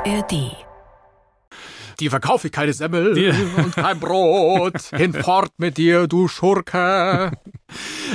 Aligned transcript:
ARD. 0.00 0.56
Die 2.00 2.08
verkaufe 2.08 2.46
ich 2.46 2.52
keine 2.52 2.72
Semmel 2.72 3.34
und 3.58 3.76
kein 3.76 4.00
Brot. 4.00 4.80
Hinfort 4.96 5.52
mit 5.58 5.76
dir, 5.76 6.06
du 6.06 6.26
Schurke. 6.26 7.32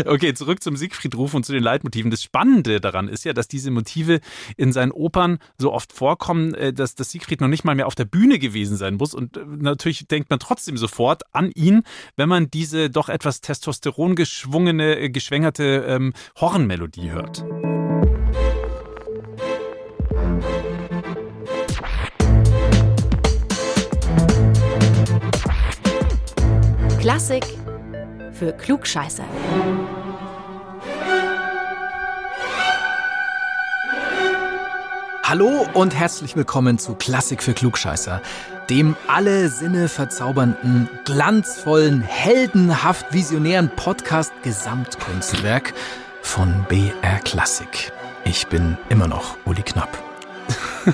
Okay, 0.06 0.34
zurück 0.34 0.64
zum 0.64 0.76
Siegfriedruf 0.76 1.36
und 1.36 1.46
zu 1.46 1.54
den 1.54 1.62
Leitmotiven. 1.62 2.10
Das 2.10 2.24
Spannende 2.24 2.82
daran 2.82 3.08
ist 3.08 3.24
ja, 3.24 3.34
dass 3.34 3.48
diese 3.48 3.70
Motive 3.70 4.20
in 4.58 4.74
seinen 4.74 4.92
Opern 4.92 5.38
so 5.60 5.72
oft 5.72 5.94
vorkommen, 5.94 6.56
äh, 6.56 6.74
dass 6.74 6.96
das 6.96 7.12
Siegfried 7.12 7.40
noch 7.40 7.48
nicht 7.48 7.64
mal 7.64 7.76
mehr 7.76 7.86
auf 7.86 7.96
der 7.96 8.06
Bühne 8.06 8.40
gewesen 8.40 8.76
sein 8.78 8.96
muss. 8.96 9.14
Und 9.14 9.38
äh, 9.38 9.46
natürlich 9.46 10.08
denkt 10.08 10.32
man 10.32 10.40
trotzdem 10.40 10.78
sofort 10.78 11.22
an 11.34 11.52
ihn, 11.52 11.84
wenn 12.16 12.28
man 12.28 12.50
diese 12.50 12.90
doch 12.90 13.10
etwas 13.10 13.42
Testosteron 13.42 14.16
geschwungene, 14.16 14.98
äh, 14.98 15.10
geschwängerte 15.10 15.86
ähm, 15.88 16.14
Hornmelodie 16.36 17.12
hört. 17.12 17.46
Klassik 27.06 27.46
für 28.34 28.52
Klugscheißer. 28.52 29.26
Hallo 35.22 35.68
und 35.76 35.94
herzlich 35.94 36.36
willkommen 36.36 36.80
zu 36.80 36.96
Klassik 36.96 37.44
für 37.44 37.54
Klugscheißer, 37.54 38.24
dem 38.72 38.96
alle 39.06 39.50
Sinne 39.50 39.88
verzaubernden, 39.88 40.90
glanzvollen, 41.04 42.02
heldenhaft 42.02 43.14
visionären 43.14 43.70
Podcast 43.70 44.34
Gesamtkunstwerk 44.42 45.76
von 46.24 46.66
BR 46.68 47.20
Klassik. 47.24 47.92
Ich 48.24 48.48
bin 48.48 48.80
immer 48.90 49.08
noch 49.08 49.38
Uli 49.46 49.62
Knapp. 49.62 50.05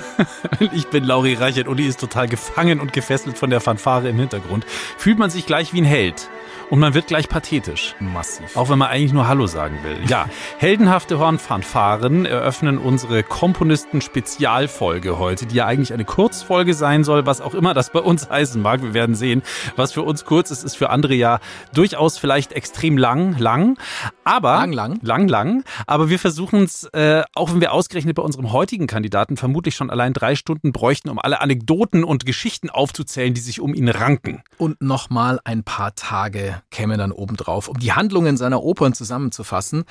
ich 0.72 0.86
bin 0.88 1.04
Lauri 1.04 1.34
Reichert. 1.34 1.68
Uli 1.68 1.86
ist 1.86 2.00
total 2.00 2.28
gefangen 2.28 2.80
und 2.80 2.92
gefesselt 2.92 3.38
von 3.38 3.50
der 3.50 3.60
Fanfare 3.60 4.08
im 4.08 4.18
Hintergrund. 4.18 4.64
Fühlt 4.96 5.18
man 5.18 5.30
sich 5.30 5.46
gleich 5.46 5.72
wie 5.72 5.82
ein 5.82 5.86
Held. 5.86 6.28
Und 6.70 6.78
man 6.80 6.94
wird 6.94 7.06
gleich 7.06 7.28
pathetisch. 7.28 7.94
Massiv. 8.00 8.56
Auch 8.56 8.70
wenn 8.70 8.78
man 8.78 8.88
eigentlich 8.88 9.12
nur 9.12 9.28
Hallo 9.28 9.46
sagen 9.46 9.78
will. 9.82 9.98
Ja, 10.08 10.26
heldenhafte 10.58 11.18
Hornfanfaren 11.18 12.24
eröffnen 12.26 12.78
unsere 12.78 13.22
Komponisten-Spezialfolge 13.22 15.18
heute, 15.18 15.46
die 15.46 15.56
ja 15.56 15.66
eigentlich 15.66 15.92
eine 15.92 16.04
Kurzfolge 16.04 16.74
sein 16.74 17.04
soll, 17.04 17.26
was 17.26 17.40
auch 17.40 17.54
immer 17.54 17.74
das 17.74 17.90
bei 17.90 18.00
uns 18.00 18.28
heißen 18.28 18.60
mag. 18.60 18.82
Wir 18.82 18.94
werden 18.94 19.14
sehen. 19.14 19.42
Was 19.76 19.92
für 19.92 20.02
uns 20.02 20.24
kurz 20.24 20.50
ist, 20.50 20.64
ist 20.64 20.76
für 20.76 20.90
andere 20.90 21.14
ja 21.14 21.40
durchaus 21.74 22.18
vielleicht 22.18 22.52
extrem 22.52 22.98
lang, 22.98 23.38
lang. 23.38 23.78
Aber. 24.24 24.54
Lang, 24.54 24.72
lang. 24.72 24.98
Lang, 25.02 25.28
lang. 25.28 25.64
Aber 25.86 26.08
wir 26.08 26.18
versuchen 26.18 26.64
es, 26.64 26.84
äh, 26.92 27.22
auch 27.34 27.52
wenn 27.52 27.60
wir 27.60 27.72
ausgerechnet 27.72 28.16
bei 28.16 28.22
unserem 28.22 28.52
heutigen 28.52 28.86
Kandidaten 28.86 29.36
vermutlich 29.36 29.74
schon 29.74 29.90
allein 29.90 30.12
drei 30.12 30.36
Stunden 30.36 30.72
bräuchten, 30.72 31.08
um 31.08 31.18
alle 31.18 31.40
Anekdoten 31.40 32.04
und 32.04 32.26
Geschichten 32.26 32.70
aufzuzählen, 32.70 33.34
die 33.34 33.40
sich 33.40 33.60
um 33.60 33.74
ihn 33.74 33.88
ranken. 33.88 34.42
Und 34.58 34.80
nochmal 34.80 35.40
ein 35.44 35.64
paar 35.64 35.94
Tage 35.94 36.41
käme 36.70 36.96
dann 36.96 37.12
obendrauf, 37.12 37.68
um 37.68 37.78
die 37.78 37.92
Handlungen 37.92 38.36
seiner 38.36 38.62
Opern 38.62 38.94
zusammenzufassen, 38.94 39.84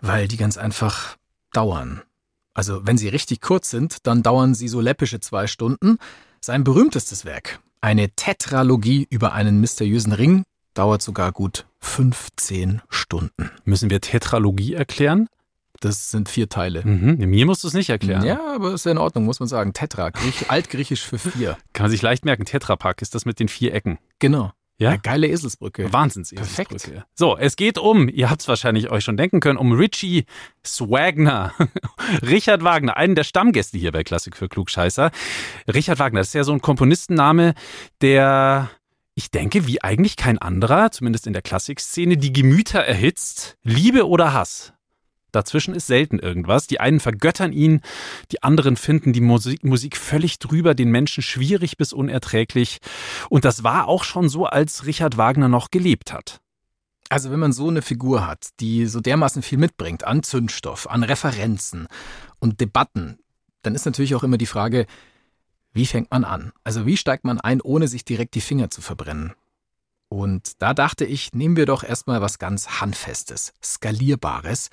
weil 0.00 0.28
die 0.28 0.36
ganz 0.36 0.56
einfach 0.58 1.16
dauern. 1.52 2.02
Also 2.54 2.86
wenn 2.86 2.98
sie 2.98 3.08
richtig 3.08 3.40
kurz 3.40 3.70
sind, 3.70 4.06
dann 4.06 4.22
dauern 4.22 4.54
sie 4.54 4.68
so 4.68 4.80
läppische 4.80 5.20
zwei 5.20 5.46
Stunden. 5.46 5.98
Sein 6.40 6.64
berühmtestes 6.64 7.24
Werk, 7.24 7.60
eine 7.80 8.10
Tetralogie 8.10 9.06
über 9.10 9.32
einen 9.32 9.60
mysteriösen 9.60 10.12
Ring, 10.12 10.44
dauert 10.74 11.02
sogar 11.02 11.32
gut 11.32 11.66
15 11.80 12.82
Stunden. 12.88 13.50
Müssen 13.64 13.90
wir 13.90 14.00
Tetralogie 14.00 14.74
erklären? 14.74 15.28
Das 15.80 16.10
sind 16.10 16.28
vier 16.28 16.48
Teile. 16.48 16.82
Mhm. 16.84 17.16
Mir 17.28 17.44
musst 17.44 17.64
du 17.64 17.68
es 17.68 17.74
nicht 17.74 17.90
erklären. 17.90 18.24
Ja, 18.24 18.54
aber 18.54 18.72
ist 18.72 18.86
ja 18.86 18.92
in 18.92 18.98
Ordnung, 18.98 19.24
muss 19.24 19.40
man 19.40 19.48
sagen. 19.48 19.72
Tetra, 19.72 20.10
Griech, 20.10 20.44
altgriechisch 20.48 21.02
für 21.02 21.18
vier. 21.18 21.58
Kann 21.72 21.84
man 21.84 21.90
sich 21.90 22.02
leicht 22.02 22.24
merken. 22.24 22.44
Tetrapack 22.44 23.02
ist 23.02 23.16
das 23.16 23.24
mit 23.24 23.40
den 23.40 23.48
vier 23.48 23.74
Ecken. 23.74 23.98
Genau. 24.20 24.52
Ja? 24.82 24.90
Eine 24.90 24.98
geile 24.98 25.28
Eselsbrücke. 25.28 25.92
Wahnsinns-Eselsbrücke. 25.92 26.76
Perfekt. 26.76 27.06
So, 27.14 27.36
es 27.36 27.56
geht 27.56 27.78
um, 27.78 28.08
ihr 28.08 28.30
habt 28.30 28.42
es 28.42 28.48
wahrscheinlich 28.48 28.90
euch 28.90 29.04
schon 29.04 29.16
denken 29.16 29.40
können, 29.40 29.58
um 29.58 29.72
Richie 29.72 30.24
Swagner. 30.66 31.54
Richard 32.22 32.64
Wagner, 32.64 32.96
einen 32.96 33.14
der 33.14 33.24
Stammgäste 33.24 33.78
hier 33.78 33.92
bei 33.92 34.02
Klassik 34.02 34.36
für 34.36 34.48
Klugscheißer. 34.48 35.10
Richard 35.72 35.98
Wagner, 35.98 36.20
das 36.20 36.28
ist 36.28 36.34
ja 36.34 36.44
so 36.44 36.52
ein 36.52 36.60
Komponistenname, 36.60 37.54
der 38.00 38.70
ich 39.14 39.30
denke, 39.30 39.66
wie 39.66 39.82
eigentlich 39.82 40.16
kein 40.16 40.38
anderer, 40.38 40.90
zumindest 40.90 41.26
in 41.26 41.32
der 41.32 41.42
Klassikszene, 41.42 42.16
die 42.16 42.32
Gemüter 42.32 42.80
erhitzt, 42.80 43.56
Liebe 43.62 44.08
oder 44.08 44.32
Hass. 44.32 44.72
Dazwischen 45.32 45.74
ist 45.74 45.86
selten 45.86 46.18
irgendwas. 46.18 46.66
Die 46.66 46.80
einen 46.80 47.00
vergöttern 47.00 47.52
ihn, 47.52 47.80
die 48.30 48.42
anderen 48.42 48.76
finden 48.76 49.12
die 49.12 49.20
Musik, 49.20 49.64
Musik 49.64 49.96
völlig 49.96 50.38
drüber, 50.38 50.74
den 50.74 50.90
Menschen 50.90 51.22
schwierig 51.22 51.76
bis 51.76 51.92
unerträglich. 51.92 52.78
Und 53.28 53.44
das 53.44 53.64
war 53.64 53.88
auch 53.88 54.04
schon 54.04 54.28
so, 54.28 54.46
als 54.46 54.86
Richard 54.86 55.16
Wagner 55.16 55.48
noch 55.48 55.70
gelebt 55.70 56.12
hat. 56.12 56.40
Also 57.08 57.30
wenn 57.30 57.40
man 57.40 57.52
so 57.52 57.68
eine 57.68 57.82
Figur 57.82 58.26
hat, 58.26 58.48
die 58.60 58.86
so 58.86 59.00
dermaßen 59.00 59.42
viel 59.42 59.58
mitbringt 59.58 60.04
an 60.04 60.22
Zündstoff, 60.22 60.88
an 60.88 61.02
Referenzen 61.02 61.86
und 62.38 62.60
Debatten, 62.60 63.18
dann 63.62 63.74
ist 63.74 63.84
natürlich 63.84 64.14
auch 64.14 64.22
immer 64.22 64.38
die 64.38 64.46
Frage, 64.46 64.86
wie 65.72 65.86
fängt 65.86 66.10
man 66.10 66.24
an? 66.24 66.52
Also 66.64 66.86
wie 66.86 66.96
steigt 66.96 67.24
man 67.24 67.40
ein, 67.40 67.60
ohne 67.60 67.88
sich 67.88 68.04
direkt 68.04 68.34
die 68.34 68.40
Finger 68.40 68.70
zu 68.70 68.80
verbrennen? 68.80 69.34
Und 70.08 70.60
da 70.60 70.74
dachte 70.74 71.06
ich, 71.06 71.32
nehmen 71.32 71.56
wir 71.56 71.64
doch 71.64 71.82
erstmal 71.82 72.20
was 72.20 72.38
ganz 72.38 72.80
Handfestes, 72.80 73.54
Skalierbares, 73.62 74.68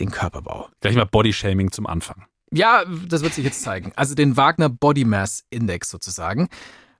den 0.00 0.10
Körperbau. 0.10 0.68
Gleich 0.80 0.96
mal 0.96 1.06
Bodyshaming 1.06 1.70
zum 1.70 1.86
Anfang. 1.86 2.24
Ja, 2.52 2.84
das 3.06 3.22
wird 3.22 3.34
sich 3.34 3.44
jetzt 3.44 3.62
zeigen. 3.62 3.92
Also 3.94 4.14
den 4.14 4.36
Wagner 4.36 4.68
Body 4.68 5.04
Mass 5.04 5.44
Index 5.50 5.88
sozusagen. 5.90 6.48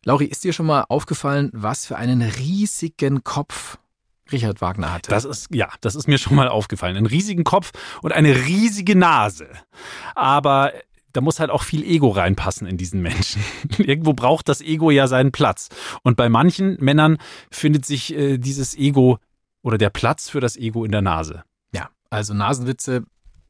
Lauri, 0.05 0.27
ist 0.27 0.45
dir 0.45 0.53
schon 0.53 0.67
mal 0.67 0.85
aufgefallen, 0.89 1.51
was 1.53 1.87
für 1.87 1.97
einen 1.97 2.23
riesigen 2.23 3.25
Kopf 3.25 3.79
Richard 4.33 4.61
Wagner 4.61 4.93
hatte? 4.93 5.11
Das 5.11 5.25
ist, 5.25 5.53
ja, 5.53 5.69
das 5.81 5.95
ist 5.95 6.07
mir 6.07 6.19
schon 6.19 6.37
mal 6.37 6.49
aufgefallen. 6.49 6.97
Einen 6.97 7.07
riesigen 7.07 7.45
Kopf 7.45 7.73
und 8.01 8.13
eine 8.13 8.35
riesige 8.47 8.97
Nase. 8.97 9.49
Aber 10.15 10.73
da 11.13 11.21
muss 11.21 11.41
halt 11.41 11.51
auch 11.51 11.65
viel 11.65 11.85
Ego 11.85 12.11
reinpassen 12.11 12.67
in 12.67 12.77
diesen 12.77 13.03
Menschen. 13.03 13.43
Irgendwo 13.79 14.13
braucht 14.13 14.49
das 14.49 14.61
Ego 14.61 14.91
ja 14.91 15.09
seinen 15.09 15.33
Platz. 15.33 15.69
Und 16.03 16.17
bei 16.17 16.29
manchen 16.29 16.77
Männern 16.81 17.19
findet 17.51 17.85
sich 17.85 18.15
äh, 18.15 18.39
dieses 18.39 18.77
Ego 18.77 19.19
oder 19.63 19.79
der 19.79 19.91
Platz 19.91 20.31
für 20.31 20.41
das 20.41 20.57
Ego 20.57 20.85
in 20.85 20.93
der 20.93 21.03
Nase. 21.03 21.43
Also 22.11 22.35
Nasenwitze 22.35 23.05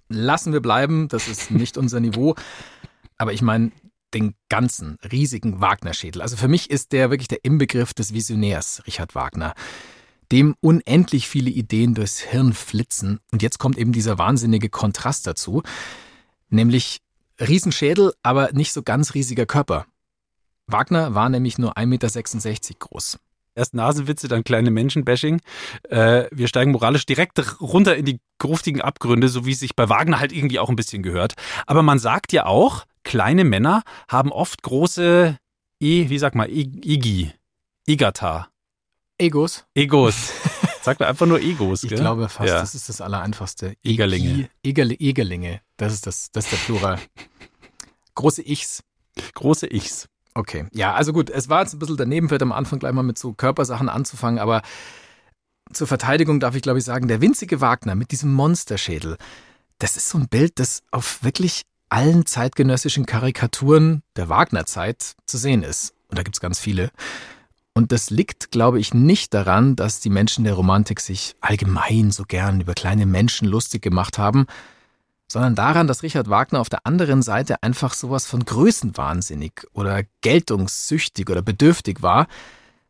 lassen 0.09 0.53
wir 0.53 0.61
bleiben, 0.61 1.09
das 1.09 1.29
ist 1.29 1.51
nicht 1.51 1.79
unser 1.79 2.01
Niveau. 2.01 2.35
Aber 3.17 3.33
ich 3.33 3.43
meine, 3.43 3.73
den 4.15 4.35
ganzen 4.49 4.99
riesigen 5.11 5.61
Wagner-Schädel. 5.61 6.21
Also 6.21 6.37
für 6.37 6.49
mich 6.49 6.71
ist 6.71 6.93
der 6.93 7.11
wirklich 7.11 7.29
der 7.29 7.45
Inbegriff 7.45 7.95
des 7.95 8.13
Visionärs, 8.13 8.83
Richard 8.87 9.15
Wagner. 9.15 9.55
Dem 10.33 10.55
unendlich 10.61 11.29
viele 11.29 11.51
Ideen 11.51 11.95
durchs 11.95 12.21
Hirn 12.21 12.53
flitzen. 12.53 13.21
Und 13.33 13.43
jetzt 13.43 13.59
kommt 13.59 13.79
eben 13.79 13.93
dieser 13.93 14.19
wahnsinnige 14.19 14.69
Kontrast 14.69 15.27
dazu. 15.27 15.63
Nämlich 16.49 17.01
Riesenschädel, 17.41 18.13
aber 18.23 18.53
nicht 18.53 18.73
so 18.73 18.83
ganz 18.83 19.15
riesiger 19.15 19.47
Körper. 19.47 19.87
Wagner 20.67 21.15
war 21.15 21.29
nämlich 21.29 21.59
nur 21.59 21.77
1,66 21.77 21.87
Meter 21.87 22.79
groß. 22.79 23.19
Erst 23.55 23.75
Nasenwitze, 23.75 24.29
dann 24.29 24.45
kleine 24.45 24.71
Menschenbashing. 24.71 25.41
Äh, 25.89 26.25
wir 26.31 26.47
steigen 26.49 26.71
moralisch 26.73 27.05
direkt 27.07 27.61
runter 27.61 27.97
in 27.97 28.05
die 28.05 28.21
gruftigen 28.39 28.81
Abgründe, 28.81 29.29
so 29.29 29.45
wie 29.45 29.53
es 29.53 29.61
sich 29.61 29.75
bei 29.77 29.89
Wagner 29.89 30.21
halt 30.21 30.33
irgendwie 30.33 30.59
auch 30.59 30.69
ein 30.69 30.77
bisschen 30.77 31.03
gehört. 31.03 31.35
Aber 31.67 31.83
man 31.83 31.99
sagt 31.99 32.33
ja 32.33 32.47
auch, 32.47 32.85
kleine 33.03 33.45
Männer 33.45 33.83
haben 34.09 34.31
oft 34.33 34.63
große, 34.63 35.37
e, 35.81 36.09
wie 36.09 36.19
sag 36.19 36.35
mal, 36.35 36.49
e, 36.49 36.61
Egi, 36.61 37.33
Egata. 37.87 38.49
Egos? 39.19 39.65
Egos. 39.75 40.33
Sagt 40.83 41.01
man 41.01 41.11
einfach 41.11 41.27
nur 41.27 41.41
Egos, 41.41 41.83
Ich 41.83 41.91
gell? 41.91 41.99
glaube 41.99 42.31
fast, 42.31 42.49
Ja. 42.49 42.61
das 42.61 42.75
ist 42.75 42.89
das 42.89 43.03
Allereinfachste. 43.03 43.75
Egerlinge. 43.85 44.49
Egerle, 44.65 44.95
Egerlinge, 44.95 45.61
das 45.77 45.93
ist, 45.93 46.07
das, 46.07 46.31
das 46.33 46.45
ist 46.47 46.53
der 46.53 46.57
Plural. 46.59 46.99
Große 48.15 48.41
Ichs. 48.49 48.83
Große 49.35 49.67
Ichs. 49.71 50.09
Okay, 50.35 50.67
ja, 50.73 50.95
also 50.95 51.13
gut, 51.13 51.29
es 51.29 51.49
war 51.49 51.63
jetzt 51.63 51.75
ein 51.75 51.79
bisschen 51.79 51.97
daneben, 51.97 52.29
vielleicht 52.29 52.43
am 52.43 52.53
Anfang 52.53 52.79
gleich 52.79 52.93
mal 52.93 53.03
mit 53.03 53.19
so 53.19 53.33
Körpersachen 53.33 53.89
anzufangen, 53.89 54.39
aber 54.39 54.63
zur 55.73 55.87
Verteidigung 55.87 56.41
darf 56.41 56.55
ich, 56.55 56.63
glaube 56.63 56.79
ich, 56.79 56.85
sagen, 56.85 57.09
der 57.09 57.21
winzige 57.21 57.61
Wagner 57.61 57.95
mit 57.95 58.13
diesem 58.13 58.33
Monsterschädel, 58.33 59.17
das 59.79 59.97
ist 59.97 60.09
so 60.09 60.19
ein 60.19 60.29
Bild, 60.29 60.59
das 60.59 60.83
auf 60.91 61.23
wirklich 61.23 61.63
allen 61.89 62.27
zeitgenössischen 62.27 63.07
Karikaturen 63.07 64.03
der 64.17 64.29
Wagner-Zeit 64.29 65.17
zu 65.27 65.39
sehen 65.39 65.63
ist. 65.63 65.95
Und 66.09 66.19
da 66.19 66.23
gibt 66.23 66.37
es 66.37 66.41
ganz 66.41 66.59
viele. 66.61 66.91
Und 67.73 67.93
das 67.93 68.11
liegt, 68.11 68.51
glaube 68.51 68.79
ich, 68.79 68.95
nicht 68.95 69.33
daran, 69.33 69.77
dass 69.77 70.01
die 70.01 70.11
Menschen 70.11 70.45
der 70.45 70.55
Romantik 70.55 71.01
sich 71.01 71.35
allgemein 71.41 72.11
so 72.11 72.25
gern 72.25 72.61
über 72.61 72.75
kleine 72.75 73.07
Menschen 73.07 73.49
lustig 73.49 73.83
gemacht 73.83 74.19
haben, 74.19 74.47
sondern 75.31 75.55
daran, 75.55 75.87
dass 75.87 76.03
Richard 76.03 76.29
Wagner 76.29 76.61
auf 76.61 76.69
der 76.69 76.87
anderen 76.87 77.23
Seite 77.23 77.63
einfach 77.63 77.95
sowas 77.95 78.27
von 78.27 78.45
größenwahnsinnig 78.45 79.65
oder 79.73 80.03
geltungssüchtig 80.23 81.31
oder 81.31 81.41
bedürftig 81.41 82.03
war, 82.03 82.27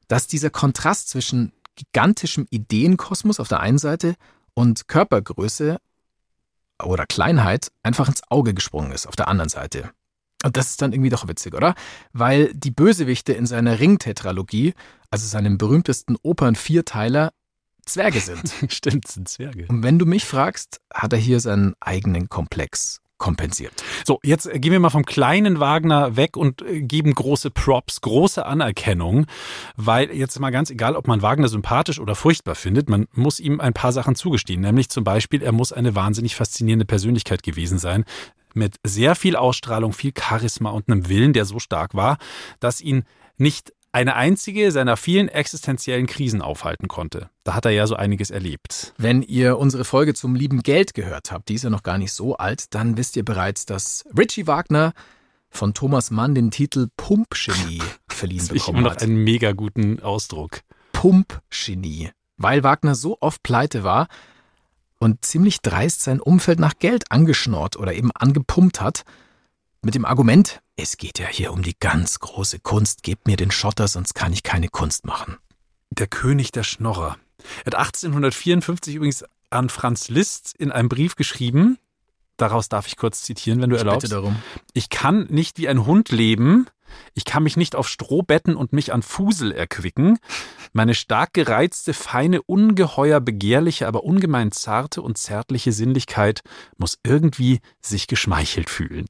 dass 0.08 0.26
dieser 0.26 0.48
Kontrast 0.48 1.10
zwischen 1.10 1.52
gigantischem 1.76 2.46
Ideenkosmos 2.48 3.40
auf 3.40 3.48
der 3.48 3.60
einen 3.60 3.76
Seite 3.76 4.14
und 4.54 4.88
Körpergröße 4.88 5.76
oder 6.82 7.04
Kleinheit 7.04 7.70
einfach 7.82 8.08
ins 8.08 8.22
Auge 8.30 8.54
gesprungen 8.54 8.92
ist 8.92 9.06
auf 9.06 9.16
der 9.16 9.28
anderen 9.28 9.50
Seite. 9.50 9.90
Und 10.42 10.56
das 10.56 10.70
ist 10.70 10.80
dann 10.80 10.94
irgendwie 10.94 11.10
doch 11.10 11.28
witzig, 11.28 11.54
oder? 11.54 11.74
Weil 12.14 12.54
die 12.54 12.70
Bösewichte 12.70 13.34
in 13.34 13.44
seiner 13.44 13.80
Ring-Tetralogie, 13.80 14.72
also 15.10 15.26
seinem 15.26 15.58
berühmtesten 15.58 16.16
Opern-Vierteiler, 16.22 17.32
Zwerge 17.92 18.20
sind. 18.20 18.52
Stimmt, 18.68 19.08
sind 19.08 19.28
Zwerge. 19.28 19.66
Und 19.68 19.82
wenn 19.82 19.98
du 19.98 20.06
mich 20.06 20.24
fragst, 20.24 20.80
hat 20.92 21.12
er 21.12 21.18
hier 21.18 21.40
seinen 21.40 21.74
eigenen 21.80 22.28
Komplex 22.28 23.00
kompensiert. 23.20 23.72
So, 24.04 24.18
jetzt 24.24 24.50
gehen 24.50 24.72
wir 24.72 24.80
mal 24.80 24.90
vom 24.90 25.04
kleinen 25.04 25.60
Wagner 25.60 26.16
weg 26.16 26.36
und 26.36 26.62
äh, 26.62 26.80
geben 26.80 27.14
große 27.14 27.50
Props, 27.50 28.00
große 28.00 28.44
Anerkennung, 28.44 29.26
weil 29.76 30.10
jetzt 30.10 30.40
mal 30.40 30.50
ganz 30.50 30.70
egal, 30.70 30.96
ob 30.96 31.06
man 31.06 31.22
Wagner 31.22 31.48
sympathisch 31.48 32.00
oder 32.00 32.16
furchtbar 32.16 32.56
findet, 32.56 32.88
man 32.88 33.06
muss 33.12 33.38
ihm 33.38 33.60
ein 33.60 33.74
paar 33.74 33.92
Sachen 33.92 34.16
zugestehen, 34.16 34.62
nämlich 34.62 34.88
zum 34.88 35.04
Beispiel, 35.04 35.42
er 35.42 35.52
muss 35.52 35.72
eine 35.72 35.94
wahnsinnig 35.94 36.34
faszinierende 36.34 36.86
Persönlichkeit 36.86 37.42
gewesen 37.42 37.78
sein, 37.78 38.04
mit 38.54 38.76
sehr 38.84 39.14
viel 39.14 39.36
Ausstrahlung, 39.36 39.92
viel 39.92 40.12
Charisma 40.18 40.70
und 40.70 40.88
einem 40.88 41.08
Willen, 41.08 41.32
der 41.32 41.44
so 41.44 41.60
stark 41.60 41.94
war, 41.94 42.16
dass 42.58 42.80
ihn 42.80 43.04
nicht 43.36 43.72
eine 43.92 44.14
einzige 44.14 44.70
seiner 44.70 44.96
vielen 44.96 45.28
existenziellen 45.28 46.06
Krisen 46.06 46.42
aufhalten 46.42 46.88
konnte. 46.88 47.30
Da 47.44 47.54
hat 47.54 47.64
er 47.64 47.72
ja 47.72 47.86
so 47.86 47.96
einiges 47.96 48.30
erlebt. 48.30 48.94
Wenn 48.98 49.22
ihr 49.22 49.58
unsere 49.58 49.84
Folge 49.84 50.14
zum 50.14 50.34
lieben 50.34 50.62
Geld 50.62 50.94
gehört 50.94 51.32
habt, 51.32 51.48
die 51.48 51.54
ist 51.54 51.64
ja 51.64 51.70
noch 51.70 51.82
gar 51.82 51.98
nicht 51.98 52.12
so 52.12 52.36
alt, 52.36 52.74
dann 52.74 52.96
wisst 52.96 53.16
ihr 53.16 53.24
bereits, 53.24 53.66
dass 53.66 54.04
Richie 54.16 54.46
Wagner 54.46 54.92
von 55.50 55.74
Thomas 55.74 56.10
Mann 56.10 56.34
den 56.34 56.50
Titel 56.50 56.88
Pumpgenie 56.96 57.82
verliehen 58.08 58.46
bekommen 58.46 58.78
immer 58.78 58.90
noch 58.90 58.96
einen 58.96 59.24
mega 59.24 59.52
guten 59.52 60.00
Ausdruck. 60.00 60.60
Pumpgenie. 60.92 62.10
Weil 62.36 62.62
Wagner 62.62 62.94
so 62.94 63.18
oft 63.20 63.42
pleite 63.42 63.82
war 63.82 64.06
und 65.00 65.24
ziemlich 65.24 65.60
dreist 65.62 66.02
sein 66.02 66.20
Umfeld 66.20 66.60
nach 66.60 66.78
Geld 66.78 67.10
angeschnort 67.10 67.76
oder 67.76 67.92
eben 67.92 68.10
angepumpt 68.12 68.80
hat, 68.80 69.02
mit 69.82 69.94
dem 69.94 70.04
Argument, 70.04 70.60
es 70.76 70.96
geht 70.96 71.18
ja 71.18 71.26
hier 71.26 71.52
um 71.52 71.62
die 71.62 71.76
ganz 71.78 72.20
große 72.20 72.60
Kunst, 72.60 73.02
gebt 73.02 73.26
mir 73.26 73.36
den 73.36 73.50
Schotter, 73.50 73.88
sonst 73.88 74.14
kann 74.14 74.32
ich 74.32 74.42
keine 74.42 74.68
Kunst 74.68 75.06
machen. 75.06 75.36
Der 75.90 76.06
König 76.06 76.52
der 76.52 76.62
Schnorrer. 76.62 77.16
Er 77.64 77.66
hat 77.66 77.74
1854 77.74 78.94
übrigens 78.96 79.24
an 79.48 79.68
Franz 79.68 80.08
Liszt 80.08 80.54
in 80.56 80.70
einem 80.70 80.88
Brief 80.88 81.16
geschrieben, 81.16 81.78
daraus 82.36 82.68
darf 82.68 82.86
ich 82.86 82.96
kurz 82.96 83.22
zitieren, 83.22 83.60
wenn 83.60 83.70
du 83.70 83.76
ich 83.76 83.80
erlaubst. 83.80 84.12
Ich 84.74 84.90
kann 84.90 85.26
nicht 85.30 85.58
wie 85.58 85.68
ein 85.68 85.86
Hund 85.86 86.10
leben, 86.10 86.66
ich 87.14 87.24
kann 87.24 87.42
mich 87.42 87.56
nicht 87.56 87.76
auf 87.76 87.88
Stroh 87.88 88.22
betten 88.22 88.56
und 88.56 88.72
mich 88.72 88.92
an 88.92 89.02
Fusel 89.02 89.52
erquicken. 89.52 90.18
Meine 90.72 90.94
stark 90.94 91.32
gereizte, 91.32 91.94
feine, 91.94 92.42
ungeheuer 92.42 93.20
begehrliche, 93.20 93.86
aber 93.86 94.04
ungemein 94.04 94.52
zarte 94.52 95.02
und 95.02 95.18
zärtliche 95.18 95.72
Sinnlichkeit 95.72 96.42
muss 96.78 96.98
irgendwie 97.04 97.60
sich 97.80 98.06
geschmeichelt 98.06 98.70
fühlen. 98.70 99.06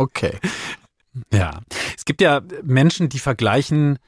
Okay. 0.00 0.38
Ja. 1.30 1.60
Es 1.94 2.06
gibt 2.06 2.22
ja 2.22 2.40
Menschen, 2.62 3.10
die 3.10 3.18
vergleichen 3.18 3.98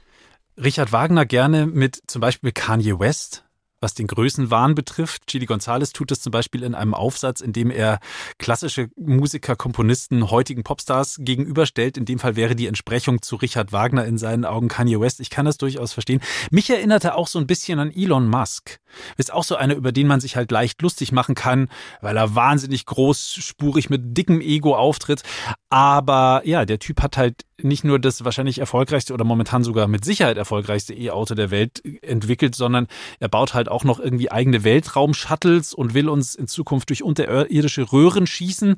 Richard 0.56 0.90
Wagner 0.90 1.26
gerne 1.26 1.66
mit 1.66 2.00
zum 2.06 2.20
Beispiel 2.22 2.50
Kanye 2.50 2.98
West 2.98 3.44
was 3.82 3.94
den 3.94 4.06
Größenwahn 4.06 4.74
betrifft. 4.74 5.26
Chili 5.26 5.44
Gonzalez 5.44 5.92
tut 5.92 6.10
das 6.10 6.20
zum 6.20 6.30
Beispiel 6.30 6.62
in 6.62 6.74
einem 6.74 6.94
Aufsatz, 6.94 7.40
in 7.40 7.52
dem 7.52 7.70
er 7.70 7.98
klassische 8.38 8.88
Musiker, 8.96 9.56
Komponisten, 9.56 10.30
heutigen 10.30 10.62
Popstars 10.62 11.16
gegenüberstellt. 11.20 11.98
In 11.98 12.04
dem 12.04 12.18
Fall 12.18 12.36
wäre 12.36 12.54
die 12.54 12.68
Entsprechung 12.68 13.20
zu 13.20 13.36
Richard 13.36 13.72
Wagner 13.72 14.04
in 14.04 14.16
seinen 14.16 14.44
Augen 14.44 14.68
Kanye 14.68 15.00
West. 15.00 15.20
Ich 15.20 15.30
kann 15.30 15.44
das 15.44 15.58
durchaus 15.58 15.92
verstehen. 15.92 16.20
Mich 16.50 16.70
erinnerte 16.70 17.16
auch 17.16 17.26
so 17.26 17.38
ein 17.38 17.46
bisschen 17.46 17.80
an 17.80 17.90
Elon 17.90 18.28
Musk. 18.28 18.78
Ist 19.16 19.32
auch 19.32 19.44
so 19.44 19.56
einer, 19.56 19.74
über 19.74 19.90
den 19.90 20.06
man 20.06 20.20
sich 20.20 20.36
halt 20.36 20.50
leicht 20.50 20.80
lustig 20.80 21.12
machen 21.12 21.34
kann, 21.34 21.68
weil 22.00 22.16
er 22.16 22.34
wahnsinnig 22.34 22.86
großspurig 22.86 23.90
mit 23.90 24.16
dickem 24.16 24.40
Ego 24.40 24.76
auftritt. 24.76 25.22
Aber 25.70 26.42
ja, 26.44 26.64
der 26.64 26.78
Typ 26.78 27.02
hat 27.02 27.16
halt 27.16 27.44
nicht 27.64 27.84
nur 27.84 27.98
das 27.98 28.24
wahrscheinlich 28.24 28.58
erfolgreichste 28.58 29.14
oder 29.14 29.24
momentan 29.24 29.64
sogar 29.64 29.88
mit 29.88 30.04
Sicherheit 30.04 30.36
erfolgreichste 30.36 30.94
E-Auto 30.94 31.34
der 31.34 31.50
Welt 31.50 31.82
entwickelt, 32.02 32.54
sondern 32.54 32.86
er 33.20 33.28
baut 33.28 33.54
halt 33.54 33.68
auch 33.68 33.84
noch 33.84 34.00
irgendwie 34.00 34.30
eigene 34.30 34.64
Weltraum-Shuttles 34.64 35.74
und 35.74 35.94
will 35.94 36.08
uns 36.08 36.34
in 36.34 36.48
Zukunft 36.48 36.90
durch 36.90 37.02
unterirdische 37.02 37.92
Röhren 37.92 38.26
schießen. 38.26 38.76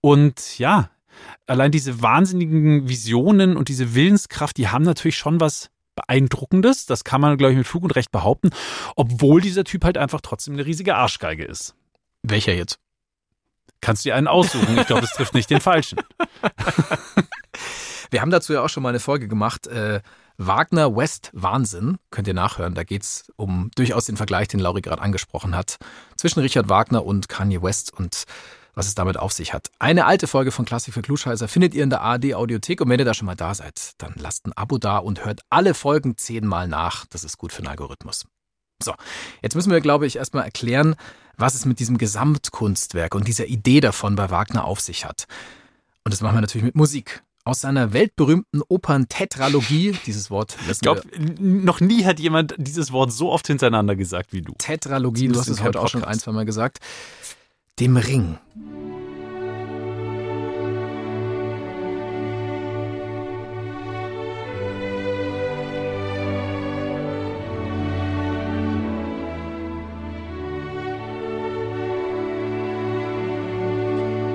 Und 0.00 0.58
ja, 0.58 0.90
allein 1.46 1.70
diese 1.70 2.02
wahnsinnigen 2.02 2.88
Visionen 2.88 3.56
und 3.56 3.68
diese 3.68 3.94
Willenskraft, 3.94 4.56
die 4.56 4.68
haben 4.68 4.84
natürlich 4.84 5.16
schon 5.16 5.40
was 5.40 5.70
Beeindruckendes. 5.94 6.86
Das 6.86 7.04
kann 7.04 7.20
man, 7.20 7.36
glaube 7.36 7.52
ich, 7.52 7.58
mit 7.58 7.66
Fug 7.66 7.84
und 7.84 7.94
Recht 7.96 8.10
behaupten, 8.10 8.50
obwohl 8.96 9.40
dieser 9.40 9.64
Typ 9.64 9.84
halt 9.84 9.98
einfach 9.98 10.20
trotzdem 10.20 10.54
eine 10.54 10.66
riesige 10.66 10.96
Arschgeige 10.96 11.44
ist. 11.44 11.74
Welcher 12.22 12.54
jetzt? 12.54 12.78
Kannst 13.80 14.04
du 14.04 14.10
dir 14.10 14.14
einen 14.14 14.28
aussuchen? 14.28 14.78
Ich 14.78 14.86
glaube, 14.86 15.04
es 15.04 15.12
trifft 15.12 15.34
nicht 15.34 15.50
den 15.50 15.60
falschen. 15.60 15.98
Wir 18.10 18.20
haben 18.20 18.30
dazu 18.30 18.52
ja 18.52 18.62
auch 18.62 18.68
schon 18.68 18.82
mal 18.82 18.90
eine 18.90 19.00
Folge 19.00 19.28
gemacht. 19.28 19.66
Äh, 19.66 20.00
Wagner 20.38 20.96
West 20.96 21.30
Wahnsinn, 21.34 21.98
könnt 22.10 22.26
ihr 22.26 22.34
nachhören. 22.34 22.74
Da 22.74 22.84
geht 22.84 23.02
es 23.02 23.32
um 23.36 23.70
durchaus 23.74 24.06
den 24.06 24.16
Vergleich, 24.16 24.48
den 24.48 24.60
Lauri 24.60 24.80
gerade 24.80 25.02
angesprochen 25.02 25.54
hat, 25.54 25.78
zwischen 26.16 26.40
Richard 26.40 26.68
Wagner 26.68 27.04
und 27.04 27.28
Kanye 27.28 27.62
West 27.62 27.92
und 27.92 28.24
was 28.74 28.86
es 28.86 28.94
damit 28.94 29.18
auf 29.18 29.32
sich 29.32 29.52
hat. 29.52 29.70
Eine 29.78 30.06
alte 30.06 30.26
Folge 30.26 30.50
von 30.50 30.64
Klassik 30.64 30.94
für 30.94 31.02
Klugscheißer 31.02 31.46
findet 31.46 31.74
ihr 31.74 31.84
in 31.84 31.90
der 31.90 32.00
ARD 32.00 32.34
Audiothek 32.34 32.80
und 32.80 32.88
wenn 32.88 32.98
ihr 32.98 33.04
da 33.04 33.12
schon 33.12 33.26
mal 33.26 33.34
da 33.34 33.54
seid, 33.54 33.92
dann 33.98 34.14
lasst 34.16 34.46
ein 34.46 34.52
Abo 34.54 34.78
da 34.78 34.96
und 34.96 35.24
hört 35.24 35.40
alle 35.50 35.74
Folgen 35.74 36.16
zehnmal 36.16 36.68
nach. 36.68 37.04
Das 37.06 37.24
ist 37.24 37.36
gut 37.36 37.52
für 37.52 37.62
den 37.62 37.68
Algorithmus. 37.68 38.24
So, 38.82 38.94
jetzt 39.42 39.54
müssen 39.54 39.70
wir, 39.70 39.80
glaube 39.80 40.06
ich, 40.06 40.16
erstmal 40.16 40.44
erklären, 40.44 40.96
was 41.36 41.54
es 41.54 41.66
mit 41.66 41.78
diesem 41.80 41.98
Gesamtkunstwerk 41.98 43.14
und 43.14 43.28
dieser 43.28 43.46
Idee 43.46 43.80
davon 43.80 44.16
bei 44.16 44.30
Wagner 44.30 44.64
auf 44.64 44.80
sich 44.80 45.04
hat. 45.04 45.26
Und 46.04 46.12
das 46.12 46.20
machen 46.20 46.36
wir 46.36 46.40
natürlich 46.40 46.64
mit 46.64 46.74
Musik 46.74 47.22
aus 47.44 47.60
seiner 47.60 47.92
weltberühmten 47.92 48.62
Opern-Tetralogie. 48.68 49.96
Dieses 50.06 50.30
Wort. 50.30 50.56
Ich 50.70 50.80
glaube, 50.80 51.02
noch 51.38 51.80
nie 51.80 52.04
hat 52.04 52.20
jemand 52.20 52.54
dieses 52.58 52.92
Wort 52.92 53.12
so 53.12 53.30
oft 53.32 53.46
hintereinander 53.46 53.96
gesagt 53.96 54.32
wie 54.32 54.42
du. 54.42 54.52
Tetralogie, 54.58 55.28
du 55.28 55.38
hast 55.38 55.48
es 55.48 55.62
heute 55.62 55.80
auch 55.80 55.88
schon 55.88 56.04
ein, 56.04 56.18
zwei 56.18 56.32
Mal 56.32 56.44
gesagt. 56.44 56.78
Dem 57.80 57.96
Ring. 57.96 58.38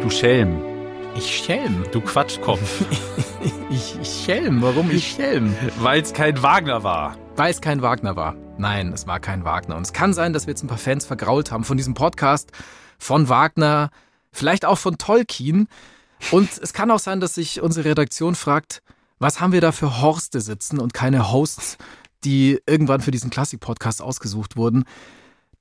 Du 0.01 0.10
Schelm. 0.10 0.76
Ich 1.17 1.36
Schelm. 1.36 1.83
Du 1.91 2.00
Quatschkopf. 2.00 2.86
ich, 3.71 4.00
ich 4.00 4.24
Schelm. 4.24 4.62
Warum 4.62 4.91
ich 4.91 5.13
Schelm? 5.13 5.55
Weil 5.79 6.03
es 6.03 6.13
kein 6.13 6.43
Wagner 6.43 6.83
war. 6.83 7.17
Weil 7.36 7.50
es 7.50 7.59
kein 7.59 7.81
Wagner 7.81 8.15
war. 8.15 8.36
Nein, 8.59 8.93
es 8.93 9.07
war 9.07 9.19
kein 9.19 9.43
Wagner. 9.43 9.77
Und 9.77 9.81
es 9.81 9.93
kann 9.93 10.13
sein, 10.13 10.31
dass 10.31 10.45
wir 10.45 10.51
jetzt 10.51 10.63
ein 10.63 10.67
paar 10.67 10.77
Fans 10.77 11.07
vergrault 11.07 11.51
haben 11.51 11.63
von 11.63 11.75
diesem 11.75 11.95
Podcast, 11.95 12.51
von 13.00 13.29
Wagner, 13.29 13.89
vielleicht 14.31 14.63
auch 14.63 14.77
von 14.77 15.00
Tolkien. 15.00 15.67
Und 16.29 16.55
es 16.62 16.71
kann 16.74 16.91
auch 16.91 17.00
sein, 17.00 17.19
dass 17.19 17.33
sich 17.33 17.62
unsere 17.62 17.89
Redaktion 17.89 18.36
fragt, 18.36 18.83
was 19.17 19.41
haben 19.41 19.53
wir 19.53 19.62
da 19.62 19.71
für 19.71 20.00
Horste 20.00 20.39
sitzen 20.39 20.79
und 20.79 20.93
keine 20.93 21.31
Hosts, 21.31 21.79
die 22.25 22.62
irgendwann 22.67 23.01
für 23.01 23.12
diesen 23.12 23.31
Klassik-Podcast 23.31 24.03
ausgesucht 24.03 24.55
wurden. 24.55 24.83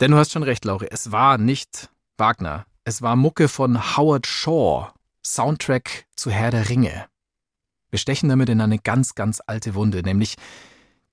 Denn 0.00 0.10
du 0.10 0.18
hast 0.18 0.32
schon 0.32 0.42
recht, 0.42 0.66
Lauri, 0.66 0.88
es 0.90 1.12
war 1.12 1.38
nicht 1.38 1.88
Wagner. 2.18 2.66
Es 2.84 3.00
war 3.00 3.16
Mucke 3.16 3.48
von 3.48 3.96
Howard 3.96 4.26
Shaw, 4.26 4.90
Soundtrack 5.26 6.06
zu 6.14 6.30
Herr 6.30 6.52
der 6.52 6.68
Ringe. 6.68 7.06
Wir 7.90 7.98
stechen 7.98 8.28
damit 8.28 8.48
in 8.48 8.60
eine 8.60 8.78
ganz, 8.78 9.16
ganz 9.16 9.42
alte 9.44 9.74
Wunde, 9.74 10.02
nämlich 10.02 10.36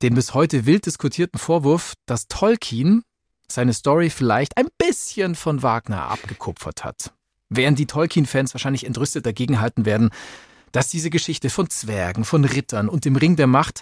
den 0.03 0.13
bis 0.13 0.35
heute 0.35 0.67
wild 0.67 0.85
diskutierten 0.85 1.39
Vorwurf, 1.39 1.95
dass 2.05 2.27
Tolkien 2.27 3.03
seine 3.51 3.73
Story 3.73 4.11
vielleicht 4.11 4.55
ein 4.57 4.67
bisschen 4.77 5.33
von 5.33 5.63
Wagner 5.63 6.09
abgekupfert 6.09 6.83
hat. 6.83 7.11
Während 7.49 7.79
die 7.79 7.87
Tolkien-Fans 7.87 8.53
wahrscheinlich 8.53 8.85
entrüstet 8.85 9.25
dagegenhalten 9.25 9.85
werden, 9.85 10.11
dass 10.71 10.89
diese 10.89 11.09
Geschichte 11.09 11.49
von 11.49 11.69
Zwergen, 11.69 12.23
von 12.23 12.45
Rittern 12.45 12.89
und 12.89 13.05
dem 13.05 13.15
Ring 13.15 13.35
der 13.35 13.47
Macht, 13.47 13.81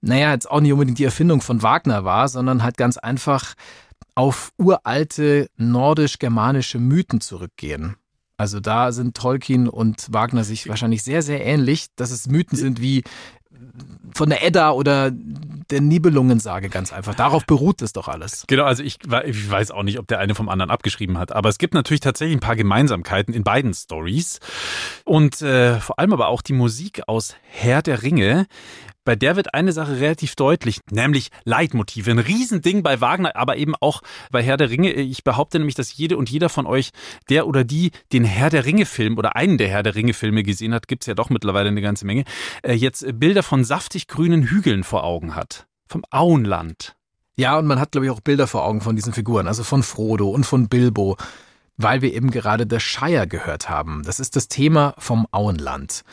naja, 0.00 0.32
jetzt 0.32 0.50
auch 0.50 0.60
nicht 0.60 0.72
unbedingt 0.72 0.98
die 0.98 1.04
Erfindung 1.04 1.40
von 1.40 1.62
Wagner 1.62 2.04
war, 2.04 2.28
sondern 2.28 2.64
halt 2.64 2.76
ganz 2.76 2.96
einfach 2.96 3.54
auf 4.16 4.52
uralte 4.58 5.48
nordisch-germanische 5.56 6.78
Mythen 6.80 7.20
zurückgehen. 7.20 7.96
Also 8.42 8.58
da 8.58 8.90
sind 8.90 9.16
Tolkien 9.16 9.68
und 9.68 10.12
Wagner 10.12 10.42
sich 10.42 10.68
wahrscheinlich 10.68 11.04
sehr, 11.04 11.22
sehr 11.22 11.46
ähnlich, 11.46 11.86
dass 11.94 12.10
es 12.10 12.26
Mythen 12.26 12.58
sind 12.58 12.80
wie 12.80 13.04
von 14.12 14.28
der 14.30 14.44
Edda 14.44 14.72
oder 14.72 15.12
der 15.12 15.80
Nibelungensage 15.80 16.68
ganz 16.68 16.92
einfach. 16.92 17.14
Darauf 17.14 17.46
beruht 17.46 17.82
es 17.82 17.92
doch 17.92 18.08
alles. 18.08 18.42
Genau, 18.48 18.64
also 18.64 18.82
ich, 18.82 18.98
ich, 19.26 19.50
weiß 19.50 19.70
auch 19.70 19.84
nicht, 19.84 20.00
ob 20.00 20.08
der 20.08 20.18
eine 20.18 20.34
vom 20.34 20.48
anderen 20.48 20.72
abgeschrieben 20.72 21.18
hat, 21.18 21.30
aber 21.30 21.50
es 21.50 21.58
gibt 21.58 21.74
natürlich 21.74 22.00
tatsächlich 22.00 22.36
ein 22.36 22.40
paar 22.40 22.56
Gemeinsamkeiten 22.56 23.32
in 23.32 23.44
beiden 23.44 23.72
Stories 23.74 24.40
und 25.04 25.40
äh, 25.40 25.78
vor 25.78 26.00
allem 26.00 26.12
aber 26.12 26.26
auch 26.26 26.42
die 26.42 26.54
Musik 26.54 27.02
aus 27.06 27.36
Herr 27.48 27.80
der 27.80 28.02
Ringe 28.02 28.48
bei 29.04 29.16
der 29.16 29.36
wird 29.36 29.54
eine 29.54 29.72
Sache 29.72 30.00
relativ 30.00 30.36
deutlich, 30.36 30.80
nämlich 30.90 31.30
Leitmotive. 31.44 32.10
Ein 32.10 32.18
Riesending 32.18 32.82
bei 32.82 33.00
Wagner, 33.00 33.34
aber 33.34 33.56
eben 33.56 33.74
auch 33.80 34.02
bei 34.30 34.42
Herr 34.42 34.56
der 34.56 34.70
Ringe. 34.70 34.92
Ich 34.92 35.24
behaupte 35.24 35.58
nämlich, 35.58 35.74
dass 35.74 35.96
jede 35.96 36.16
und 36.16 36.30
jeder 36.30 36.48
von 36.48 36.66
euch, 36.66 36.90
der 37.28 37.46
oder 37.46 37.64
die 37.64 37.90
den 38.12 38.24
Herr 38.24 38.50
der 38.50 38.64
Ringe-Film 38.64 39.18
oder 39.18 39.36
einen 39.36 39.58
der 39.58 39.68
Herr 39.68 39.82
der 39.82 39.94
Ringe-Filme 39.94 40.42
gesehen 40.42 40.74
hat, 40.74 40.88
gibt's 40.88 41.06
ja 41.06 41.14
doch 41.14 41.30
mittlerweile 41.30 41.68
eine 41.68 41.82
ganze 41.82 42.06
Menge, 42.06 42.24
äh, 42.62 42.74
jetzt 42.74 43.04
Bilder 43.18 43.42
von 43.42 43.64
saftig 43.64 44.06
grünen 44.08 44.44
Hügeln 44.44 44.84
vor 44.84 45.04
Augen 45.04 45.34
hat. 45.34 45.66
Vom 45.88 46.04
Auenland. 46.10 46.94
Ja, 47.36 47.58
und 47.58 47.66
man 47.66 47.80
hat, 47.80 47.92
glaube 47.92 48.06
ich, 48.06 48.12
auch 48.12 48.20
Bilder 48.20 48.46
vor 48.46 48.64
Augen 48.64 48.82
von 48.82 48.94
diesen 48.94 49.12
Figuren, 49.12 49.48
also 49.48 49.64
von 49.64 49.82
Frodo 49.82 50.28
und 50.28 50.44
von 50.44 50.68
Bilbo, 50.68 51.16
weil 51.76 52.02
wir 52.02 52.12
eben 52.12 52.30
gerade 52.30 52.66
The 52.68 52.78
Shire 52.78 53.26
gehört 53.26 53.68
haben. 53.68 54.02
Das 54.04 54.20
ist 54.20 54.36
das 54.36 54.48
Thema 54.48 54.94
vom 54.98 55.26
Auenland. 55.32 56.04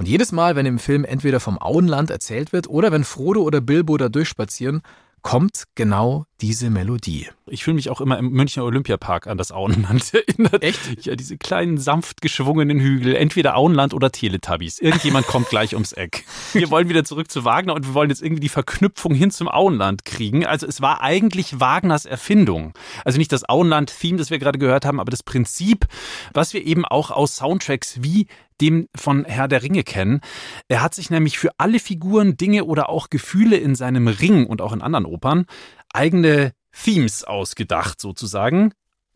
Und 0.00 0.08
jedes 0.08 0.32
Mal, 0.32 0.56
wenn 0.56 0.64
im 0.64 0.78
Film 0.78 1.04
entweder 1.04 1.40
vom 1.40 1.60
Auenland 1.60 2.10
erzählt 2.10 2.54
wird 2.54 2.70
oder 2.70 2.90
wenn 2.90 3.04
Frodo 3.04 3.42
oder 3.42 3.60
Bilbo 3.60 3.98
da 3.98 4.08
durchspazieren, 4.08 4.80
kommt 5.20 5.64
genau 5.74 6.24
diese 6.40 6.70
Melodie. 6.70 7.28
Ich 7.46 7.64
fühle 7.64 7.74
mich 7.74 7.90
auch 7.90 8.00
immer 8.00 8.16
im 8.16 8.30
Münchner 8.30 8.64
Olympiapark 8.64 9.26
an 9.26 9.36
das 9.36 9.52
Auenland 9.52 10.14
erinnert. 10.14 10.62
Echt? 10.62 11.04
Ja, 11.04 11.14
diese 11.16 11.36
kleinen, 11.36 11.76
sanft 11.76 12.22
geschwungenen 12.22 12.80
Hügel. 12.80 13.14
Entweder 13.14 13.58
Auenland 13.58 13.92
oder 13.92 14.10
Teletubbies. 14.10 14.78
Irgendjemand 14.78 15.26
kommt 15.26 15.50
gleich 15.50 15.74
ums 15.74 15.92
Eck. 15.92 16.24
Wir 16.54 16.70
wollen 16.70 16.88
wieder 16.88 17.04
zurück 17.04 17.30
zu 17.30 17.44
Wagner 17.44 17.74
und 17.74 17.86
wir 17.86 17.92
wollen 17.92 18.08
jetzt 18.08 18.22
irgendwie 18.22 18.40
die 18.40 18.48
Verknüpfung 18.48 19.12
hin 19.12 19.30
zum 19.30 19.48
Auenland 19.48 20.06
kriegen. 20.06 20.46
Also 20.46 20.66
es 20.66 20.80
war 20.80 21.02
eigentlich 21.02 21.60
Wagners 21.60 22.06
Erfindung. 22.06 22.72
Also 23.04 23.18
nicht 23.18 23.32
das 23.32 23.46
Auenland-Theme, 23.46 24.16
das 24.16 24.30
wir 24.30 24.38
gerade 24.38 24.58
gehört 24.58 24.86
haben, 24.86 24.98
aber 24.98 25.10
das 25.10 25.22
Prinzip, 25.22 25.86
was 26.32 26.54
wir 26.54 26.64
eben 26.64 26.86
auch 26.86 27.10
aus 27.10 27.36
Soundtracks 27.36 28.02
wie 28.02 28.28
dem 28.60 28.88
von 28.94 29.24
Herr 29.24 29.48
der 29.48 29.62
Ringe 29.62 29.82
kennen. 29.82 30.20
Er 30.68 30.82
hat 30.82 30.94
sich 30.94 31.10
nämlich 31.10 31.38
für 31.38 31.50
alle 31.58 31.78
Figuren, 31.78 32.36
Dinge 32.36 32.64
oder 32.64 32.88
auch 32.88 33.10
Gefühle 33.10 33.56
in 33.56 33.74
seinem 33.74 34.08
Ring 34.08 34.46
und 34.46 34.60
auch 34.60 34.72
in 34.72 34.82
anderen 34.82 35.06
Opern 35.06 35.46
eigene 35.92 36.52
Themes 36.72 37.24
ausgedacht 37.24 38.00
sozusagen. 38.00 38.72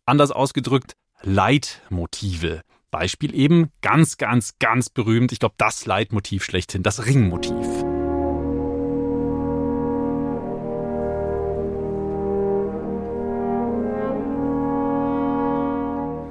Anders 0.06 0.30
ausgedrückt, 0.30 0.94
Leitmotive. 1.22 2.62
Beispiel 2.90 3.34
eben 3.34 3.70
ganz, 3.80 4.18
ganz, 4.18 4.58
ganz 4.58 4.88
berühmt. 4.88 5.32
Ich 5.32 5.40
glaube, 5.40 5.56
das 5.58 5.86
Leitmotiv 5.86 6.44
schlechthin, 6.44 6.82
das 6.82 7.06
Ringmotiv. 7.06 7.66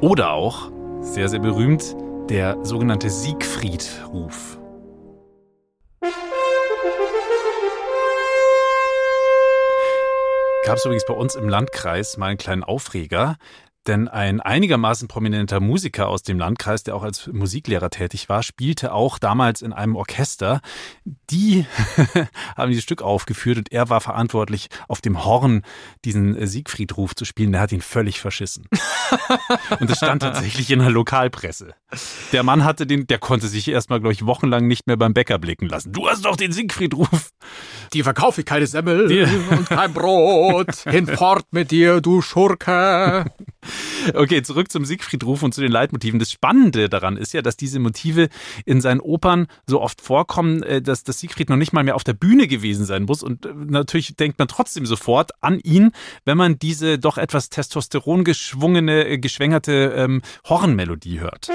Oder 0.01 0.31
auch, 0.31 0.71
sehr, 1.01 1.29
sehr 1.29 1.39
berühmt, 1.39 1.95
der 2.29 2.57
sogenannte 2.63 3.09
Siegfried-Ruf. 3.09 4.57
Gab 10.65 10.77
es 10.77 10.85
übrigens 10.85 11.05
bei 11.05 11.13
uns 11.13 11.35
im 11.35 11.49
Landkreis 11.49 12.17
mal 12.17 12.27
einen 12.27 12.37
kleinen 12.37 12.63
Aufreger. 12.63 13.37
Denn 13.85 14.07
ein 14.07 14.39
einigermaßen 14.39 15.09
prominenter 15.09 15.59
Musiker 15.59 16.07
aus 16.07 16.23
dem 16.23 16.39
Landkreis, 16.39 16.83
der 16.83 16.95
auch 16.95 17.03
als 17.03 17.27
Musiklehrer 17.27 17.89
tätig 17.89 18.29
war, 18.29 18.41
spielte 18.41 18.93
auch 18.93 19.19
damals 19.19 19.61
in 19.61 19.73
einem 19.73 19.97
Orchester. 19.97 20.61
Die 21.03 21.65
haben 22.55 22.69
dieses 22.69 22.85
Stück 22.85 23.01
aufgeführt 23.01 23.57
und 23.57 23.71
er 23.73 23.89
war 23.89 23.99
verantwortlich, 23.99 24.69
auf 24.87 25.01
dem 25.01 25.25
Horn 25.25 25.63
diesen 26.05 26.47
Siegfried-Ruf 26.47 27.13
zu 27.13 27.25
spielen. 27.25 27.51
Der 27.51 27.59
hat 27.59 27.73
ihn 27.73 27.81
völlig 27.81 28.21
verschissen. 28.21 28.69
und 29.81 29.89
das 29.89 29.97
stand 29.97 30.21
tatsächlich 30.21 30.71
in 30.71 30.79
der 30.79 30.89
Lokalpresse. 30.89 31.75
Der 32.31 32.43
Mann 32.43 32.63
hatte 32.63 32.85
den, 32.85 33.07
der 33.07 33.19
konnte 33.19 33.47
sich 33.47 33.67
erstmal, 33.67 33.99
glaube 33.99 34.13
ich, 34.13 34.25
wochenlang 34.25 34.67
nicht 34.67 34.87
mehr 34.87 34.97
beim 34.97 35.13
Bäcker 35.13 35.39
blicken 35.39 35.67
lassen. 35.67 35.91
Du 35.91 36.07
hast 36.07 36.25
doch 36.25 36.35
den 36.35 36.51
Siegfried-Ruf. 36.51 37.29
Die 37.93 38.03
verkaufe 38.03 38.41
ich 38.41 38.45
keine 38.45 38.67
Semmel 38.67 39.07
Die. 39.07 39.25
und 39.55 39.69
kein 39.69 39.93
Brot. 39.93 40.75
Hinfort 40.89 41.45
mit 41.51 41.71
dir, 41.71 42.01
du 42.01 42.21
Schurke. 42.21 43.25
Okay, 44.13 44.41
zurück 44.41 44.71
zum 44.71 44.85
Siegfried-Ruf 44.85 45.43
und 45.43 45.53
zu 45.53 45.61
den 45.61 45.71
Leitmotiven. 45.71 46.19
Das 46.19 46.31
Spannende 46.31 46.89
daran 46.89 47.17
ist 47.17 47.33
ja, 47.33 47.41
dass 47.41 47.55
diese 47.55 47.79
Motive 47.79 48.29
in 48.65 48.81
seinen 48.81 48.99
Opern 48.99 49.47
so 49.65 49.81
oft 49.81 50.01
vorkommen, 50.01 50.63
äh, 50.63 50.81
dass 50.81 51.03
das 51.03 51.19
Siegfried 51.19 51.49
noch 51.49 51.57
nicht 51.57 51.73
mal 51.73 51.83
mehr 51.83 51.95
auf 51.95 52.03
der 52.03 52.13
Bühne 52.13 52.47
gewesen 52.47 52.85
sein 52.85 53.03
muss. 53.03 53.23
Und 53.23 53.45
äh, 53.45 53.53
natürlich 53.53 54.15
denkt 54.15 54.39
man 54.39 54.47
trotzdem 54.47 54.85
sofort 54.85 55.31
an 55.41 55.59
ihn, 55.59 55.91
wenn 56.25 56.37
man 56.37 56.59
diese 56.59 56.99
doch 56.99 57.17
etwas 57.17 57.49
Testosteron 57.49 58.23
geschwungene, 58.23 59.07
äh, 59.07 59.17
geschwängerte 59.17 59.93
ähm, 59.95 60.21
Hornmelodie 60.45 61.19
hört. 61.19 61.49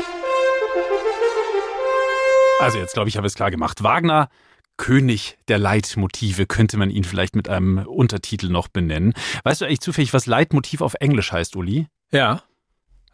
Also 2.61 2.79
jetzt 2.79 2.95
glaube 2.95 3.09
ich, 3.09 3.17
habe 3.17 3.27
ich 3.27 3.33
es 3.33 3.37
klar 3.37 3.51
gemacht. 3.51 3.83
Wagner 3.83 4.29
König 4.77 5.37
der 5.49 5.59
Leitmotive 5.59 6.47
könnte 6.47 6.77
man 6.77 6.91
ihn 6.91 7.05
vielleicht 7.05 7.35
mit 7.37 7.49
einem 7.49 7.79
Untertitel 7.79 8.49
noch 8.49 8.69
benennen. 8.69 9.13
Weißt 9.45 9.61
du 9.61 9.65
eigentlich 9.65 9.81
zufällig, 9.81 10.15
was 10.15 10.27
Leitmotiv 10.27 10.81
auf 10.81 10.95
Englisch 10.95 11.33
heißt, 11.33 11.57
Uli? 11.57 11.89
Ja. 12.11 12.43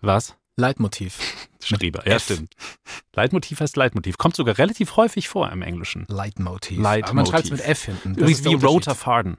Was? 0.01 0.37
Leitmotiv. 0.57 1.19
Schrieber, 1.65 2.07
ja, 2.07 2.19
stimmt. 2.19 2.55
Leitmotiv 3.15 3.61
heißt 3.61 3.77
Leitmotiv. 3.77 4.19
Kommt 4.19 4.37
sogar 4.37 4.59
relativ 4.59 4.97
häufig 4.97 5.29
vor 5.29 5.51
im 5.51 5.63
Englischen. 5.63 6.05
Leitmotiv. 6.09 6.79
Leitmotiv. 6.79 7.05
Aber 7.05 7.15
man 7.15 7.27
schreibt 7.27 7.45
es 7.47 7.51
mit 7.51 7.61
F 7.63 7.85
hinten. 7.85 8.15
Das 8.15 8.21
Übrigens 8.21 8.45
wie 8.45 8.55
Roter 8.67 8.95
Faden. 8.95 9.39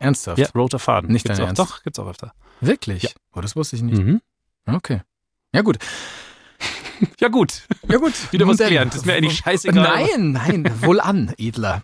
Ernsthaft? 0.00 0.38
Ja, 0.38 0.48
Roter 0.54 0.78
Faden. 0.78 1.10
Nicht 1.10 1.24
gibt's 1.24 1.38
dein 1.38 1.44
auch, 1.44 1.48
Ernst? 1.48 1.60
Doch, 1.60 1.82
gibt's 1.82 1.98
auch 1.98 2.08
öfter. 2.08 2.34
Wirklich? 2.60 3.04
Ja. 3.04 3.10
Oh, 3.32 3.40
das 3.40 3.56
wusste 3.56 3.76
ich 3.76 3.82
nicht. 3.82 3.98
Mhm. 3.98 4.20
Okay. 4.66 5.02
Ja, 5.52 5.62
gut. 5.62 5.78
Ja 7.20 7.28
gut. 7.28 7.62
Ja, 7.88 7.98
gut. 7.98 8.12
Wieder 8.32 8.46
was 8.46 8.58
gelernt. 8.58 8.94
Ist 8.94 9.06
mir 9.06 9.14
eigentlich 9.14 9.38
scheißegal. 9.38 10.06
Nein, 10.16 10.32
nein, 10.32 10.82
wohl 10.82 11.00
an, 11.00 11.32
Edler. 11.36 11.82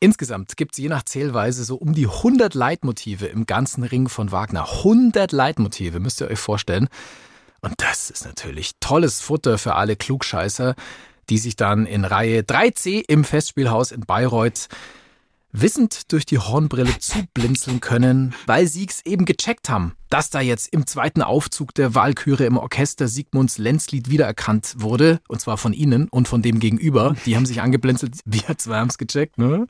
Insgesamt 0.00 0.56
gibt 0.56 0.72
es 0.72 0.78
je 0.78 0.88
nach 0.88 1.04
Zählweise 1.04 1.64
so 1.64 1.76
um 1.76 1.94
die 1.94 2.06
100 2.06 2.54
Leitmotive 2.54 3.26
im 3.26 3.46
ganzen 3.46 3.84
Ring 3.84 4.08
von 4.08 4.32
Wagner. 4.32 4.68
100 4.78 5.32
Leitmotive, 5.32 6.00
müsst 6.00 6.20
ihr 6.20 6.28
euch 6.28 6.38
vorstellen. 6.38 6.88
Und 7.60 7.74
das 7.78 8.10
ist 8.10 8.26
natürlich 8.26 8.72
tolles 8.80 9.20
Futter 9.20 9.56
für 9.56 9.76
alle 9.76 9.96
Klugscheißer, 9.96 10.74
die 11.30 11.38
sich 11.38 11.56
dann 11.56 11.86
in 11.86 12.04
Reihe 12.04 12.40
3c 12.40 13.04
im 13.08 13.24
Festspielhaus 13.24 13.92
in 13.92 14.00
Bayreuth 14.02 14.68
wissend 15.54 16.12
durch 16.12 16.26
die 16.26 16.38
Hornbrille 16.38 16.98
zublinzeln 16.98 17.80
können, 17.80 18.34
weil 18.46 18.66
sie's 18.66 19.00
eben 19.04 19.24
gecheckt 19.24 19.70
haben, 19.70 19.94
dass 20.10 20.30
da 20.30 20.40
jetzt 20.40 20.72
im 20.72 20.84
zweiten 20.86 21.22
Aufzug 21.22 21.72
der 21.74 21.94
Walküre 21.94 22.44
im 22.44 22.56
Orchester 22.56 23.06
Sigmunds 23.08 23.58
Lenzlied 23.58 24.10
wiedererkannt 24.10 24.74
wurde, 24.78 25.20
und 25.28 25.40
zwar 25.40 25.56
von 25.56 25.72
ihnen 25.72 26.08
und 26.08 26.26
von 26.28 26.42
dem 26.42 26.58
Gegenüber. 26.58 27.14
Die 27.24 27.36
haben 27.36 27.46
sich 27.46 27.62
angeblinzelt, 27.62 28.18
wir 28.24 28.58
zwei 28.58 28.78
haben's 28.78 28.98
gecheckt, 28.98 29.38
ne? 29.38 29.66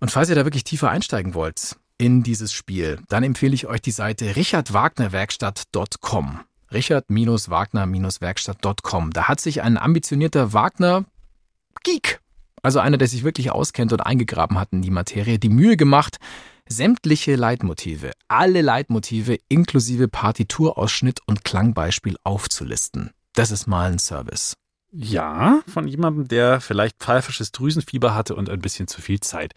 Und 0.00 0.10
falls 0.10 0.28
ihr 0.28 0.34
da 0.34 0.44
wirklich 0.44 0.64
tiefer 0.64 0.90
einsteigen 0.90 1.32
wollt 1.34 1.76
in 1.96 2.22
dieses 2.22 2.52
Spiel, 2.52 3.00
dann 3.08 3.24
empfehle 3.24 3.54
ich 3.54 3.66
euch 3.66 3.80
die 3.80 3.90
Seite 3.90 4.36
richardwagnerwerkstatt.com. 4.36 6.40
Richard-Wagner-Werkstatt.com. 6.70 9.12
Da 9.12 9.28
hat 9.28 9.40
sich 9.40 9.62
ein 9.62 9.78
ambitionierter 9.78 10.52
Wagner-Geek 10.52 12.20
also 12.64 12.80
einer, 12.80 12.96
der 12.96 13.08
sich 13.08 13.24
wirklich 13.24 13.50
auskennt 13.50 13.92
und 13.92 14.00
eingegraben 14.00 14.58
hat 14.58 14.68
in 14.72 14.82
die 14.82 14.90
Materie, 14.90 15.38
die 15.38 15.50
Mühe 15.50 15.76
gemacht, 15.76 16.16
sämtliche 16.66 17.36
Leitmotive, 17.36 18.12
alle 18.26 18.62
Leitmotive 18.62 19.38
inklusive 19.48 20.08
Partiturausschnitt 20.08 21.20
und 21.26 21.44
Klangbeispiel 21.44 22.16
aufzulisten. 22.24 23.10
Das 23.34 23.50
ist 23.50 23.66
mal 23.66 23.92
ein 23.92 23.98
Service. 23.98 24.54
Ja, 24.96 25.60
von 25.66 25.88
jemandem, 25.88 26.28
der 26.28 26.60
vielleicht 26.60 26.98
pfeifisches 27.00 27.50
Drüsenfieber 27.50 28.14
hatte 28.14 28.36
und 28.36 28.48
ein 28.48 28.60
bisschen 28.60 28.86
zu 28.86 29.02
viel 29.02 29.18
Zeit. 29.20 29.52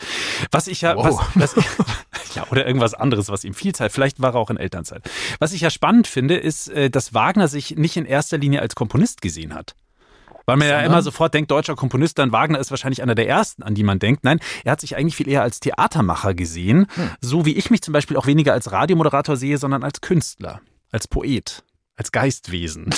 Was 0.52 0.68
ich 0.68 0.82
ja, 0.82 0.96
Wow. 0.96 1.30
was, 1.36 1.56
was, 1.56 1.66
ja, 2.36 2.46
oder 2.50 2.66
irgendwas 2.66 2.96
anderes, 2.96 3.30
was 3.30 3.44
ihm 3.44 3.54
viel 3.54 3.74
Zeit, 3.74 3.92
vielleicht 3.92 4.20
war 4.20 4.34
er 4.34 4.40
auch 4.40 4.50
in 4.50 4.58
Elternzeit. 4.58 5.10
Was 5.40 5.54
ich 5.54 5.62
ja 5.62 5.70
spannend 5.70 6.08
finde, 6.08 6.36
ist, 6.36 6.70
äh, 6.70 6.90
dass 6.90 7.14
Wagner 7.14 7.48
sich 7.48 7.76
nicht 7.78 7.96
in 7.98 8.06
erster 8.06 8.40
Linie 8.40 8.62
als 8.62 8.74
Komponist 8.76 9.22
gesehen 9.22 9.54
hat. 9.54 9.76
Weil 10.48 10.56
man 10.56 10.68
ja 10.68 10.80
immer 10.80 11.02
sofort 11.02 11.34
denkt, 11.34 11.52
deutscher 11.52 11.76
Komponist, 11.76 12.18
dann 12.18 12.32
Wagner 12.32 12.58
ist 12.58 12.72
wahrscheinlich 12.72 13.04
einer 13.04 13.16
der 13.16 13.28
ersten, 13.28 13.64
an 13.64 13.76
die 13.76 13.84
man 13.84 14.00
denkt. 14.00 14.24
Nein, 14.24 14.40
er 14.64 14.72
hat 14.72 14.82
sich 14.82 14.96
eigentlich 14.96 15.18
viel 15.18 15.28
eher 15.28 15.44
als 15.44 15.60
Theatermacher 15.60 16.34
gesehen. 16.34 16.88
So 17.20 17.46
wie 17.46 17.54
ich 17.54 17.70
mich 17.70 17.82
zum 17.82 17.92
Beispiel 17.92 18.16
auch 18.16 18.28
weniger 18.28 18.54
als 18.54 18.72
Radiomoderator 18.72 19.36
sehe, 19.36 19.58
sondern 19.58 19.84
als 19.84 20.00
Künstler, 20.00 20.62
als 20.90 21.08
Poet, 21.08 21.64
als 21.96 22.12
Geistwesen. 22.12 22.90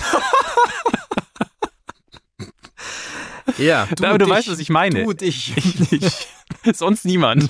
Ja, 3.58 3.88
du, 3.94 4.03
Aber 4.08 4.18
du 4.18 4.25
dich, 4.25 4.34
weißt, 4.34 4.51
was 4.51 4.60
ich 4.60 4.70
meine. 4.70 5.03
Du 5.03 5.13
dich. 5.13 5.53
Ich 5.58 5.91
nicht. 5.91 6.27
Sonst 6.74 7.03
niemand. 7.03 7.50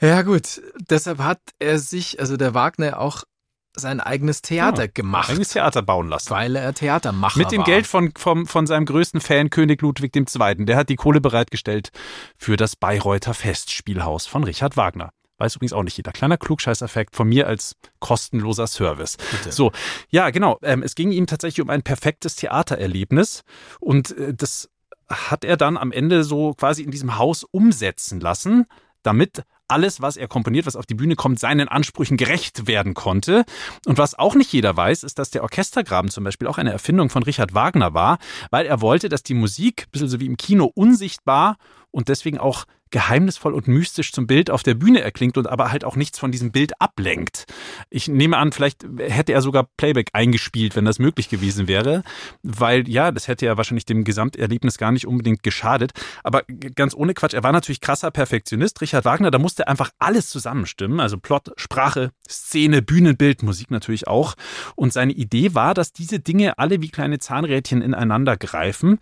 Ja 0.00 0.22
gut, 0.22 0.62
deshalb 0.88 1.18
hat 1.18 1.40
er 1.58 1.78
sich, 1.78 2.20
also 2.20 2.36
der 2.36 2.54
Wagner, 2.54 2.98
auch 3.00 3.24
sein 3.74 4.00
eigenes 4.00 4.42
Theater 4.42 4.82
Ja, 4.84 4.90
gemacht, 4.92 5.30
Eigenes 5.30 5.50
Theater 5.50 5.82
bauen 5.82 6.08
lassen. 6.08 6.30
weil 6.30 6.56
er 6.56 6.74
Theatermacher 6.74 7.38
Mit 7.38 7.52
dem 7.52 7.58
war. 7.58 7.64
Geld 7.66 7.86
von, 7.86 8.12
vom, 8.16 8.46
von 8.46 8.66
seinem 8.66 8.84
größten 8.86 9.20
Fan, 9.20 9.50
König 9.50 9.80
Ludwig 9.82 10.14
II. 10.16 10.64
Der 10.64 10.76
hat 10.76 10.88
die 10.88 10.96
Kohle 10.96 11.20
bereitgestellt 11.20 11.90
für 12.36 12.56
das 12.56 12.76
Bayreuther 12.76 13.34
Festspielhaus 13.34 14.26
von 14.26 14.44
Richard 14.44 14.76
Wagner. 14.76 15.10
Weiß 15.38 15.56
übrigens 15.56 15.72
auch 15.72 15.82
nicht 15.82 15.96
jeder. 15.96 16.12
Kleiner 16.12 16.36
Klugscheiß-Effekt 16.36 17.16
von 17.16 17.26
mir 17.26 17.46
als 17.46 17.74
kostenloser 17.98 18.66
Service. 18.66 19.16
Bitte. 19.30 19.52
So, 19.52 19.72
ja, 20.10 20.28
genau. 20.30 20.58
Ähm, 20.62 20.82
es 20.82 20.94
ging 20.94 21.12
ihm 21.12 21.26
tatsächlich 21.26 21.62
um 21.62 21.70
ein 21.70 21.82
perfektes 21.82 22.36
Theatererlebnis. 22.36 23.42
Und 23.80 24.16
äh, 24.18 24.34
das 24.34 24.68
hat 25.08 25.44
er 25.44 25.56
dann 25.56 25.78
am 25.78 25.92
Ende 25.92 26.24
so 26.24 26.52
quasi 26.54 26.82
in 26.82 26.90
diesem 26.90 27.16
Haus 27.16 27.44
umsetzen 27.44 28.20
lassen, 28.20 28.66
damit 29.02 29.44
alles, 29.70 30.00
was 30.00 30.16
er 30.16 30.28
komponiert, 30.28 30.66
was 30.66 30.76
auf 30.76 30.86
die 30.86 30.94
Bühne 30.94 31.16
kommt, 31.16 31.38
seinen 31.38 31.68
Ansprüchen 31.68 32.16
gerecht 32.16 32.66
werden 32.66 32.94
konnte. 32.94 33.44
Und 33.86 33.98
was 33.98 34.18
auch 34.18 34.34
nicht 34.34 34.52
jeder 34.52 34.76
weiß, 34.76 35.02
ist, 35.04 35.18
dass 35.18 35.30
der 35.30 35.42
Orchestergraben 35.42 36.10
zum 36.10 36.24
Beispiel 36.24 36.48
auch 36.48 36.58
eine 36.58 36.72
Erfindung 36.72 37.10
von 37.10 37.22
Richard 37.22 37.54
Wagner 37.54 37.94
war, 37.94 38.18
weil 38.50 38.66
er 38.66 38.80
wollte, 38.80 39.08
dass 39.08 39.22
die 39.22 39.34
Musik, 39.34 39.84
ein 39.86 39.90
bisschen 39.92 40.08
so 40.08 40.20
wie 40.20 40.26
im 40.26 40.36
Kino, 40.36 40.70
unsichtbar 40.74 41.56
und 41.90 42.08
deswegen 42.08 42.38
auch 42.38 42.64
geheimnisvoll 42.90 43.54
und 43.54 43.68
mystisch 43.68 44.12
zum 44.12 44.26
Bild 44.26 44.50
auf 44.50 44.62
der 44.62 44.74
Bühne 44.74 45.00
erklingt 45.00 45.38
und 45.38 45.46
aber 45.46 45.70
halt 45.70 45.84
auch 45.84 45.96
nichts 45.96 46.18
von 46.18 46.32
diesem 46.32 46.52
Bild 46.52 46.80
ablenkt. 46.80 47.46
Ich 47.88 48.08
nehme 48.08 48.36
an, 48.36 48.52
vielleicht 48.52 48.86
hätte 48.98 49.32
er 49.32 49.42
sogar 49.42 49.68
Playback 49.76 50.10
eingespielt, 50.12 50.76
wenn 50.76 50.84
das 50.84 50.98
möglich 50.98 51.28
gewesen 51.28 51.68
wäre, 51.68 52.02
weil 52.42 52.88
ja, 52.88 53.10
das 53.12 53.28
hätte 53.28 53.46
ja 53.46 53.56
wahrscheinlich 53.56 53.86
dem 53.86 54.04
Gesamterlebnis 54.04 54.78
gar 54.78 54.92
nicht 54.92 55.06
unbedingt 55.06 55.42
geschadet. 55.42 55.92
Aber 56.24 56.42
ganz 56.74 56.94
ohne 56.94 57.14
Quatsch, 57.14 57.34
er 57.34 57.42
war 57.42 57.52
natürlich 57.52 57.80
krasser 57.80 58.10
Perfektionist. 58.10 58.80
Richard 58.80 59.04
Wagner, 59.04 59.30
da 59.30 59.38
musste 59.38 59.68
einfach 59.68 59.90
alles 59.98 60.28
zusammenstimmen, 60.28 61.00
also 61.00 61.18
Plot, 61.18 61.52
Sprache, 61.56 62.10
Szene, 62.28 62.82
Bühnenbild, 62.82 63.42
Musik 63.42 63.70
natürlich 63.70 64.08
auch. 64.08 64.34
Und 64.74 64.92
seine 64.92 65.12
Idee 65.12 65.54
war, 65.54 65.74
dass 65.74 65.92
diese 65.92 66.20
Dinge 66.20 66.58
alle 66.58 66.80
wie 66.82 66.88
kleine 66.88 67.18
Zahnrädchen 67.18 67.82
ineinander 67.82 68.36
greifen. 68.36 68.98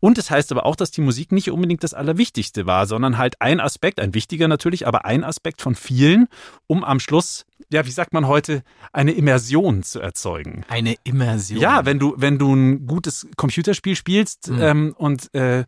Und 0.00 0.18
es 0.18 0.26
das 0.26 0.30
heißt 0.30 0.52
aber 0.52 0.64
auch, 0.64 0.76
dass 0.76 0.90
die 0.90 1.00
Musik 1.00 1.32
nicht 1.32 1.50
unbedingt 1.50 1.82
das 1.82 1.94
Allerwichtigste 1.94 2.66
war, 2.66 2.86
sondern 2.86 3.18
halt 3.18 3.40
ein 3.40 3.60
Aspekt, 3.60 3.98
ein 4.00 4.14
wichtiger 4.14 4.46
natürlich, 4.46 4.86
aber 4.86 5.04
ein 5.04 5.24
Aspekt 5.24 5.60
von 5.60 5.74
vielen, 5.74 6.28
um 6.66 6.84
am 6.84 7.00
Schluss, 7.00 7.46
ja, 7.70 7.84
wie 7.84 7.90
sagt 7.90 8.12
man 8.12 8.26
heute, 8.26 8.62
eine 8.92 9.12
Immersion 9.12 9.82
zu 9.82 10.00
erzeugen. 10.00 10.64
Eine 10.68 10.94
Immersion. 11.04 11.60
Ja, 11.60 11.84
wenn 11.84 11.98
du, 11.98 12.14
wenn 12.16 12.38
du 12.38 12.54
ein 12.54 12.86
gutes 12.86 13.26
Computerspiel 13.36 13.96
spielst 13.96 14.50
mhm. 14.50 14.60
ähm, 14.60 14.94
und 14.96 15.34
äh, 15.34 15.64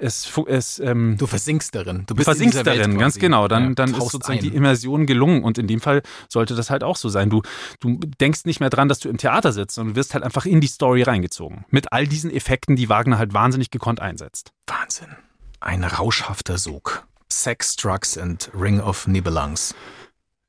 es, 0.00 0.30
es 0.46 0.78
ähm, 0.78 1.16
du 1.18 1.26
versinkst 1.26 1.74
darin. 1.74 2.04
Du, 2.06 2.14
bist 2.14 2.26
du 2.26 2.32
versinkst 2.32 2.66
darin, 2.66 2.98
ganz 2.98 3.18
genau. 3.18 3.48
Dann, 3.48 3.68
ja, 3.68 3.74
dann 3.74 3.90
ist 3.90 4.10
sozusagen 4.10 4.38
ein. 4.38 4.44
die 4.44 4.54
Immersion 4.54 5.06
gelungen 5.06 5.44
und 5.44 5.58
in 5.58 5.66
dem 5.66 5.80
Fall 5.80 6.02
sollte 6.28 6.54
das 6.54 6.70
halt 6.70 6.82
auch 6.82 6.96
so 6.96 7.08
sein. 7.08 7.30
Du, 7.30 7.42
du 7.80 7.98
denkst 8.20 8.44
nicht 8.44 8.60
mehr 8.60 8.70
dran, 8.70 8.88
dass 8.88 8.98
du 8.98 9.08
im 9.08 9.18
Theater 9.18 9.52
sitzt, 9.52 9.74
sondern 9.74 9.94
du 9.94 9.98
wirst 9.98 10.14
halt 10.14 10.24
einfach 10.24 10.46
in 10.46 10.60
die 10.60 10.66
Story 10.66 11.02
reingezogen. 11.02 11.64
Mit 11.70 11.92
all 11.92 12.06
diesen 12.06 12.30
Effekten, 12.30 12.76
die 12.76 12.88
Wagner 12.88 13.18
halt 13.18 13.34
wahnsinnig 13.34 13.70
gekonnt 13.70 14.00
einsetzt. 14.00 14.52
Wahnsinn. 14.66 15.16
Ein 15.60 15.84
rauschhafter 15.84 16.58
Sog. 16.58 17.06
Sex, 17.28 17.76
Drugs 17.76 18.18
and 18.18 18.50
Ring 18.54 18.80
of 18.80 19.06
Nibelungs. 19.06 19.74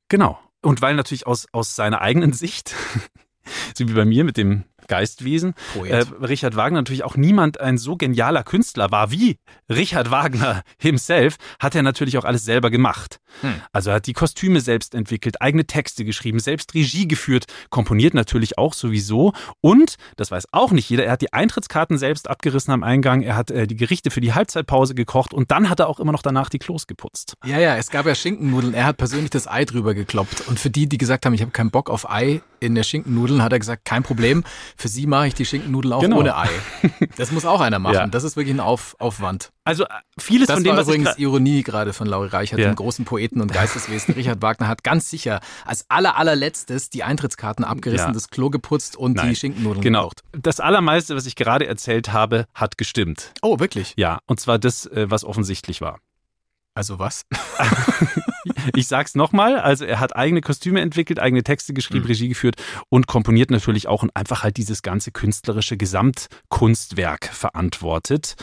Genau. 0.10 0.40
Und 0.62 0.82
weil 0.82 0.96
natürlich 0.96 1.28
aus, 1.28 1.48
aus 1.52 1.76
seiner 1.76 2.02
eigenen 2.02 2.34
Sicht, 2.34 2.74
so 3.76 3.88
wie 3.88 3.94
bei 3.94 4.06
mir 4.06 4.24
mit 4.24 4.38
dem 4.38 4.64
Geistwesen. 4.92 5.54
Äh, 5.86 6.04
Richard 6.22 6.58
Wagner 6.58 6.80
natürlich 6.80 7.06
auch 7.06 7.16
niemand 7.16 7.62
ein 7.62 7.78
so 7.78 7.96
genialer 7.96 8.44
Künstler 8.44 8.92
war 8.92 9.10
wie 9.10 9.38
Richard 9.70 10.12
Wagner 10.12 10.64
himself, 10.78 11.38
hat 11.62 11.76
er 11.76 11.82
natürlich 11.82 12.18
auch 12.18 12.26
alles 12.26 12.44
selber 12.44 12.70
gemacht. 12.70 13.21
Hm. 13.42 13.62
Also 13.72 13.90
er 13.90 13.98
hat 13.98 14.08
die 14.08 14.14
Kostüme 14.14 14.60
selbst 14.62 14.94
entwickelt, 14.94 15.42
eigene 15.42 15.66
Texte 15.66 16.06
geschrieben, 16.06 16.40
selbst 16.40 16.74
Regie 16.74 17.08
geführt, 17.08 17.46
komponiert 17.70 18.14
natürlich 18.14 18.58
auch 18.58 18.74
sowieso 18.74 19.34
und, 19.62 19.96
das 20.18 20.32
weiß 20.32 20.48
auch 20.52 20.72
nicht 20.72 20.90
jeder, 20.90 21.06
er 21.06 21.14
hat 21.14 21.22
die 21.22 21.34
Eintrittskarten 21.34 21.98
selbst 21.98 22.30
abgerissen 22.30 22.74
am 22.74 22.84
Eingang, 22.84 23.22
er 23.22 23.36
hat 23.36 23.52
äh, 23.52 23.68
die 23.68 23.76
Gerichte 23.76 24.12
für 24.12 24.22
die 24.22 24.34
Halbzeitpause 24.34 24.96
gekocht 24.96 25.34
und 25.34 25.52
dann 25.52 25.70
hat 25.70 25.80
er 25.80 25.88
auch 25.88 26.00
immer 26.00 26.12
noch 26.12 26.22
danach 26.22 26.50
die 26.50 26.60
Klos 26.60 26.88
geputzt. 26.88 27.36
Ja, 27.46 27.60
ja, 27.60 27.78
es 27.78 27.90
gab 27.90 28.06
ja 28.06 28.16
Schinkennudeln, 28.16 28.74
er 28.74 28.86
hat 28.86 28.98
persönlich 28.98 29.30
das 29.30 29.48
Ei 29.48 29.66
drüber 29.66 29.94
gekloppt 29.94 30.44
und 30.48 30.60
für 30.60 30.70
die, 30.70 30.88
die 30.88 30.98
gesagt 30.98 31.26
haben, 31.26 31.34
ich 31.34 31.42
habe 31.42 31.52
keinen 31.52 31.72
Bock 31.72 31.90
auf 31.90 32.10
Ei 32.10 32.42
in 32.60 32.76
der 32.76 32.84
Schinkennudeln, 32.84 33.42
hat 33.42 33.52
er 33.52 33.60
gesagt, 33.60 33.86
kein 33.86 34.04
Problem, 34.04 34.44
für 34.78 34.88
Sie 34.88 35.08
mache 35.08 35.28
ich 35.28 35.34
die 35.34 35.46
Schinkennudeln 35.46 35.94
auch 35.94 36.02
genau. 36.02 36.20
ohne 36.20 36.38
Ei. 36.38 36.50
Das 37.18 37.32
muss 37.32 37.46
auch 37.46 37.60
einer 37.60 37.80
machen. 37.80 37.96
Ja. 37.96 38.08
Das 38.08 38.24
ist 38.24 38.36
wirklich 38.36 38.56
ein 38.56 38.60
Auf 38.60 38.96
Aufwand. 39.00 39.52
Also 39.64 39.84
äh, 39.84 39.90
vieles 40.18 40.48
das 40.48 40.56
von 40.56 40.64
dem, 40.64 40.72
war 40.72 40.80
was 40.80 40.88
übrigens 40.88 41.18
Ironie 41.18 41.62
gerade 41.62 41.94
von 41.94 42.08
Lauri 42.08 42.28
Reichert, 42.30 42.60
ja. 42.60 42.70
dem 42.70 42.76
großen 42.76 43.06
Poeten 43.06 43.42
und 43.42 43.54
Geisteswesen. 43.54 44.16
Richard 44.16 44.42
Wagner 44.42 44.68
hat 44.68 44.84
ganz 44.84 45.10
sicher 45.10 45.40
als 45.66 45.86
aller 45.90 46.18
allerletztes 46.18 46.90
die 46.90 47.04
Eintrittskarten 47.04 47.64
abgerissen, 47.64 48.08
ja. 48.08 48.14
das 48.14 48.30
Klo 48.30 48.50
geputzt 48.50 48.96
und 48.96 49.18
Nein. 49.18 49.30
die 49.30 49.36
Schinkennudeln 49.36 49.82
genau. 49.82 50.10
gekocht. 50.10 50.22
Das 50.32 50.60
allermeiste, 50.60 51.16
was 51.16 51.28
ich 51.28 51.36
gerade 51.36 51.68
erzählt 51.68 52.12
habe, 52.12 52.46
hat 52.56 52.78
gestimmt. 52.78 53.34
Oh, 53.42 53.60
wirklich? 53.60 53.94
Ja, 53.98 54.20
und 54.26 54.40
zwar 54.40 54.58
das, 54.58 54.88
äh, 54.88 55.12
was 55.12 55.24
offensichtlich 55.24 55.82
war. 55.82 56.00
Also 56.74 57.00
was? 57.00 57.26
ich 58.76 58.88
sag's 58.88 59.14
nochmal, 59.14 59.60
also 59.60 59.84
er 59.86 60.00
hat 60.00 60.16
eigene 60.16 60.42
Kostüme 60.42 60.80
entwickelt, 60.80 61.20
eigene 61.20 61.44
Texte 61.44 61.74
geschrieben, 61.74 62.06
mhm. 62.06 62.08
Regie 62.08 62.30
geführt 62.30 62.56
und 62.90 63.08
komponiert 63.08 63.52
natürlich 63.52 63.88
auch 63.88 64.04
und 64.04 64.16
einfach 64.16 64.44
halt 64.44 64.58
dieses 64.58 64.82
ganze 64.82 65.12
künstlerische 65.12 65.76
Gesamtkunstwerk 65.76 67.26
verantwortet. 67.26 68.36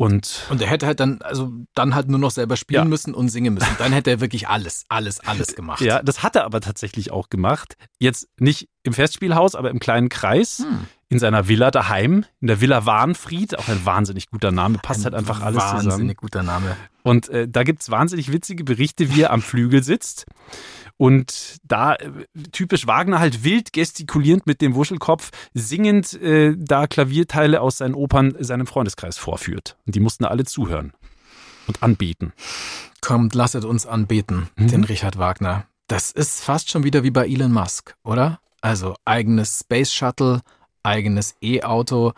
Und, 0.00 0.46
und 0.48 0.62
er 0.62 0.68
hätte 0.68 0.86
halt 0.86 1.00
dann, 1.00 1.20
also 1.22 1.50
dann 1.74 1.96
halt 1.96 2.08
nur 2.08 2.20
noch 2.20 2.30
selber 2.30 2.56
spielen 2.56 2.84
ja. 2.84 2.88
müssen 2.88 3.14
und 3.14 3.30
singen 3.30 3.54
müssen. 3.54 3.74
Dann 3.78 3.92
hätte 3.92 4.10
er 4.10 4.20
wirklich 4.20 4.46
alles, 4.46 4.84
alles, 4.88 5.18
alles 5.18 5.48
gemacht. 5.56 5.80
Ja, 5.80 6.04
das 6.04 6.22
hat 6.22 6.36
er 6.36 6.44
aber 6.44 6.60
tatsächlich 6.60 7.10
auch 7.10 7.30
gemacht. 7.30 7.74
Jetzt 7.98 8.28
nicht 8.38 8.68
im 8.88 8.94
Festspielhaus, 8.94 9.54
aber 9.54 9.70
im 9.70 9.78
kleinen 9.78 10.08
Kreis. 10.08 10.58
Hm. 10.58 10.86
In 11.10 11.18
seiner 11.18 11.48
Villa 11.48 11.70
daheim, 11.70 12.26
in 12.42 12.48
der 12.48 12.60
Villa 12.60 12.84
Warnfried, 12.84 13.58
auch 13.58 13.68
ein 13.68 13.82
wahnsinnig 13.86 14.28
guter 14.28 14.52
Name, 14.52 14.76
passt 14.76 15.00
ein 15.00 15.04
halt 15.04 15.14
einfach 15.14 15.40
alles 15.40 15.56
wahnsinnig 15.62 15.80
zusammen. 15.80 15.92
Wahnsinnig 15.92 16.16
guter 16.18 16.42
Name. 16.42 16.76
Und 17.02 17.30
äh, 17.30 17.48
da 17.48 17.62
gibt's 17.62 17.90
wahnsinnig 17.90 18.30
witzige 18.30 18.62
Berichte, 18.62 19.14
wie 19.14 19.22
er 19.22 19.30
am 19.30 19.40
Flügel 19.40 19.82
sitzt 19.82 20.26
und 20.98 21.58
da 21.62 21.94
äh, 21.94 22.10
typisch 22.52 22.86
Wagner 22.86 23.20
halt 23.20 23.44
wild 23.44 23.72
gestikulierend 23.72 24.46
mit 24.46 24.60
dem 24.60 24.74
Wuschelkopf, 24.74 25.30
singend 25.54 26.12
äh, 26.20 26.54
da 26.58 26.86
Klavierteile 26.86 27.62
aus 27.62 27.78
seinen 27.78 27.94
Opern 27.94 28.34
seinem 28.38 28.66
Freundeskreis 28.66 29.16
vorführt. 29.16 29.76
Und 29.86 29.94
die 29.94 30.00
mussten 30.00 30.26
alle 30.26 30.44
zuhören 30.44 30.92
und 31.66 31.82
anbeten. 31.82 32.32
Kommt, 33.00 33.34
lasset 33.34 33.64
uns 33.64 33.86
anbeten, 33.86 34.48
mhm. 34.56 34.68
den 34.68 34.84
Richard 34.84 35.18
Wagner. 35.18 35.66
Das 35.86 36.10
ist 36.10 36.42
fast 36.42 36.68
schon 36.68 36.84
wieder 36.84 37.02
wie 37.04 37.10
bei 37.10 37.26
Elon 37.26 37.52
Musk, 37.52 37.96
oder? 38.02 38.40
Also 38.60 38.94
eigenes 39.04 39.60
Space 39.60 39.92
Shuttle, 39.92 40.40
eigenes 40.82 41.36
E-Auto, 41.42 42.12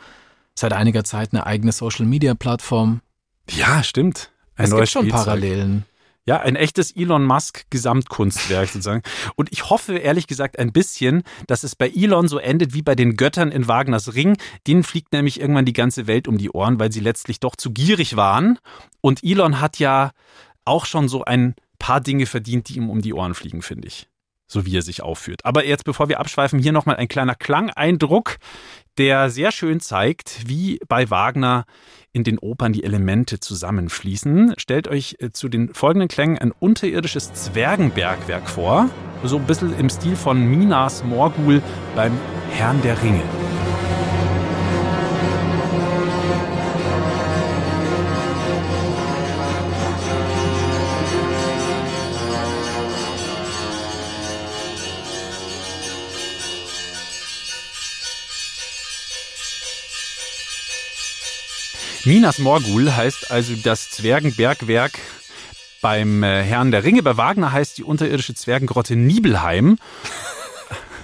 seit 0.55 0.73
einiger 0.73 1.05
Zeit 1.05 1.33
eine 1.33 1.47
eigene 1.47 1.73
Social 1.73 2.07
Media 2.07 2.35
Plattform. 2.35 3.01
Ja, 3.51 3.83
stimmt. 3.83 4.31
Ein 4.57 4.67
es 4.67 4.77
gibt 4.77 4.89
schon 4.89 5.03
Spielzeug. 5.03 5.25
Parallelen. 5.25 5.85
Ja, 6.27 6.41
ein 6.41 6.55
echtes 6.55 6.95
Elon 6.95 7.25
Musk 7.25 7.65
Gesamtkunstwerk 7.71 8.69
sozusagen. 8.73 9.03
Und 9.37 9.51
ich 9.53 9.71
hoffe 9.71 9.97
ehrlich 9.97 10.27
gesagt 10.27 10.59
ein 10.59 10.71
bisschen, 10.71 11.23
dass 11.47 11.65
es 11.65 11.75
bei 11.75 11.89
Elon 11.89 12.29
so 12.29 12.39
endet 12.39 12.75
wie 12.75 12.83
bei 12.83 12.95
den 12.95 13.17
Göttern 13.17 13.51
in 13.51 13.67
Wagners 13.69 14.15
Ring. 14.15 14.37
Denen 14.67 14.85
fliegt 14.85 15.13
nämlich 15.13 15.41
irgendwann 15.41 15.65
die 15.65 15.73
ganze 15.73 16.07
Welt 16.07 16.29
um 16.29 16.39
die 16.39 16.51
Ohren, 16.51 16.79
weil 16.79 16.93
sie 16.93 17.01
letztlich 17.01 17.41
doch 17.41 17.57
zu 17.57 17.73
gierig 17.73 18.17
waren. 18.17 18.59
Und 19.01 19.25
Elon 19.25 19.61
hat 19.61 19.79
ja 19.79 20.13
auch 20.65 20.85
schon 20.85 21.09
so 21.09 21.25
ein 21.25 21.55
paar 21.79 22.01
Dinge 22.01 22.27
verdient, 22.27 22.69
die 22.69 22.77
ihm 22.77 22.91
um 22.91 23.01
die 23.01 23.15
Ohren 23.15 23.35
fliegen, 23.35 23.63
finde 23.63 23.89
ich. 23.89 24.07
So 24.53 24.67
wie 24.67 24.77
er 24.77 24.83
sich 24.83 25.01
aufführt. 25.01 25.45
Aber 25.45 25.65
jetzt, 25.65 25.85
bevor 25.85 26.09
wir 26.09 26.19
abschweifen, 26.19 26.59
hier 26.59 26.73
nochmal 26.73 26.97
ein 26.97 27.07
kleiner 27.07 27.37
Klangeindruck, 27.37 28.39
der 28.99 29.31
sehr 29.31 29.53
schön 29.53 29.79
zeigt, 29.79 30.49
wie 30.49 30.81
bei 30.89 31.09
Wagner 31.09 31.67
in 32.13 32.25
den 32.25 32.37
Opern 32.41 32.73
die 32.73 32.83
Elemente 32.83 33.39
zusammenfließen. 33.39 34.55
Stellt 34.59 34.89
euch 34.89 35.19
äh, 35.21 35.31
zu 35.31 35.49
den 35.49 35.73
folgenden 35.73 36.09
Klängen 36.09 36.37
ein 36.37 36.51
unterirdisches 36.51 37.33
Zwergenbergwerk 37.33 38.49
vor, 38.49 38.91
so 39.23 39.37
ein 39.37 39.47
bisschen 39.47 39.79
im 39.79 39.89
Stil 39.89 40.17
von 40.17 40.45
Minas 40.45 41.05
Morgul 41.05 41.63
beim 41.95 42.19
Herrn 42.51 42.83
der 42.83 43.01
Ringe. 43.01 43.23
Minas 62.11 62.41
Morgul 62.41 62.97
heißt 62.97 63.31
also 63.31 63.55
das 63.55 63.89
Zwergenbergwerk 63.91 64.99
beim 65.81 66.25
äh, 66.25 66.43
Herrn 66.43 66.73
der 66.73 66.83
Ringe. 66.83 67.05
Bei 67.05 67.17
Wagner 67.17 67.53
heißt 67.53 67.79
die 67.79 67.85
unterirdische 67.85 68.35
Zwergengrotte 68.35 68.97
Nibelheim. 68.97 69.79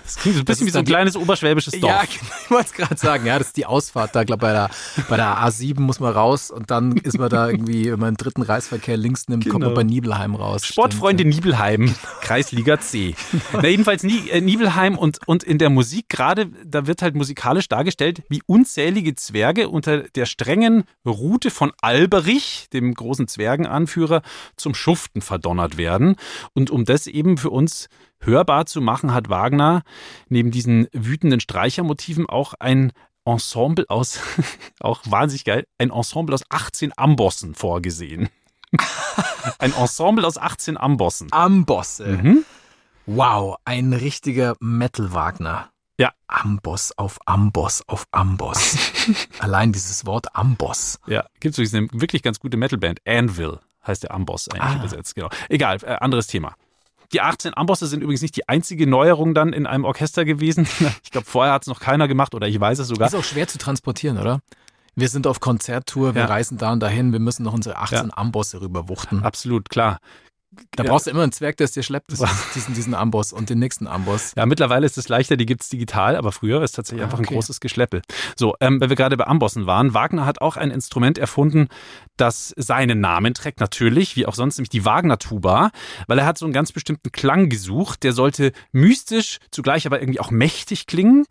Das 0.06 0.14
klingt 0.14 0.36
so 0.36 0.42
ein 0.42 0.44
bisschen 0.44 0.66
wie 0.68 0.70
so 0.70 0.78
ein 0.78 0.84
kleines 0.84 1.16
oberschwäbisches 1.16 1.80
Dorf. 1.80 1.92
Ja, 1.92 2.02
genau, 2.04 2.32
ich 2.44 2.50
wollte 2.50 2.66
es 2.66 2.72
gerade 2.72 2.96
sagen. 2.96 3.26
Ja, 3.26 3.38
das 3.38 3.48
ist 3.48 3.56
die 3.56 3.66
Ausfahrt 3.66 4.14
da. 4.14 4.20
Ich 4.20 4.28
glaube, 4.28 4.40
bei 4.40 4.52
der, 4.52 4.70
bei 5.08 5.16
der 5.16 5.38
A7 5.38 5.80
muss 5.80 5.98
man 5.98 6.12
raus 6.12 6.52
und 6.52 6.70
dann 6.70 6.96
ist 6.96 7.18
man 7.18 7.28
da 7.28 7.48
irgendwie, 7.48 7.90
wenn 7.90 7.98
man 7.98 8.14
den 8.14 8.16
dritten 8.16 8.42
Reisverkehr 8.42 8.96
links 8.96 9.26
nimmt, 9.26 9.42
genau. 9.42 9.54
kommt 9.54 9.64
man 9.64 9.74
bei 9.74 9.82
Nibelheim 9.82 10.36
raus. 10.36 10.64
Sportfreunde 10.64 11.22
Stimmt. 11.22 11.34
Nibelheim, 11.34 11.94
Kreisliga 12.20 12.78
C. 12.78 13.16
Na, 13.52 13.66
jedenfalls 13.66 14.04
äh, 14.04 14.40
Nibelheim 14.40 14.96
und, 14.96 15.18
und 15.26 15.42
in 15.42 15.58
der 15.58 15.70
Musik 15.70 16.08
gerade, 16.08 16.50
da 16.64 16.86
wird 16.86 17.02
halt 17.02 17.16
musikalisch 17.16 17.66
dargestellt, 17.66 18.22
wie 18.28 18.42
unzählige 18.46 19.16
Zwerge 19.16 19.68
unter 19.68 20.04
der 20.04 20.26
strengen 20.26 20.84
Route 21.04 21.50
von 21.50 21.72
Alberich, 21.82 22.68
dem 22.72 22.94
großen 22.94 23.26
Zwergenanführer, 23.26 24.22
zum 24.56 24.74
Schuften 24.74 25.20
verdonnert 25.20 25.78
werden. 25.78 26.14
Und 26.54 26.70
um 26.70 26.84
das 26.84 27.08
eben 27.08 27.38
für 27.38 27.50
uns 27.50 27.88
hörbar 28.20 28.66
zu 28.66 28.80
machen, 28.80 29.12
hat 29.12 29.28
Wagner 29.28 29.82
neben 30.28 30.50
diesen 30.50 30.88
wütenden 30.92 31.40
Streichermotiven 31.40 32.28
auch 32.28 32.54
ein 32.58 32.92
Ensemble 33.24 33.84
aus, 33.88 34.20
auch 34.80 35.00
wahnsinnig 35.06 35.44
geil, 35.44 35.66
ein 35.78 35.90
Ensemble 35.90 36.34
aus 36.34 36.44
18 36.48 36.92
Ambossen 36.96 37.54
vorgesehen. 37.54 38.28
ein 39.58 39.72
Ensemble 39.74 40.26
aus 40.26 40.38
18 40.38 40.76
Ambossen. 40.76 41.32
Ambosse. 41.32 42.06
Mhm. 42.06 42.44
Wow, 43.06 43.56
ein 43.64 43.92
richtiger 43.92 44.56
Metal-Wagner. 44.60 45.70
Ja. 45.98 46.12
Amboss 46.26 46.92
auf 46.98 47.18
Amboss 47.24 47.82
auf 47.88 48.06
Amboss. 48.10 48.76
Allein 49.38 49.72
dieses 49.72 50.04
Wort 50.04 50.34
Amboss. 50.34 50.98
Ja, 51.06 51.24
gibt 51.40 51.58
es 51.58 51.72
eine 51.74 51.88
wirklich 51.92 52.22
ganz 52.22 52.38
gute 52.38 52.56
Metalband. 52.56 53.00
Anvil 53.06 53.60
heißt 53.86 54.02
der 54.02 54.12
Amboss 54.12 54.48
eigentlich 54.48 54.62
Ah. 54.62 54.76
übersetzt. 54.76 55.14
Genau. 55.14 55.30
Egal, 55.48 55.78
äh, 55.82 55.94
anderes 56.00 56.26
Thema. 56.26 56.54
Die 57.12 57.20
18 57.20 57.56
Ambosse 57.56 57.86
sind 57.86 58.02
übrigens 58.02 58.22
nicht 58.22 58.36
die 58.36 58.48
einzige 58.48 58.86
Neuerung 58.86 59.34
dann 59.34 59.52
in 59.52 59.66
einem 59.66 59.84
Orchester 59.84 60.24
gewesen. 60.24 60.66
Ich 61.04 61.10
glaube, 61.10 61.26
vorher 61.26 61.52
hat 61.54 61.62
es 61.62 61.68
noch 61.68 61.80
keiner 61.80 62.08
gemacht 62.08 62.34
oder 62.34 62.46
ich 62.48 62.58
weiß 62.60 62.78
es 62.80 62.88
sogar. 62.88 63.08
Ist 63.08 63.14
auch 63.14 63.24
schwer 63.24 63.46
zu 63.48 63.58
transportieren, 63.58 64.18
oder? 64.18 64.40
Wir 64.94 65.08
sind 65.08 65.26
auf 65.26 65.40
Konzerttour, 65.40 66.14
wir 66.14 66.22
Ja. 66.22 66.28
reisen 66.28 66.56
da 66.58 66.72
und 66.72 66.80
dahin, 66.80 67.12
wir 67.12 67.20
müssen 67.20 67.42
noch 67.42 67.52
unsere 67.52 67.76
18 67.76 68.10
Ambosse 68.16 68.60
rüberwuchten. 68.62 69.22
Absolut, 69.22 69.68
klar. 69.68 69.98
Da 70.76 70.84
Ja. 70.84 70.90
brauchst 70.90 71.06
du 71.06 71.10
immer 71.10 71.22
einen 71.22 71.32
Zwerg, 71.32 71.56
der 71.56 71.64
es 71.66 71.72
dir 71.72 71.82
schleppt, 71.82 72.10
diesen, 72.54 72.74
diesen 72.74 72.94
Amboss 72.94 73.32
und 73.32 73.50
den 73.50 73.58
nächsten 73.58 73.86
Amboss. 73.86 74.32
Ja, 74.36 74.46
mittlerweile 74.46 74.86
ist 74.86 74.98
es 74.98 75.08
leichter, 75.08 75.36
die 75.36 75.46
gibt 75.46 75.62
es 75.62 75.68
digital, 75.68 76.16
aber 76.16 76.32
früher 76.32 76.62
ist 76.62 76.72
tatsächlich 76.72 77.02
Ah, 77.02 77.04
einfach 77.06 77.18
ein 77.18 77.24
okay. 77.24 77.34
großes 77.34 77.60
Geschleppe. 77.60 78.02
So, 78.36 78.54
ähm, 78.60 78.80
wenn 78.80 78.88
wir 78.88 78.96
gerade 78.96 79.16
bei 79.16 79.26
Ambossen 79.26 79.66
waren, 79.66 79.94
Wagner 79.94 80.26
hat 80.26 80.40
auch 80.40 80.56
ein 80.56 80.70
Instrument 80.70 81.18
erfunden, 81.18 81.68
das 82.16 82.54
seinen 82.56 83.00
Namen 83.00 83.34
trägt, 83.34 83.60
natürlich, 83.60 84.16
wie 84.16 84.26
auch 84.26 84.34
sonst, 84.34 84.58
nämlich 84.58 84.70
die 84.70 84.84
Wagner-Tuba, 84.84 85.70
weil 86.06 86.18
er 86.18 86.26
hat 86.26 86.38
so 86.38 86.46
einen 86.46 86.52
ganz 86.52 86.72
bestimmten 86.72 87.12
Klang 87.12 87.48
gesucht, 87.48 88.02
der 88.02 88.12
sollte 88.12 88.52
mystisch, 88.72 89.38
zugleich 89.50 89.86
aber 89.86 90.00
irgendwie 90.00 90.20
auch 90.20 90.30
mächtig 90.30 90.86
klingen, 90.86 91.24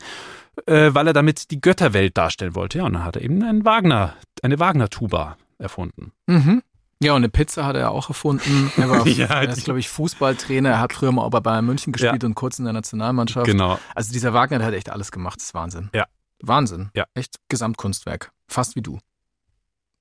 äh, 0.66 0.90
weil 0.94 1.06
er 1.06 1.12
damit 1.12 1.50
die 1.50 1.60
Götterwelt 1.60 2.16
darstellen 2.16 2.54
wollte. 2.54 2.78
Ja, 2.78 2.84
und 2.84 2.94
dann 2.94 3.04
hat 3.04 3.16
er 3.16 3.22
eben 3.22 3.42
einen 3.42 3.64
Wagner, 3.64 4.14
eine 4.42 4.58
Wagner-Tuba 4.58 5.36
erfunden. 5.58 6.12
Mhm. 6.26 6.62
Ja, 7.02 7.12
und 7.12 7.18
eine 7.18 7.28
Pizza 7.28 7.66
hat 7.66 7.76
er 7.76 7.90
auch 7.90 8.08
erfunden. 8.08 8.72
Er, 8.76 8.88
war, 8.88 9.06
Ja, 9.06 9.26
er 9.26 9.50
ist, 9.50 9.64
glaube 9.64 9.80
ich, 9.80 9.88
Fußballtrainer. 9.88 10.70
Er 10.70 10.80
hat 10.80 10.94
früher 10.94 11.12
mal 11.12 11.22
auch 11.22 11.30
bei 11.30 11.40
Bayern 11.40 11.66
München 11.66 11.92
gespielt 11.92 12.24
und 12.24 12.34
kurz 12.34 12.58
in 12.58 12.64
der 12.64 12.72
Nationalmannschaft. 12.72 13.46
Genau. 13.46 13.78
Also 13.94 14.12
dieser 14.12 14.32
Wagner, 14.32 14.64
hat 14.64 14.74
echt 14.74 14.90
alles 14.90 15.12
gemacht. 15.12 15.38
Das 15.38 15.46
ist 15.46 15.54
Wahnsinn. 15.54 15.90
Ja. 15.92 16.06
Wahnsinn. 16.40 16.90
Ja. 16.94 17.04
Echt 17.14 17.36
Gesamtkunstwerk. 17.48 18.32
Fast 18.48 18.76
wie 18.76 18.82
du. 18.82 18.98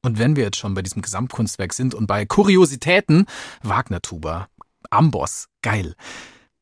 Und 0.03 0.19
wenn 0.19 0.35
wir 0.35 0.43
jetzt 0.43 0.57
schon 0.57 0.73
bei 0.73 0.83
diesem 0.83 1.01
Gesamtkunstwerk 1.01 1.73
sind 1.73 1.95
und 1.95 2.07
bei 2.07 2.25
Kuriositäten, 2.25 3.25
Wagner-Tuba, 3.63 4.47
Amboss, 4.89 5.47
geil. 5.61 5.95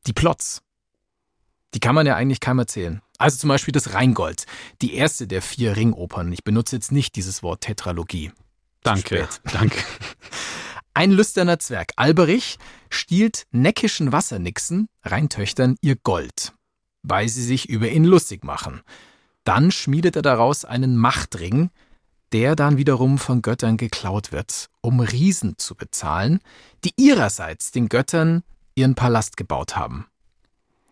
Die 0.07 0.13
Plots, 0.13 0.61
die 1.73 1.79
kann 1.79 1.95
man 1.95 2.05
ja 2.07 2.15
eigentlich 2.15 2.39
keinem 2.39 2.59
erzählen. 2.59 3.01
Also 3.17 3.37
zum 3.37 3.49
Beispiel 3.49 3.71
das 3.71 3.93
Rheingold, 3.93 4.45
die 4.81 4.95
erste 4.95 5.27
der 5.27 5.41
vier 5.41 5.75
Ringopern. 5.75 6.31
Ich 6.31 6.43
benutze 6.43 6.75
jetzt 6.75 6.91
nicht 6.91 7.15
dieses 7.15 7.43
Wort 7.43 7.61
Tetralogie. 7.61 8.31
Danke. 8.83 9.27
Danke. 9.51 9.77
Ein 10.93 11.11
lüsterner 11.11 11.57
Zwerg, 11.57 11.91
Alberich, 11.95 12.57
stiehlt 12.89 13.45
neckischen 13.51 14.11
Wassernixen, 14.11 14.89
Rheintöchtern, 15.03 15.75
ihr 15.81 15.95
Gold, 15.95 16.53
weil 17.01 17.27
sie 17.29 17.43
sich 17.43 17.67
über 17.67 17.89
ihn 17.89 18.03
lustig 18.03 18.43
machen. 18.43 18.81
Dann 19.43 19.71
schmiedet 19.71 20.15
er 20.15 20.21
daraus 20.21 20.65
einen 20.65 20.95
Machtring, 20.95 21.71
der 22.31 22.55
dann 22.55 22.77
wiederum 22.77 23.17
von 23.17 23.41
Göttern 23.41 23.77
geklaut 23.77 24.31
wird, 24.31 24.69
um 24.81 24.99
Riesen 24.99 25.57
zu 25.57 25.75
bezahlen, 25.75 26.39
die 26.83 26.93
ihrerseits 26.97 27.71
den 27.71 27.89
Göttern 27.89 28.43
ihren 28.75 28.95
Palast 28.95 29.37
gebaut 29.37 29.75
haben. 29.75 30.07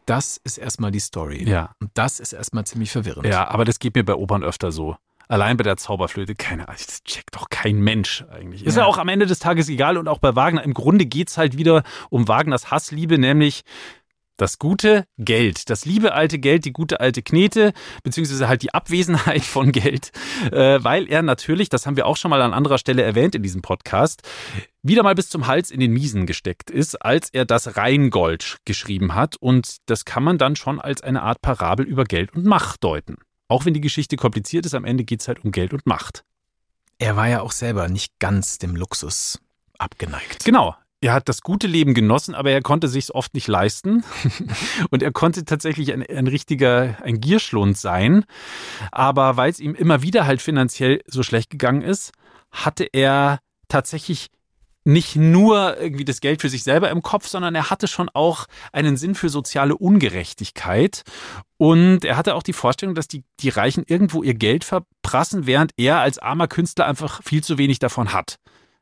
Das 0.06 0.38
ist 0.44 0.58
erstmal 0.58 0.92
die 0.92 1.00
Story. 1.00 1.48
Ja. 1.48 1.76
Und 1.80 1.92
das 1.94 2.20
ist 2.20 2.34
erstmal 2.34 2.66
ziemlich 2.66 2.92
verwirrend. 2.92 3.28
Ja, 3.28 3.48
aber 3.48 3.66
das 3.66 3.80
geht 3.80 3.96
mir 3.96 4.04
bei 4.04 4.16
Opern 4.16 4.44
öfter 4.44 4.72
so. 4.72 4.98
Allein 5.32 5.56
bei 5.56 5.64
der 5.64 5.78
Zauberflöte, 5.78 6.36
keine 6.36 6.68
Ahnung, 6.68 6.76
das 6.86 7.04
checkt 7.06 7.34
doch 7.36 7.50
kein 7.50 7.80
Mensch 7.80 8.26
eigentlich. 8.30 8.66
Ist 8.66 8.76
ja 8.76 8.82
Ja. 8.84 8.88
auch 8.88 8.98
am 8.98 9.08
Ende 9.08 9.26
des 9.26 9.40
Tages 9.40 9.70
egal 9.70 9.98
und 9.98 10.10
auch 10.10 10.18
bei 10.20 10.36
Wagner. 10.36 10.62
Im 10.62 10.74
Grunde 10.74 11.06
geht's 11.06 11.38
halt 11.38 11.58
wieder 11.58 11.84
um 12.10 12.28
Wagners 12.28 12.70
Hassliebe, 12.70 13.18
nämlich 13.18 13.62
das 14.36 14.60
gute 14.60 15.06
Geld, 15.18 15.70
das 15.70 15.86
liebe 15.86 16.14
alte 16.14 16.38
Geld, 16.38 16.66
die 16.66 16.74
gute 16.74 17.00
alte 17.00 17.22
Knete, 17.22 17.72
beziehungsweise 18.04 18.50
halt 18.50 18.62
die 18.62 18.74
Abwesenheit 18.74 19.44
von 19.44 19.72
Geld, 19.72 20.12
äh, 20.52 20.84
weil 20.84 21.08
er 21.10 21.22
natürlich, 21.22 21.70
das 21.70 21.86
haben 21.86 21.96
wir 21.96 22.08
auch 22.08 22.18
schon 22.18 22.30
mal 22.32 22.42
an 22.42 22.54
anderer 22.54 22.78
Stelle 22.78 23.04
erwähnt 23.04 23.34
in 23.34 23.44
diesem 23.44 23.62
Podcast, 23.62 24.24
wieder 24.84 25.04
mal 25.04 25.16
bis 25.16 25.30
zum 25.30 25.48
Hals 25.48 25.72
in 25.72 25.80
den 25.80 25.92
Miesen 25.94 26.26
gesteckt 26.26 26.70
ist, 26.72 26.96
als 27.06 27.30
er 27.30 27.46
das 27.46 27.78
Rheingold 27.78 28.58
geschrieben 28.66 29.16
hat. 29.16 29.38
Und 29.38 29.78
das 29.86 30.04
kann 30.04 30.24
man 30.24 30.38
dann 30.38 30.58
schon 30.58 30.82
als 30.82 31.02
eine 31.04 31.22
Art 31.22 31.42
Parabel 31.42 31.86
über 31.86 32.04
Geld 32.04 32.34
und 32.34 32.46
Macht 32.46 32.84
deuten. 32.84 33.16
Auch 33.52 33.66
wenn 33.66 33.74
die 33.74 33.82
Geschichte 33.82 34.16
kompliziert 34.16 34.66
ist, 34.66 34.74
am 34.76 34.86
Ende 34.86 35.04
geht's 35.04 35.28
halt 35.28 35.44
um 35.44 35.52
Geld 35.52 35.74
und 35.74 35.86
Macht. 35.86 36.24
Er 37.00 37.18
war 37.18 37.28
ja 37.28 37.42
auch 37.42 37.52
selber 37.52 37.90
nicht 37.90 38.18
ganz 38.18 38.60
dem 38.60 38.78
Luxus 38.78 39.42
abgeneigt. 39.78 40.46
Genau. 40.46 40.74
Er 41.02 41.12
hat 41.12 41.28
das 41.28 41.42
gute 41.42 41.68
Leben 41.68 41.94
genossen, 41.94 42.34
aber 42.34 42.52
er 42.52 42.62
konnte 42.62 42.88
sich's 42.88 43.12
oft 43.12 43.34
nicht 43.34 43.50
leisten. 43.50 44.06
Und 44.90 45.04
er 45.04 45.12
konnte 45.12 45.44
tatsächlich 45.44 45.92
ein, 45.92 46.02
ein 46.02 46.28
richtiger, 46.28 46.96
ein 47.04 47.20
Gierschlund 47.20 47.78
sein. 47.78 48.24
Aber 48.94 49.36
weil 49.36 49.52
es 49.52 49.60
ihm 49.60 49.76
immer 49.76 50.02
wieder 50.02 50.26
halt 50.26 50.42
finanziell 50.42 51.02
so 51.06 51.22
schlecht 51.22 51.50
gegangen 51.50 51.82
ist, 51.82 52.14
hatte 52.52 52.88
er 52.94 53.40
tatsächlich 53.68 54.30
nicht 54.84 55.16
nur 55.16 55.80
irgendwie 55.80 56.06
das 56.06 56.22
Geld 56.22 56.42
für 56.42 56.50
sich 56.50 56.64
selber 56.64 56.90
im 56.90 57.02
Kopf, 57.02 57.28
sondern 57.28 57.56
er 57.56 57.70
hatte 57.70 57.88
schon 57.88 58.10
auch 58.10 58.48
einen 58.72 58.98
Sinn 58.98 59.16
für 59.16 59.30
soziale 59.30 59.78
Ungerechtigkeit. 59.78 61.04
Und 61.58 62.04
er 62.04 62.18
hatte 62.18 62.36
auch 62.36 62.44
die 62.44 62.54
Vorstellung, 62.54 62.96
dass 62.96 63.08
die, 63.08 63.24
die 63.40 63.50
Reichen 63.50 63.84
irgendwo 63.86 64.24
ihr 64.24 64.34
Geld 64.34 64.64
verprassen, 64.64 65.46
während 65.46 65.72
er 65.78 66.00
als 66.00 66.18
armer 66.18 66.48
Künstler 66.48 66.88
einfach 66.88 67.22
viel 67.24 67.44
zu 67.44 67.58
wenig 67.58 67.80
davon 67.80 68.14
hat. 68.14 68.38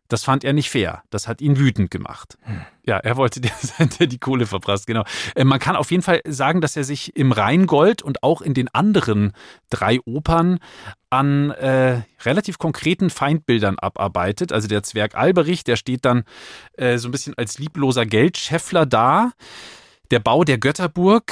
Das 0.08 0.24
fand 0.24 0.44
er 0.44 0.54
nicht 0.54 0.70
fair. 0.70 1.04
Das 1.12 1.28
hat 1.28 1.40
ihn 1.40 1.58
wütend 1.58 1.92
gemacht. 1.92 2.38
Ja, 2.90 2.98
er 2.98 3.18
wollte 3.18 3.40
der 3.40 3.52
sein, 3.62 3.92
der 4.00 4.08
die 4.08 4.18
Kohle 4.18 4.48
verprasst, 4.48 4.88
genau. 4.88 5.04
Äh, 5.36 5.44
Man 5.44 5.60
kann 5.60 5.76
auf 5.76 5.92
jeden 5.92 6.02
Fall 6.02 6.22
sagen, 6.28 6.60
dass 6.60 6.76
er 6.76 6.84
sich 6.84 7.16
im 7.16 7.32
Rheingold 7.32 8.02
und 8.02 8.24
auch 8.24 8.42
in 8.42 8.56
den 8.56 8.68
anderen 8.70 9.34
drei 9.70 10.00
Opern 10.06 10.58
an 11.12 11.52
äh, 11.52 12.02
relativ 12.24 12.58
konkreten 12.58 13.12
Feindbildern 13.12 13.78
abarbeitet. 13.78 14.52
Also 14.52 14.68
der 14.68 14.82
Zwerg 14.82 15.14
Alberich, 15.14 15.64
der 15.64 15.76
steht 15.76 16.04
dann 16.04 16.24
äh, 16.78 16.98
so 16.98 17.10
ein 17.10 17.12
bisschen 17.12 17.36
als 17.38 17.60
liebloser 17.60 18.08
Geldscheffler 18.08 18.88
da. 18.88 19.34
Der 20.10 20.20
Bau 20.20 20.44
der 20.44 20.58
Götterburg, 20.58 21.32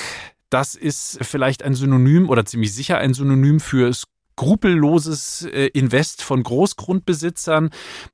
das 0.52 0.76
ist 0.76 1.18
vielleicht 1.24 1.64
ein 1.64 1.74
Synonym 1.74 2.30
oder 2.30 2.46
ziemlich 2.46 2.72
sicher 2.72 3.00
ein 3.00 3.16
Synonym 3.16 3.60
für 3.60 3.92
skrupelloses 4.38 5.46
äh, 5.46 5.68
Invest 5.74 6.22
von 6.22 6.44
Großgrundbesitzern. 6.44 7.72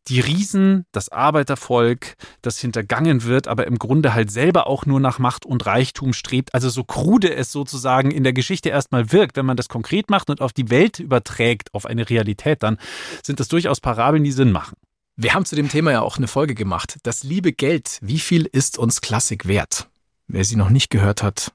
Die 0.07 0.21
Riesen, 0.21 0.85
das 0.93 1.09
Arbeitervolk, 1.09 2.15
das 2.41 2.59
hintergangen 2.59 3.23
wird, 3.23 3.49
aber 3.49 3.67
im 3.67 3.77
Grunde 3.77 4.13
halt 4.13 4.31
selber 4.31 4.67
auch 4.67 4.85
nur 4.85 5.01
nach 5.01 5.19
Macht 5.19 5.45
und 5.45 5.65
Reichtum 5.65 6.13
strebt. 6.13 6.53
Also 6.53 6.69
so 6.69 6.85
krude 6.85 7.33
es 7.35 7.51
sozusagen 7.51 8.09
in 8.09 8.23
der 8.23 8.31
Geschichte 8.31 8.69
erstmal 8.69 9.11
wirkt, 9.11 9.35
wenn 9.35 9.45
man 9.45 9.57
das 9.57 9.67
konkret 9.67 10.09
macht 10.09 10.29
und 10.29 10.39
auf 10.39 10.53
die 10.53 10.69
Welt 10.69 10.99
überträgt, 10.99 11.73
auf 11.73 11.85
eine 11.85 12.09
Realität, 12.09 12.63
dann 12.63 12.77
sind 13.21 13.41
das 13.41 13.49
durchaus 13.49 13.81
Parabeln, 13.81 14.23
die 14.23 14.31
Sinn 14.31 14.51
machen. 14.51 14.77
Wir 15.17 15.33
haben 15.33 15.45
zu 15.45 15.55
dem 15.57 15.69
Thema 15.69 15.91
ja 15.91 16.01
auch 16.01 16.17
eine 16.17 16.27
Folge 16.27 16.55
gemacht. 16.55 16.97
Das 17.03 17.23
liebe 17.23 17.51
Geld, 17.51 17.99
wie 18.01 18.19
viel 18.19 18.45
ist 18.45 18.77
uns 18.77 19.01
Klassik 19.01 19.45
wert? 19.47 19.89
Wer 20.27 20.45
sie 20.45 20.55
noch 20.55 20.69
nicht 20.69 20.89
gehört 20.89 21.21
hat, 21.21 21.51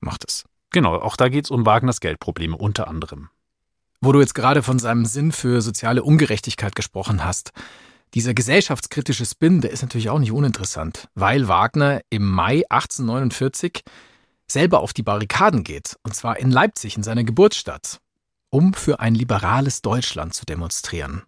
macht 0.00 0.24
es. 0.26 0.46
Genau, 0.70 0.96
auch 0.96 1.16
da 1.16 1.28
geht 1.28 1.44
es 1.44 1.50
um 1.50 1.66
Wagners 1.66 2.00
Geldprobleme 2.00 2.56
unter 2.56 2.88
anderem. 2.88 3.28
Wo 4.00 4.12
du 4.12 4.20
jetzt 4.20 4.34
gerade 4.34 4.62
von 4.62 4.78
seinem 4.78 5.04
Sinn 5.04 5.32
für 5.32 5.60
soziale 5.60 6.02
Ungerechtigkeit 6.02 6.76
gesprochen 6.76 7.24
hast. 7.24 7.50
Dieser 8.14 8.32
gesellschaftskritische 8.32 9.26
Spin, 9.26 9.60
der 9.60 9.70
ist 9.70 9.82
natürlich 9.82 10.08
auch 10.08 10.18
nicht 10.18 10.32
uninteressant, 10.32 11.08
weil 11.14 11.48
Wagner 11.48 12.00
im 12.08 12.26
Mai 12.26 12.62
1849 12.70 13.82
selber 14.50 14.80
auf 14.80 14.92
die 14.92 15.02
Barrikaden 15.02 15.62
geht, 15.62 15.96
und 16.02 16.14
zwar 16.14 16.38
in 16.38 16.50
Leipzig, 16.50 16.96
in 16.96 17.02
seiner 17.02 17.24
Geburtsstadt, 17.24 18.00
um 18.50 18.72
für 18.72 19.00
ein 19.00 19.14
liberales 19.14 19.82
Deutschland 19.82 20.32
zu 20.32 20.46
demonstrieren. 20.46 21.22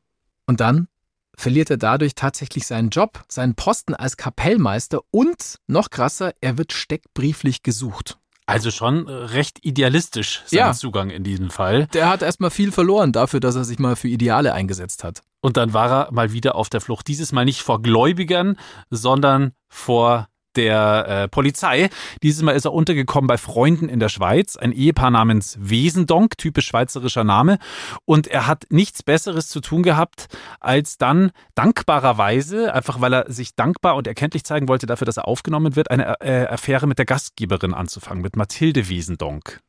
Und 0.46 0.60
dann 0.60 0.88
verliert 1.36 1.70
er 1.70 1.76
dadurch 1.76 2.14
tatsächlich 2.14 2.66
seinen 2.66 2.90
Job, 2.90 3.24
seinen 3.28 3.54
Posten 3.54 3.94
als 3.94 4.16
Kapellmeister 4.16 5.00
und, 5.10 5.56
noch 5.66 5.90
krasser, 5.90 6.32
er 6.40 6.56
wird 6.56 6.72
steckbrieflich 6.72 7.62
gesucht. 7.62 8.18
Also 8.50 8.70
schon 8.70 9.06
äh, 9.08 9.12
recht 9.12 9.58
idealistisch 9.62 10.42
sein 10.46 10.58
Ja. 10.58 10.72
Zugang 10.72 11.10
in 11.10 11.24
diesem 11.24 11.50
Fall. 11.50 11.86
Der 11.88 12.08
hat 12.08 12.22
erstmal 12.22 12.50
viel 12.50 12.72
verloren 12.72 13.12
dafür, 13.12 13.40
dass 13.40 13.56
er 13.56 13.64
sich 13.64 13.78
mal 13.78 13.96
für 13.96 14.08
Ideale 14.08 14.52
eingesetzt 14.52 15.04
hat. 15.04 15.22
Und 15.40 15.56
dann 15.56 15.72
war 15.72 15.90
er 15.90 16.12
mal 16.12 16.32
wieder 16.32 16.54
auf 16.54 16.68
der 16.68 16.80
Flucht. 16.80 17.08
Dieses 17.08 17.32
Mal 17.32 17.44
nicht 17.44 17.62
vor 17.62 17.80
Gläubigern, 17.82 18.56
sondern 18.90 19.52
vor 19.68 20.28
der 20.60 21.06
äh, 21.08 21.28
Polizei. 21.28 21.88
Dieses 22.22 22.42
Mal 22.42 22.52
ist 22.52 22.66
er 22.66 22.72
untergekommen 22.72 23.26
bei 23.26 23.38
Freunden 23.38 23.88
in 23.88 23.98
der 23.98 24.08
Schweiz, 24.08 24.56
ein 24.56 24.72
Ehepaar 24.72 25.10
namens 25.10 25.56
Wesendonk, 25.58 26.36
typisch 26.36 26.66
schweizerischer 26.66 27.24
Name. 27.24 27.58
Und 28.04 28.26
er 28.26 28.46
hat 28.46 28.66
nichts 28.68 29.02
Besseres 29.02 29.48
zu 29.48 29.60
tun 29.60 29.82
gehabt, 29.82 30.28
als 30.60 30.98
dann 30.98 31.32
dankbarerweise, 31.54 32.74
einfach 32.74 33.00
weil 33.00 33.14
er 33.14 33.32
sich 33.32 33.54
dankbar 33.54 33.96
und 33.96 34.06
erkenntlich 34.06 34.44
zeigen 34.44 34.68
wollte 34.68 34.86
dafür, 34.86 35.06
dass 35.06 35.16
er 35.16 35.26
aufgenommen 35.26 35.76
wird, 35.76 35.90
eine 35.90 36.20
äh, 36.20 36.46
Affäre 36.46 36.86
mit 36.86 36.98
der 36.98 37.06
Gastgeberin 37.06 37.72
anzufangen, 37.72 38.22
mit 38.22 38.36
Mathilde 38.36 38.88
Wesendonk. 38.88 39.60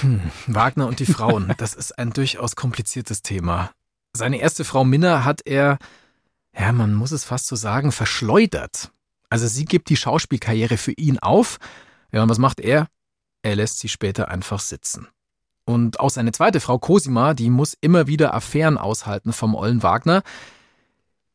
Hm, 0.00 0.20
Wagner 0.46 0.86
und 0.86 1.00
die 1.00 1.06
Frauen, 1.06 1.54
das 1.58 1.74
ist 1.74 1.98
ein 1.98 2.12
durchaus 2.12 2.54
kompliziertes 2.54 3.22
Thema. 3.22 3.70
Seine 4.12 4.40
erste 4.40 4.64
Frau 4.64 4.84
Minna 4.84 5.24
hat 5.24 5.40
er, 5.46 5.78
ja, 6.58 6.72
man 6.72 6.94
muss 6.94 7.12
es 7.12 7.24
fast 7.24 7.46
so 7.46 7.56
sagen, 7.56 7.92
verschleudert. 7.92 8.90
Also 9.30 9.46
sie 9.46 9.64
gibt 9.64 9.88
die 9.88 9.96
Schauspielkarriere 9.96 10.76
für 10.76 10.92
ihn 10.92 11.18
auf. 11.18 11.58
Ja, 12.12 12.22
und 12.22 12.28
was 12.28 12.38
macht 12.38 12.60
er? 12.60 12.88
Er 13.42 13.56
lässt 13.56 13.78
sie 13.78 13.88
später 13.88 14.28
einfach 14.28 14.60
sitzen. 14.60 15.08
Und 15.64 16.00
auch 16.00 16.10
seine 16.10 16.32
zweite 16.32 16.60
Frau 16.60 16.78
Cosima, 16.78 17.32
die 17.32 17.48
muss 17.48 17.76
immer 17.80 18.06
wieder 18.06 18.34
Affären 18.34 18.76
aushalten 18.76 19.32
vom 19.32 19.54
Ollen 19.54 19.82
Wagner. 19.82 20.22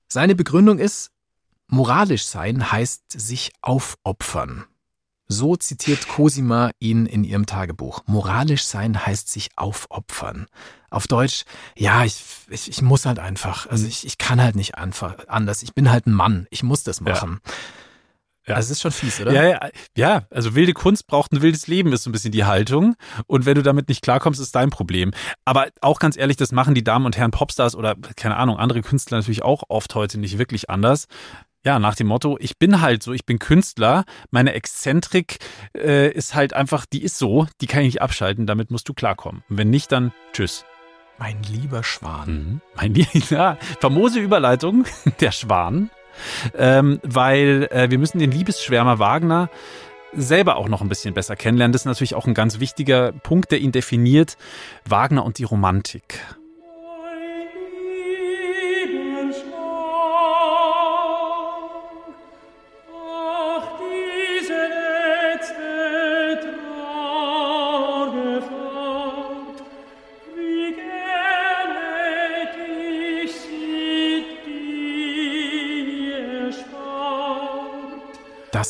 Seine 0.07 0.35
Begründung 0.35 0.77
ist, 0.77 1.11
moralisch 1.67 2.25
sein 2.25 2.71
heißt 2.71 3.19
sich 3.19 3.53
aufopfern. 3.61 4.65
So 5.27 5.55
zitiert 5.55 6.07
Cosima 6.07 6.69
ihn 6.79 7.07
in 7.07 7.23
ihrem 7.23 7.47
Tagebuch. 7.47 8.03
Moralisch 8.05 8.65
sein 8.65 9.05
heißt 9.05 9.31
sich 9.31 9.49
aufopfern. 9.55 10.45
Auf 10.91 11.07
Deutsch, 11.07 11.45
ja, 11.75 12.03
ich, 12.05 12.23
ich, 12.49 12.69
ich 12.69 12.81
muss 12.83 13.07
halt 13.07 13.17
einfach. 13.17 13.67
Also 13.67 13.87
ich, 13.87 14.05
ich 14.05 14.19
kann 14.19 14.39
halt 14.39 14.55
nicht 14.55 14.75
einfach 14.75 15.27
anders. 15.27 15.63
Ich 15.63 15.73
bin 15.73 15.89
halt 15.89 16.05
ein 16.05 16.13
Mann. 16.13 16.45
Ich 16.51 16.61
muss 16.61 16.83
das 16.83 17.01
machen. 17.01 17.39
Ja. 17.43 17.51
Ja. 18.47 18.55
Also 18.55 18.67
es 18.67 18.71
ist 18.77 18.81
schon 18.81 18.91
fies, 18.91 19.19
oder? 19.19 19.31
Ja, 19.31 19.43
ja, 19.43 19.69
ja, 19.97 20.27
also 20.29 20.53
wilde 20.53 20.73
Kunst 20.73 21.07
braucht 21.07 21.31
ein 21.31 21.41
wildes 21.41 21.67
Leben, 21.67 21.91
ist 21.93 22.03
so 22.03 22.09
ein 22.09 22.13
bisschen 22.13 22.31
die 22.31 22.45
Haltung. 22.45 22.95
Und 23.25 23.45
wenn 23.45 23.55
du 23.55 23.63
damit 23.63 23.89
nicht 23.89 24.03
klarkommst, 24.03 24.39
ist 24.39 24.55
dein 24.55 24.69
Problem. 24.69 25.11
Aber 25.45 25.67
auch 25.81 25.99
ganz 25.99 26.15
ehrlich, 26.15 26.37
das 26.37 26.51
machen 26.51 26.75
die 26.75 26.83
Damen 26.83 27.05
und 27.05 27.17
Herren 27.17 27.31
Popstars 27.31 27.75
oder, 27.75 27.95
keine 28.15 28.37
Ahnung, 28.37 28.57
andere 28.57 28.81
Künstler 28.81 29.17
natürlich 29.17 29.43
auch 29.43 29.63
oft 29.67 29.95
heute 29.95 30.19
nicht 30.19 30.37
wirklich 30.37 30.69
anders. 30.69 31.07
Ja, 31.65 31.79
nach 31.79 31.95
dem 31.95 32.05
Motto, 32.05 32.37
ich 32.39 32.59
bin 32.59 32.81
halt 32.81 33.01
so, 33.01 33.11
ich 33.11 33.25
bin 33.25 33.39
Künstler, 33.39 34.05
meine 34.29 34.53
Exzentrik 34.53 35.39
äh, 35.75 36.11
ist 36.11 36.35
halt 36.35 36.53
einfach, 36.53 36.85
die 36.85 37.01
ist 37.01 37.17
so, 37.17 37.47
die 37.59 37.65
kann 37.65 37.81
ich 37.81 37.87
nicht 37.87 38.01
abschalten, 38.03 38.45
damit 38.45 38.69
musst 38.69 38.87
du 38.87 38.93
klarkommen. 38.93 39.43
Und 39.49 39.57
wenn 39.57 39.71
nicht, 39.71 39.91
dann 39.91 40.13
tschüss. 40.31 40.63
Mein 41.17 41.41
lieber 41.41 41.83
Schwan. 41.83 42.29
Mhm. 42.29 42.61
Mein 42.75 42.93
lieber, 42.93 43.09
ja, 43.31 43.57
famose 43.79 44.19
Überleitung, 44.19 44.85
der 45.19 45.31
Schwan 45.31 45.89
ähm, 46.57 46.99
weil 47.03 47.67
äh, 47.71 47.89
wir 47.89 47.97
müssen 47.97 48.19
den 48.19 48.31
Liebesschwärmer 48.31 48.99
Wagner 48.99 49.49
selber 50.13 50.55
auch 50.55 50.69
noch 50.69 50.81
ein 50.81 50.89
bisschen 50.89 51.13
besser 51.13 51.35
kennenlernen. 51.35 51.73
Das 51.73 51.81
ist 51.81 51.85
natürlich 51.85 52.15
auch 52.15 52.25
ein 52.25 52.33
ganz 52.33 52.59
wichtiger 52.59 53.11
Punkt, 53.11 53.51
der 53.51 53.59
ihn 53.59 53.71
definiert. 53.71 54.37
Wagner 54.87 55.25
und 55.25 55.37
die 55.37 55.43
Romantik. 55.43 56.19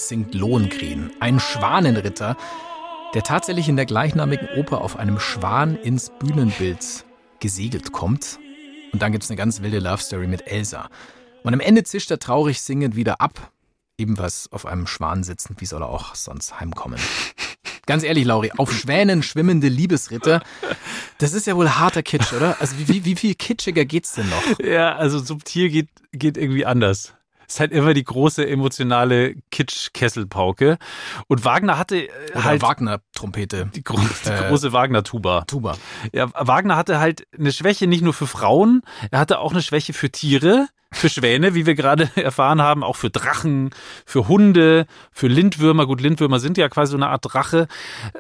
Singt 0.08 0.34
Lohengrin, 0.36 1.12
ein 1.20 1.40
Schwanenritter, 1.40 2.38
der 3.14 3.24
tatsächlich 3.24 3.70
in 3.70 3.76
der 3.76 3.86
gleichnamigen 3.86 4.48
Oper 4.58 4.82
auf 4.82 4.98
einem 4.98 5.20
Schwan 5.20 5.76
ins 5.78 6.12
Bühnenbild 6.20 7.06
gesegelt 7.40 7.92
kommt. 7.92 8.40
Und 8.92 9.02
dann 9.02 9.12
gibt 9.12 9.24
es 9.24 9.30
eine 9.30 9.38
ganz 9.38 9.62
wilde 9.62 9.80
Love 9.80 10.02
Story 10.02 10.28
mit 10.28 10.48
Elsa. 10.48 10.90
Und 11.44 11.54
am 11.54 11.60
Ende 11.60 11.84
zischt 11.84 12.12
er 12.12 12.20
traurig 12.20 12.62
singend 12.62 12.96
wieder 12.96 13.22
ab, 13.22 13.52
ebenfalls 13.98 14.52
auf 14.52 14.66
einem 14.66 14.88
Schwan 14.88 15.24
sitzend, 15.24 15.62
wie 15.62 15.66
soll 15.66 15.82
er 15.82 15.90
auch 15.90 16.16
sonst 16.16 16.60
heimkommen. 16.60 17.00
Ganz 17.86 18.04
ehrlich, 18.04 18.26
Lauri, 18.26 18.52
auf 18.58 18.72
Schwänen 18.74 19.22
schwimmende 19.22 19.68
Liebesritter, 19.68 20.42
das 21.20 21.34
ist 21.34 21.46
ja 21.46 21.56
wohl 21.56 21.70
harter 21.70 22.02
Kitsch, 22.02 22.34
oder? 22.34 22.58
Also 22.60 22.76
wie, 22.80 23.06
wie 23.06 23.16
viel 23.16 23.36
kitschiger 23.36 23.86
geht's 23.86 24.14
denn 24.14 24.28
noch? 24.30 24.60
Ja, 24.60 24.96
also 24.96 25.20
subtil 25.20 25.70
geht, 25.70 25.90
geht 26.12 26.38
irgendwie 26.38 26.66
anders 26.66 27.14
ist 27.48 27.60
halt 27.60 27.72
immer 27.72 27.94
die 27.94 28.04
große 28.04 28.48
emotionale 28.48 29.36
Kitsch-Kesselpauke. 29.52 30.78
Und 31.28 31.46
Wagner 31.46 31.78
hatte 31.78 32.08
Oder 32.32 32.44
halt. 32.44 32.62
Wagner-Trompete. 32.62 33.72
Die, 33.74 33.84
gro 33.84 33.98
die 33.98 34.30
äh, 34.30 34.48
große 34.48 34.74
Wagner-Tuba. 34.74 35.46
Tuba. 35.48 35.78
Ja, 36.12 36.30
Wagner 36.34 36.76
hatte 36.76 37.00
halt 37.00 37.28
eine 37.38 37.52
Schwäche 37.52 37.88
nicht 37.88 38.02
nur 38.02 38.14
für 38.14 38.28
Frauen, 38.28 38.82
er 39.12 39.20
hatte 39.20 39.40
auch 39.40 39.52
eine 39.52 39.62
Schwäche 39.62 39.94
für 39.94 40.12
Tiere 40.12 40.68
für 40.96 41.10
Schwäne, 41.10 41.56
wie 41.56 41.66
wir 41.66 41.76
gerade 41.76 42.10
erfahren 42.16 42.62
haben, 42.62 42.84
auch 42.84 42.96
für 42.96 43.10
Drachen, 43.10 43.72
für 44.06 44.28
Hunde, 44.28 44.86
für 45.12 45.28
Lindwürmer. 45.28 45.86
Gut, 45.86 46.02
Lindwürmer 46.02 46.40
sind 46.40 46.58
ja 46.58 46.70
quasi 46.70 46.92
so 46.92 46.98
eine 46.98 47.10
Art 47.10 47.26
Drache. 47.26 47.68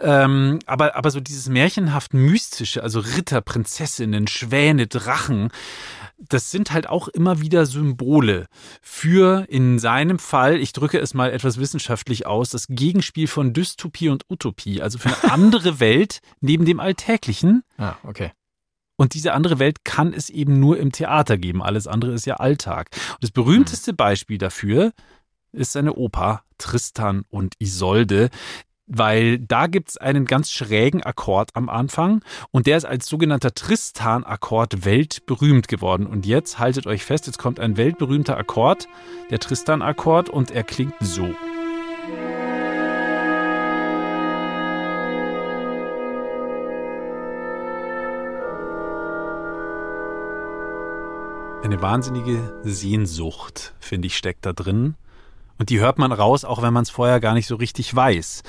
Ähm, 0.01 0.59
aber, 0.65 0.95
aber 0.95 1.11
so 1.11 1.19
dieses 1.19 1.49
märchenhaft 1.49 2.13
mystische, 2.13 2.83
also 2.83 2.99
Ritter, 2.99 3.41
Prinzessinnen, 3.41 4.27
Schwäne, 4.27 4.87
Drachen, 4.87 5.49
das 6.17 6.51
sind 6.51 6.71
halt 6.71 6.87
auch 6.87 7.07
immer 7.09 7.41
wieder 7.41 7.65
Symbole 7.65 8.47
für 8.81 9.45
in 9.49 9.79
seinem 9.79 10.19
Fall, 10.19 10.57
ich 10.57 10.73
drücke 10.73 10.99
es 10.99 11.13
mal 11.13 11.31
etwas 11.31 11.59
wissenschaftlich 11.59 12.25
aus, 12.25 12.49
das 12.49 12.67
Gegenspiel 12.69 13.27
von 13.27 13.53
Dystopie 13.53 14.09
und 14.09 14.23
Utopie, 14.29 14.81
also 14.81 14.97
für 14.97 15.09
eine 15.09 15.23
andere 15.33 15.79
Welt 15.79 16.19
neben 16.39 16.65
dem 16.65 16.79
Alltäglichen. 16.79 17.63
Ah, 17.77 17.95
okay. 18.03 18.31
Und 18.97 19.13
diese 19.13 19.33
andere 19.33 19.59
Welt 19.59 19.83
kann 19.83 20.13
es 20.13 20.29
eben 20.29 20.59
nur 20.59 20.77
im 20.77 20.91
Theater 20.91 21.37
geben. 21.37 21.61
Alles 21.61 21.87
andere 21.87 22.13
ist 22.13 22.25
ja 22.25 22.35
Alltag. 22.35 22.89
Und 23.13 23.23
das 23.23 23.31
berühmteste 23.31 23.91
mhm. 23.91 23.97
Beispiel 23.97 24.37
dafür 24.37 24.91
ist 25.51 25.73
seine 25.73 25.93
Oper 25.93 26.43
Tristan 26.57 27.23
und 27.29 27.55
Isolde, 27.59 28.29
weil 28.87 29.39
da 29.39 29.67
gibt's 29.67 29.97
einen 29.97 30.25
ganz 30.25 30.51
schrägen 30.51 31.01
Akkord 31.01 31.49
am 31.55 31.69
Anfang 31.69 32.23
und 32.51 32.67
der 32.67 32.77
ist 32.77 32.85
als 32.85 33.07
sogenannter 33.07 33.53
Tristan-Akkord 33.53 34.85
weltberühmt 34.85 35.67
geworden. 35.67 36.05
Und 36.05 36.25
jetzt 36.25 36.59
haltet 36.59 36.85
euch 36.85 37.03
fest, 37.03 37.25
jetzt 37.25 37.39
kommt 37.39 37.59
ein 37.59 37.77
weltberühmter 37.77 38.37
Akkord, 38.37 38.87
der 39.31 39.39
Tristan-Akkord, 39.39 40.29
und 40.29 40.51
er 40.51 40.63
klingt 40.63 40.93
so. 40.99 41.33
Eine 51.65 51.81
wahnsinnige 51.81 52.53
Sehnsucht, 52.63 53.73
finde 53.79 54.05
ich, 54.05 54.15
steckt 54.15 54.45
da 54.45 54.53
drin. 54.53 54.93
Und 55.57 55.71
die 55.71 55.79
hört 55.79 55.97
man 55.97 56.11
raus, 56.11 56.45
auch 56.45 56.61
wenn 56.61 56.71
man 56.71 56.83
es 56.83 56.91
vorher 56.91 57.19
gar 57.19 57.33
nicht 57.33 57.47
so 57.47 57.55
richtig 57.55 57.95
weiß. 57.95 58.43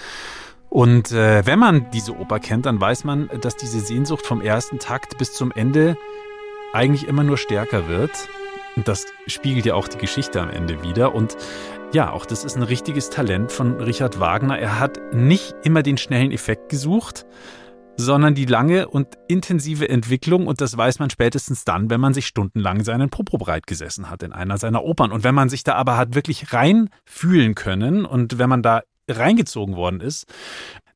Und 0.69 1.13
äh, 1.13 1.47
wenn 1.47 1.59
man 1.59 1.91
diese 1.93 2.15
Oper 2.15 2.41
kennt, 2.41 2.67
dann 2.67 2.79
weiß 2.79 3.05
man, 3.05 3.31
dass 3.41 3.57
diese 3.57 3.81
Sehnsucht 3.81 4.27
vom 4.27 4.43
ersten 4.43 4.79
Takt 4.79 5.17
bis 5.17 5.33
zum 5.33 5.51
Ende 5.51 5.97
eigentlich 6.75 7.09
immer 7.09 7.23
nur 7.23 7.39
stärker 7.39 7.89
wird. 7.89 8.11
Und 8.77 8.87
das 8.87 9.07
spiegelt 9.27 9.65
ja 9.65 9.73
auch 9.73 9.89
die 9.89 9.97
Geschichte 9.97 10.39
am 10.43 10.51
Ende 10.51 10.83
wieder. 10.83 11.15
Und 11.15 11.39
ja, 11.95 12.13
auch 12.13 12.27
das 12.27 12.45
ist 12.45 12.59
ein 12.59 12.65
richtiges 12.65 13.09
Talent 13.09 13.51
von 13.51 13.81
Richard 13.81 14.21
Wagner. 14.21 14.59
Er 14.59 14.79
hat 14.79 15.01
nicht 15.15 15.55
immer 15.63 15.83
den 15.83 15.97
schnellen 15.97 16.33
Effekt 16.33 16.69
gesucht, 16.69 17.25
sondern 17.97 18.35
die 18.35 18.45
lange 18.45 18.89
und 18.89 19.09
intensive 19.29 19.89
Entwicklung 19.89 20.47
und 20.47 20.61
das 20.61 20.77
weiß 20.77 20.99
man 20.99 21.11
spätestens 21.11 21.65
dann, 21.65 21.91
wenn 21.91 22.01
man 22.01 22.15
sich 22.15 22.27
stundenlang 22.27 22.85
seinen 22.85 23.11
Popo 23.11 23.39
breit 23.39 23.67
gesessen 23.67 24.11
hat 24.11 24.23
in 24.23 24.33
einer 24.33 24.59
seiner 24.59 24.85
Opern 24.85 25.13
und 25.13 25.25
wenn 25.25 25.35
man 25.35 25.49
sich 25.49 25.65
da 25.65 25.75
aber 25.75 25.97
hat 25.97 26.15
wirklich 26.15 26.53
rein 26.53 26.91
fühlen 27.05 27.55
können 27.55 28.05
und 28.05 28.39
wenn 28.39 28.49
man 28.49 28.63
da 28.63 28.83
reingezogen 29.09 29.77
worden 29.77 30.01
ist, 30.01 30.27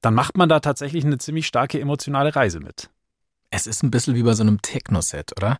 dann 0.00 0.14
macht 0.14 0.36
man 0.36 0.48
da 0.48 0.60
tatsächlich 0.60 1.04
eine 1.04 1.18
ziemlich 1.18 1.46
starke 1.46 1.80
emotionale 1.80 2.34
Reise 2.34 2.60
mit. 2.60 2.90
Es 3.50 3.66
ist 3.66 3.82
ein 3.82 3.90
bisschen 3.90 4.14
wie 4.14 4.22
bei 4.22 4.34
so 4.34 4.42
einem 4.42 4.62
Techno-Set, 4.62 5.32
oder? 5.36 5.58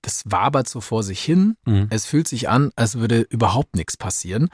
Das 0.00 0.24
wabert 0.26 0.68
so 0.68 0.80
vor 0.80 1.02
sich 1.02 1.22
hin. 1.22 1.56
Mhm. 1.64 1.86
Es 1.90 2.06
fühlt 2.06 2.26
sich 2.26 2.48
an, 2.48 2.72
als 2.74 2.98
würde 2.98 3.20
überhaupt 3.20 3.76
nichts 3.76 3.96
passieren. 3.96 4.48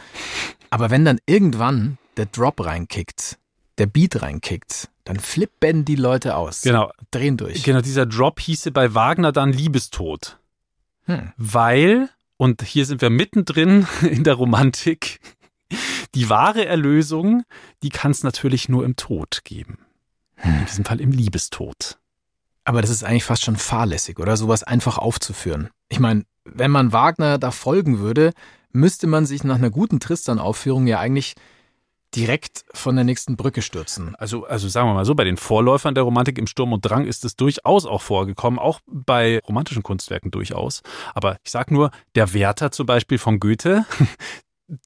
Aber 0.69 0.91
wenn 0.91 1.05
dann 1.05 1.21
irgendwann 1.25 1.97
der 2.17 2.27
Drop 2.27 2.63
reinkickt, 2.65 3.39
der 3.79 3.87
Beat 3.87 4.21
reinkickt, 4.21 4.91
dann 5.09 5.21
flippen 5.21 5.87
die 5.87 5.95
Leute 5.95 6.37
aus. 6.37 6.61
Genau. 6.61 6.93
Drehen 7.11 7.39
durch. 7.39 7.63
Genau, 7.63 7.81
dieser 7.81 8.05
Drop 8.05 8.41
hieße 8.41 8.73
bei 8.73 8.95
Wagner 8.95 9.33
dann 9.33 9.55
Liebestod. 9.55 10.39
Hm. 11.05 11.33
Weil, 11.39 12.11
und 12.37 12.61
hier 12.61 12.85
sind 12.85 13.01
wir 13.01 13.09
mittendrin 13.09 13.87
in 14.03 14.23
der 14.23 14.35
Romantik, 14.35 15.21
die 16.15 16.29
wahre 16.29 16.67
Erlösung, 16.67 17.45
die 17.83 17.89
kann 17.89 18.11
es 18.11 18.23
natürlich 18.23 18.69
nur 18.69 18.85
im 18.85 18.97
Tod 18.97 19.41
geben. 19.45 19.79
Hm. 20.37 20.59
In 20.59 20.67
diesem 20.67 20.85
Fall 20.85 21.01
im 21.01 21.11
Liebestod. 21.11 21.97
Aber 22.65 22.83
das 22.83 22.91
ist 22.91 23.03
eigentlich 23.03 23.25
fast 23.25 23.45
schon 23.45 23.57
fahrlässig, 23.57 24.19
oder? 24.19 24.37
Sowas 24.37 24.63
einfach 24.63 24.99
aufzuführen. 24.99 25.71
Ich 25.89 26.01
meine, 26.01 26.27
wenn 26.45 26.71
man 26.71 26.93
Wagner 26.93 27.39
da 27.39 27.51
folgen 27.51 27.99
würde, 27.99 28.35
müsste 28.73 29.07
man 29.07 29.25
sich 29.25 29.43
nach 29.43 29.55
einer 29.55 29.71
guten 29.71 30.01
Tristan-Aufführung 30.01 30.87
ja 30.87 31.01
eigentlich 31.01 31.35
direkt 32.15 32.65
von 32.73 32.97
der 32.97 33.05
nächsten 33.05 33.37
Brücke 33.37 33.63
stürzen. 33.63 34.15
Also, 34.17 34.45
also 34.45 34.69
sagen 34.69 34.89
wir 34.89 34.95
mal 34.95 35.05
so, 35.05 35.15
bei 35.15 35.25
den 35.25 35.37
Vorläufern 35.37 35.95
der 35.95 36.05
Romantik 36.05 36.39
im 36.39 36.47
Sturm 36.47 36.73
und 36.73 36.81
Drang 36.81 37.05
ist 37.05 37.25
es 37.25 37.37
durchaus 37.37 37.87
auch 37.87 38.03
vorgekommen, 38.03 38.59
auch 38.59 38.81
bei 38.87 39.41
romantischen 39.47 39.83
Kunstwerken 39.83 40.31
durchaus. 40.31 40.83
Aber 41.15 41.37
ich 41.45 41.51
sag 41.51 41.71
nur, 41.71 41.91
der 42.15 42.33
Werther 42.33 42.71
zum 42.71 42.87
Beispiel 42.87 43.19
von 43.19 43.41
Goethe, 43.41 43.85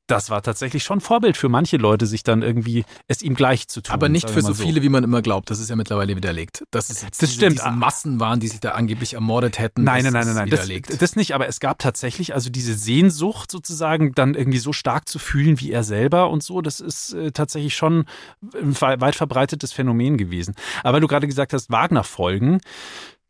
das 0.07 0.31
war 0.31 0.42
tatsächlich 0.42 0.85
schon 0.85 1.01
Vorbild 1.01 1.37
für 1.37 1.49
manche 1.49 1.77
Leute, 1.77 2.07
sich 2.07 2.23
dann 2.23 2.42
irgendwie 2.42 2.85
es 3.09 3.21
ihm 3.21 3.35
gleich 3.35 3.66
zu 3.66 3.81
tun. 3.81 3.92
Aber 3.92 4.09
nicht 4.09 4.31
für 4.31 4.40
so, 4.40 4.53
so, 4.53 4.62
viele, 4.62 4.83
wie 4.83 4.88
man 4.88 5.03
immer 5.03 5.23
glaubt. 5.23 5.51
Das 5.51 5.59
ist 5.59 5.71
ja 5.71 5.77
mittlerweile 5.77 6.14
widerlegt. 6.14 6.64
Dass 6.71 6.88
es 6.88 7.01
das 7.01 7.18
diese, 7.18 7.33
stimmt. 7.33 7.59
diese 7.59 7.71
Massen 7.73 8.21
waren, 8.21 8.38
die 8.38 8.47
sich 8.47 8.61
da 8.61 8.73
angeblich 8.73 9.14
ermordet 9.14 9.59
hätten. 9.59 9.83
Nein, 9.83 10.05
nein, 10.05 10.12
nein, 10.12 10.27
nein, 10.27 10.35
nein. 10.37 10.51
Das, 10.51 10.68
das, 10.99 11.16
nicht. 11.16 11.35
Aber 11.35 11.49
es 11.49 11.59
gab 11.59 11.81
tatsächlich 11.81 12.33
also 12.33 12.49
diese 12.49 12.75
Sehnsucht 12.75 13.51
sozusagen, 13.51 14.12
dann 14.14 14.35
irgendwie 14.35 14.59
so 14.59 14.73
stark 14.73 15.09
zu 15.09 15.18
fühlen 15.18 15.59
wie 15.59 15.73
er 15.73 15.83
selber 15.83 16.31
und 16.31 16.45
so. 16.45 16.61
Das 16.61 16.79
ist 16.79 17.14
äh, 17.14 17.33
tatsächlich 17.33 17.75
schon 17.75 18.07
ein 18.55 18.81
weit 18.81 19.16
verbreitetes 19.16 19.73
Phänomen 19.73 20.16
gewesen. 20.16 20.55
Aber 20.85 20.95
weil 20.95 21.01
du 21.01 21.09
gerade 21.09 21.27
gesagt 21.27 21.53
hast, 21.53 21.71
Wagner-Folgen. 21.71 22.61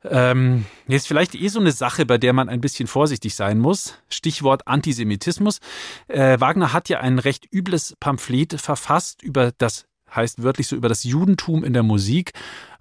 Ähm, 0.05 0.67
ist 0.89 1.07
vielleicht 1.07 1.35
eh 1.35 1.49
so 1.49 1.61
eine 1.61 1.73
Sache, 1.73 2.07
bei 2.07 2.19
der 2.19 2.33
man 2.33 2.49
ein 2.49 2.61
bisschen 2.61 2.87
vorsichtig 2.87 3.35
sein 3.35 3.59
muss. 3.59 3.95
Stichwort 4.09 4.67
Antisemitismus. 4.67 5.61
Äh, 6.09 6.41
Wagner 6.41 6.73
hat 6.73 6.89
ja 6.89 7.01
ein 7.01 7.19
recht 7.19 7.47
übles 7.53 7.97
Pamphlet 8.01 8.61
verfasst 8.61 9.23
über 9.23 9.53
das 9.57 9.87
heißt 10.15 10.43
wörtlich 10.43 10.69
so 10.69 10.77
über 10.77 10.89
das 10.89 11.05
Judentum 11.05 11.65
in 11.65 11.73
der 11.73 11.83
Musik, 11.83 12.33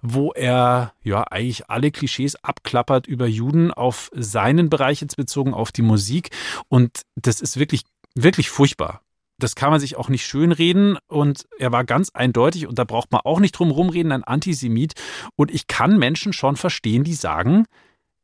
wo 0.02 0.32
er 0.32 0.92
ja 1.02 1.24
eigentlich 1.30 1.70
alle 1.70 1.90
Klischees 1.90 2.36
abklappert 2.36 3.06
über 3.06 3.26
Juden 3.26 3.72
auf 3.72 4.10
seinen 4.14 4.68
Bereich 4.68 5.00
jetzt 5.00 5.16
bezogen 5.16 5.54
auf 5.54 5.72
die 5.72 5.82
Musik 5.82 6.30
und 6.68 7.02
das 7.16 7.40
ist 7.40 7.58
wirklich 7.58 7.84
wirklich 8.14 8.50
furchtbar 8.50 9.00
das 9.42 9.54
kann 9.54 9.70
man 9.70 9.80
sich 9.80 9.96
auch 9.96 10.08
nicht 10.08 10.26
schönreden 10.26 10.98
und 11.08 11.46
er 11.58 11.72
war 11.72 11.84
ganz 11.84 12.10
eindeutig 12.10 12.66
und 12.66 12.78
da 12.78 12.84
braucht 12.84 13.12
man 13.12 13.22
auch 13.24 13.40
nicht 13.40 13.52
drum 13.52 13.70
rumreden, 13.70 14.12
ein 14.12 14.24
Antisemit 14.24 14.94
und 15.36 15.50
ich 15.50 15.66
kann 15.66 15.98
Menschen 15.98 16.32
schon 16.32 16.56
verstehen, 16.56 17.04
die 17.04 17.14
sagen, 17.14 17.64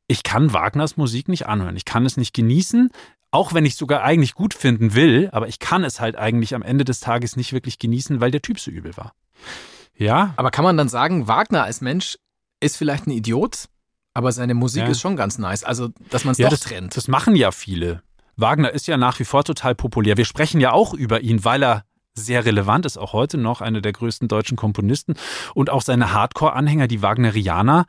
ich 0.06 0.22
kann 0.22 0.52
Wagners 0.52 0.96
Musik 0.96 1.28
nicht 1.28 1.46
anhören, 1.46 1.76
ich 1.76 1.84
kann 1.84 2.06
es 2.06 2.16
nicht 2.16 2.34
genießen, 2.34 2.90
auch 3.30 3.52
wenn 3.52 3.66
ich 3.66 3.72
es 3.72 3.78
sogar 3.78 4.02
eigentlich 4.02 4.34
gut 4.34 4.54
finden 4.54 4.94
will, 4.94 5.28
aber 5.32 5.48
ich 5.48 5.58
kann 5.58 5.84
es 5.84 6.00
halt 6.00 6.16
eigentlich 6.16 6.54
am 6.54 6.62
Ende 6.62 6.84
des 6.84 7.00
Tages 7.00 7.36
nicht 7.36 7.52
wirklich 7.52 7.78
genießen, 7.78 8.20
weil 8.20 8.30
der 8.30 8.42
Typ 8.42 8.58
so 8.58 8.70
übel 8.70 8.96
war. 8.96 9.12
Ja. 9.94 10.32
Aber 10.36 10.50
kann 10.50 10.64
man 10.64 10.76
dann 10.76 10.88
sagen, 10.88 11.28
Wagner 11.28 11.64
als 11.64 11.80
Mensch 11.80 12.16
ist 12.60 12.76
vielleicht 12.76 13.06
ein 13.06 13.10
Idiot, 13.10 13.68
aber 14.14 14.32
seine 14.32 14.54
Musik 14.54 14.82
ja. 14.82 14.88
ist 14.88 15.00
schon 15.00 15.16
ganz 15.16 15.38
nice. 15.38 15.64
Also, 15.64 15.90
dass 16.10 16.24
man 16.24 16.32
es 16.32 16.38
ja, 16.38 16.48
doch 16.48 16.56
das, 16.56 16.60
trennt. 16.60 16.96
Das 16.96 17.08
machen 17.08 17.36
ja 17.36 17.50
viele. 17.50 18.02
Wagner 18.38 18.72
ist 18.72 18.86
ja 18.86 18.96
nach 18.96 19.18
wie 19.18 19.24
vor 19.24 19.44
total 19.44 19.74
populär. 19.74 20.16
Wir 20.16 20.24
sprechen 20.24 20.60
ja 20.60 20.72
auch 20.72 20.94
über 20.94 21.20
ihn, 21.20 21.44
weil 21.44 21.62
er 21.62 21.84
sehr 22.14 22.44
relevant 22.44 22.86
ist, 22.86 22.96
auch 22.96 23.12
heute 23.12 23.36
noch 23.36 23.60
einer 23.60 23.80
der 23.80 23.92
größten 23.92 24.28
deutschen 24.28 24.56
Komponisten. 24.56 25.14
Und 25.54 25.70
auch 25.70 25.82
seine 25.82 26.12
Hardcore-Anhänger, 26.12 26.86
die 26.86 27.02
Wagnerianer, 27.02 27.86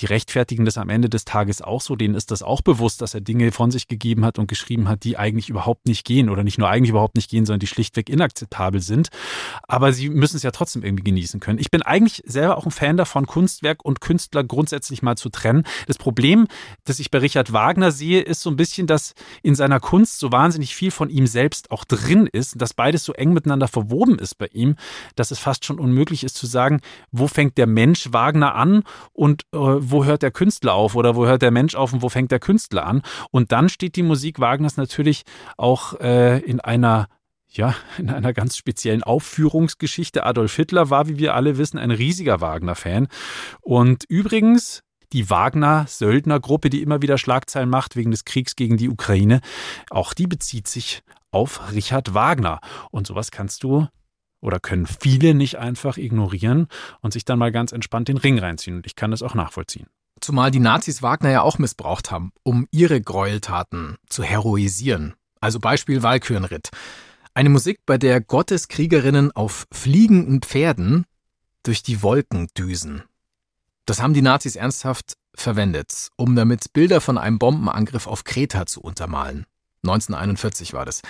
die 0.00 0.06
rechtfertigen 0.06 0.64
das 0.64 0.78
am 0.78 0.88
Ende 0.88 1.08
des 1.08 1.24
Tages 1.24 1.62
auch 1.62 1.80
so. 1.80 1.96
Denen 1.96 2.14
ist 2.14 2.30
das 2.30 2.42
auch 2.42 2.62
bewusst, 2.62 3.02
dass 3.02 3.14
er 3.14 3.20
Dinge 3.20 3.52
von 3.52 3.70
sich 3.70 3.88
gegeben 3.88 4.24
hat 4.24 4.38
und 4.38 4.48
geschrieben 4.48 4.88
hat, 4.88 5.04
die 5.04 5.16
eigentlich 5.16 5.48
überhaupt 5.48 5.86
nicht 5.86 6.04
gehen 6.04 6.28
oder 6.28 6.44
nicht 6.44 6.58
nur 6.58 6.68
eigentlich 6.68 6.90
überhaupt 6.90 7.16
nicht 7.16 7.30
gehen, 7.30 7.46
sondern 7.46 7.60
die 7.60 7.66
schlichtweg 7.66 8.08
inakzeptabel 8.08 8.80
sind. 8.80 9.08
Aber 9.66 9.92
sie 9.92 10.08
müssen 10.08 10.36
es 10.36 10.42
ja 10.42 10.50
trotzdem 10.50 10.82
irgendwie 10.82 11.04
genießen 11.04 11.40
können. 11.40 11.58
Ich 11.58 11.70
bin 11.70 11.82
eigentlich 11.82 12.22
selber 12.26 12.56
auch 12.56 12.64
ein 12.64 12.70
Fan 12.70 12.96
davon, 12.96 13.26
Kunstwerk 13.26 13.84
und 13.84 14.00
Künstler 14.00 14.44
grundsätzlich 14.44 15.02
mal 15.02 15.16
zu 15.16 15.28
trennen. 15.28 15.64
Das 15.86 15.98
Problem, 15.98 16.46
das 16.84 16.98
ich 16.98 17.10
bei 17.10 17.18
Richard 17.18 17.52
Wagner 17.52 17.90
sehe, 17.90 18.20
ist 18.20 18.40
so 18.40 18.50
ein 18.50 18.56
bisschen, 18.56 18.86
dass 18.86 19.14
in 19.42 19.54
seiner 19.54 19.80
Kunst 19.80 20.18
so 20.18 20.32
wahnsinnig 20.32 20.74
viel 20.74 20.90
von 20.90 21.10
ihm 21.10 21.26
selbst 21.26 21.70
auch 21.70 21.84
drin 21.84 22.28
ist, 22.30 22.60
dass 22.60 22.74
beides 22.74 23.04
so 23.04 23.12
eng 23.12 23.32
miteinander 23.32 23.68
verwoben 23.68 24.18
ist 24.18 24.38
bei 24.38 24.46
ihm, 24.52 24.76
dass 25.16 25.30
es 25.30 25.38
fast 25.38 25.64
schon 25.64 25.78
unmöglich 25.78 26.24
ist 26.24 26.36
zu 26.36 26.46
sagen, 26.46 26.80
wo 27.10 27.26
fängt 27.26 27.58
der 27.58 27.66
Mensch 27.66 28.12
Wagner 28.12 28.54
an 28.54 28.82
und 29.12 29.42
äh, 29.52 29.58
wo 29.90 30.04
hört 30.04 30.22
der 30.22 30.30
Künstler 30.30 30.74
auf 30.74 30.94
oder 30.94 31.16
wo 31.16 31.26
hört 31.26 31.42
der 31.42 31.50
Mensch 31.50 31.74
auf 31.74 31.92
und 31.92 32.02
wo 32.02 32.08
fängt 32.08 32.30
der 32.30 32.40
Künstler 32.40 32.86
an. 32.86 33.02
Und 33.30 33.52
dann 33.52 33.68
steht 33.68 33.96
die 33.96 34.02
Musik 34.02 34.40
Wagners 34.40 34.76
natürlich 34.76 35.22
auch 35.56 35.98
äh, 36.00 36.38
in 36.40 36.60
einer 36.60 37.08
ja, 37.50 37.74
in 37.98 38.10
einer 38.10 38.32
ganz 38.32 38.56
speziellen 38.56 39.02
Aufführungsgeschichte. 39.02 40.24
Adolf 40.24 40.54
Hitler 40.54 40.90
war, 40.90 41.08
wie 41.08 41.18
wir 41.18 41.34
alle 41.34 41.58
wissen, 41.58 41.78
ein 41.78 41.90
riesiger 41.90 42.40
Wagner-Fan. 42.40 43.08
Und 43.62 44.04
übrigens, 44.08 44.82
die 45.12 45.30
Wagner-Söldnergruppe, 45.30 46.68
die 46.68 46.82
immer 46.82 47.00
wieder 47.00 47.16
Schlagzeilen 47.16 47.70
macht 47.70 47.96
wegen 47.96 48.10
des 48.10 48.24
Kriegs 48.24 48.56
gegen 48.56 48.76
die 48.76 48.90
Ukraine, 48.90 49.40
auch 49.90 50.12
die 50.12 50.26
bezieht 50.26 50.68
sich 50.68 51.02
auf 51.30 51.72
Richard 51.72 52.14
Wagner. 52.14 52.60
Und 52.90 53.06
sowas 53.06 53.30
kannst 53.30 53.62
du 53.62 53.88
oder 54.40 54.60
können 54.60 54.86
viele 54.86 55.34
nicht 55.34 55.58
einfach 55.58 55.96
ignorieren 55.96 56.68
und 57.00 57.12
sich 57.12 57.24
dann 57.24 57.38
mal 57.38 57.52
ganz 57.52 57.72
entspannt 57.72 58.08
den 58.08 58.16
Ring 58.16 58.38
reinziehen. 58.38 58.76
Und 58.76 58.86
ich 58.86 58.96
kann 58.96 59.10
das 59.10 59.22
auch 59.22 59.34
nachvollziehen. 59.34 59.86
Zumal 60.20 60.50
die 60.50 60.60
Nazis 60.60 61.02
Wagner 61.02 61.30
ja 61.30 61.42
auch 61.42 61.58
missbraucht 61.58 62.10
haben, 62.10 62.32
um 62.42 62.66
ihre 62.70 63.00
Gräueltaten 63.00 63.96
zu 64.08 64.22
heroisieren. 64.22 65.14
Also 65.40 65.60
Beispiel 65.60 66.02
Walkürenritt. 66.02 66.70
Eine 67.34 67.50
Musik, 67.50 67.80
bei 67.86 67.98
der 67.98 68.20
Gotteskriegerinnen 68.20 69.30
auf 69.30 69.66
fliegenden 69.72 70.42
Pferden 70.42 71.04
durch 71.62 71.82
die 71.82 72.02
Wolken 72.02 72.48
düsen. 72.58 73.04
Das 73.86 74.02
haben 74.02 74.12
die 74.12 74.22
Nazis 74.22 74.56
ernsthaft 74.56 75.16
verwendet, 75.34 76.08
um 76.16 76.34
damit 76.34 76.72
Bilder 76.72 77.00
von 77.00 77.16
einem 77.16 77.38
Bombenangriff 77.38 78.06
auf 78.06 78.24
Kreta 78.24 78.66
zu 78.66 78.80
untermalen. 78.80 79.46
1941 79.84 80.72
war 80.72 80.84
das. 80.84 81.02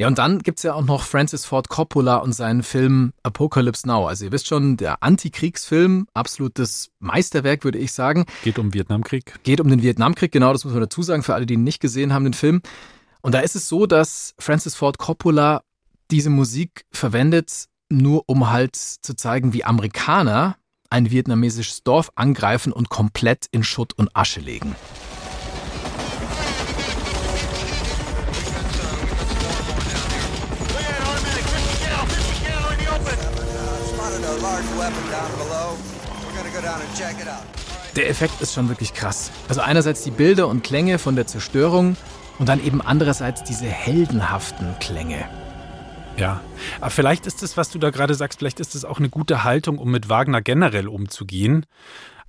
Ja, 0.00 0.06
und 0.06 0.18
dann 0.18 0.38
gibt's 0.38 0.62
ja 0.62 0.74
auch 0.74 0.84
noch 0.84 1.02
Francis 1.02 1.44
Ford 1.44 1.68
Coppola 1.68 2.18
und 2.18 2.32
seinen 2.32 2.62
Film 2.62 3.12
Apocalypse 3.24 3.86
Now. 3.88 4.06
Also 4.06 4.26
ihr 4.26 4.32
wisst 4.32 4.46
schon, 4.46 4.76
der 4.76 5.02
Antikriegsfilm, 5.02 6.06
absolutes 6.14 6.90
Meisterwerk, 7.00 7.64
würde 7.64 7.78
ich 7.78 7.90
sagen. 7.90 8.24
Geht 8.44 8.60
um 8.60 8.72
Vietnamkrieg. 8.72 9.42
Geht 9.42 9.60
um 9.60 9.66
den 9.66 9.82
Vietnamkrieg, 9.82 10.30
genau, 10.30 10.52
das 10.52 10.64
muss 10.64 10.72
man 10.72 10.82
dazu 10.82 11.02
sagen, 11.02 11.24
für 11.24 11.34
alle, 11.34 11.46
die 11.46 11.54
ihn 11.54 11.64
nicht 11.64 11.80
gesehen 11.80 12.12
haben, 12.12 12.22
den 12.22 12.34
Film. 12.34 12.62
Und 13.22 13.34
da 13.34 13.40
ist 13.40 13.56
es 13.56 13.68
so, 13.68 13.86
dass 13.86 14.34
Francis 14.38 14.76
Ford 14.76 14.98
Coppola 14.98 15.62
diese 16.12 16.30
Musik 16.30 16.84
verwendet, 16.92 17.66
nur 17.90 18.22
um 18.26 18.50
halt 18.50 18.76
zu 18.76 19.16
zeigen, 19.16 19.52
wie 19.52 19.64
Amerikaner 19.64 20.56
ein 20.90 21.10
vietnamesisches 21.10 21.82
Dorf 21.82 22.12
angreifen 22.14 22.72
und 22.72 22.88
komplett 22.88 23.46
in 23.50 23.64
Schutt 23.64 23.94
und 23.94 24.14
Asche 24.14 24.38
legen. 24.38 24.76
Der 37.96 38.08
Effekt 38.08 38.40
ist 38.40 38.54
schon 38.54 38.68
wirklich 38.68 38.94
krass. 38.94 39.30
Also 39.48 39.60
einerseits 39.60 40.02
die 40.04 40.10
Bilder 40.10 40.48
und 40.48 40.62
Klänge 40.62 40.98
von 40.98 41.16
der 41.16 41.26
Zerstörung 41.26 41.96
und 42.38 42.48
dann 42.48 42.64
eben 42.64 42.80
andererseits 42.80 43.42
diese 43.42 43.66
heldenhaften 43.66 44.78
Klänge. 44.78 45.28
Ja, 46.16 46.40
aber 46.80 46.90
vielleicht 46.90 47.26
ist 47.26 47.42
es, 47.42 47.56
was 47.56 47.70
du 47.70 47.78
da 47.78 47.90
gerade 47.90 48.14
sagst, 48.14 48.38
vielleicht 48.38 48.60
ist 48.60 48.74
es 48.74 48.84
auch 48.84 48.98
eine 48.98 49.08
gute 49.08 49.44
Haltung, 49.44 49.78
um 49.78 49.90
mit 49.90 50.08
Wagner 50.08 50.42
generell 50.42 50.88
umzugehen. 50.88 51.64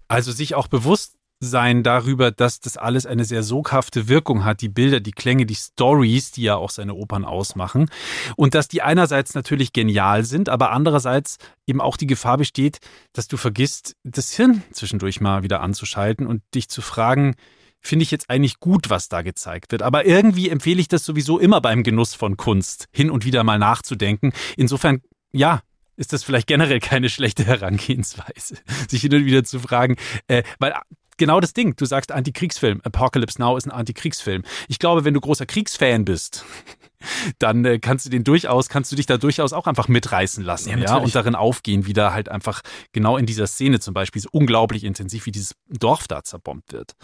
Also 0.07 0.31
sich 0.31 0.55
auch 0.55 0.67
bewusst 0.67 1.18
sein 1.39 1.83
darüber, 1.83 2.31
dass 2.31 2.59
das 2.59 2.77
alles 2.77 3.05
eine 3.05 3.23
sehr 3.23 3.43
soghafte 3.43 4.07
Wirkung 4.07 4.43
hat, 4.43 4.61
die 4.61 4.69
Bilder, 4.69 4.99
die 4.99 5.11
Klänge, 5.11 5.45
die 5.45 5.55
Stories, 5.55 6.31
die 6.31 6.43
ja 6.43 6.55
auch 6.55 6.69
seine 6.69 6.95
Opern 6.95 7.25
ausmachen. 7.25 7.89
Und 8.35 8.55
dass 8.55 8.67
die 8.67 8.81
einerseits 8.81 9.33
natürlich 9.35 9.71
genial 9.71 10.25
sind, 10.25 10.49
aber 10.49 10.71
andererseits 10.71 11.37
eben 11.65 11.81
auch 11.81 11.97
die 11.97 12.07
Gefahr 12.07 12.37
besteht, 12.37 12.79
dass 13.13 13.27
du 13.27 13.37
vergisst, 13.37 13.95
das 14.03 14.33
Hirn 14.33 14.63
zwischendurch 14.71 15.21
mal 15.21 15.43
wieder 15.43 15.61
anzuschalten 15.61 16.27
und 16.27 16.41
dich 16.53 16.67
zu 16.67 16.81
fragen, 16.81 17.35
finde 17.81 18.03
ich 18.03 18.11
jetzt 18.11 18.29
eigentlich 18.29 18.59
gut, 18.59 18.89
was 18.89 19.07
da 19.07 19.21
gezeigt 19.21 19.71
wird. 19.71 19.81
Aber 19.81 20.05
irgendwie 20.05 20.49
empfehle 20.49 20.81
ich 20.81 20.89
das 20.89 21.05
sowieso 21.05 21.39
immer 21.39 21.61
beim 21.61 21.83
Genuss 21.83 22.13
von 22.13 22.35
Kunst, 22.35 22.87
hin 22.91 23.09
und 23.09 23.25
wieder 23.25 23.43
mal 23.45 23.59
nachzudenken. 23.59 24.33
Insofern, 24.57 25.01
ja, 25.31 25.61
ist 25.95 26.13
das 26.13 26.23
vielleicht 26.23 26.47
generell 26.47 26.79
keine 26.79 27.09
schlechte 27.09 27.45
Herangehensweise, 27.45 28.57
sich 28.89 29.01
hin 29.01 29.13
und 29.13 29.25
wieder 29.25 29.43
zu 29.43 29.59
fragen, 29.59 29.95
äh, 30.27 30.43
weil 30.59 30.73
genau 31.19 31.39
das 31.39 31.53
Ding. 31.53 31.75
Du 31.75 31.85
sagst 31.85 32.11
Antikriegsfilm. 32.11 32.81
Apocalypse 32.83 33.39
Now 33.39 33.55
ist 33.57 33.65
ein 33.65 33.71
Antikriegsfilm. 33.71 34.43
Ich 34.67 34.79
glaube, 34.79 35.05
wenn 35.05 35.13
du 35.13 35.21
großer 35.21 35.45
Kriegsfan 35.45 36.05
bist, 36.05 36.43
dann 37.39 37.63
äh, 37.65 37.77
kannst 37.77 38.07
du 38.07 38.09
den 38.09 38.23
durchaus, 38.23 38.69
kannst 38.69 38.91
du 38.91 38.95
dich 38.95 39.05
da 39.05 39.17
durchaus 39.17 39.53
auch 39.53 39.67
einfach 39.67 39.87
mitreißen 39.87 40.43
lassen, 40.43 40.69
ja, 40.69 40.77
ja, 40.77 40.97
und 40.97 41.13
darin 41.13 41.35
aufgehen, 41.35 41.85
wie 41.85 41.93
da 41.93 42.11
halt 42.13 42.29
einfach 42.29 42.61
genau 42.91 43.17
in 43.17 43.27
dieser 43.27 43.45
Szene 43.45 43.79
zum 43.79 43.93
Beispiel 43.93 44.21
so 44.21 44.29
unglaublich 44.31 44.83
intensiv, 44.83 45.27
wie 45.27 45.31
dieses 45.31 45.53
Dorf 45.67 46.07
da 46.07 46.23
zerbombt 46.23 46.73
wird. 46.73 46.95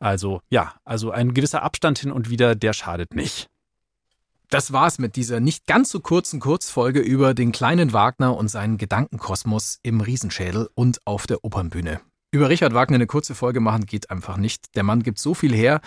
Also 0.00 0.40
ja, 0.50 0.74
also 0.84 1.10
ein 1.12 1.34
gewisser 1.34 1.62
Abstand 1.62 2.00
hin 2.00 2.10
und 2.10 2.28
wieder, 2.28 2.56
der 2.56 2.72
schadet 2.72 3.14
nicht. 3.14 3.48
Das 4.50 4.72
war's 4.72 4.98
mit 4.98 5.16
dieser 5.16 5.40
nicht 5.40 5.66
ganz 5.66 5.90
so 5.90 6.00
kurzen 6.00 6.40
Kurzfolge 6.40 7.00
über 7.00 7.34
den 7.34 7.52
kleinen 7.52 7.92
Wagner 7.92 8.34
und 8.34 8.48
seinen 8.48 8.78
Gedankenkosmos 8.78 9.78
im 9.82 10.00
Riesenschädel 10.00 10.70
und 10.74 11.00
auf 11.04 11.26
der 11.26 11.44
Opernbühne. 11.44 12.00
Über 12.30 12.48
Richard 12.48 12.74
Wagner 12.74 12.96
eine 12.96 13.06
kurze 13.06 13.34
Folge 13.34 13.60
machen 13.60 13.86
geht 13.86 14.10
einfach 14.10 14.36
nicht. 14.36 14.74
Der 14.76 14.82
Mann 14.82 15.02
gibt 15.02 15.18
so 15.18 15.34
viel 15.34 15.54
her. 15.54 15.80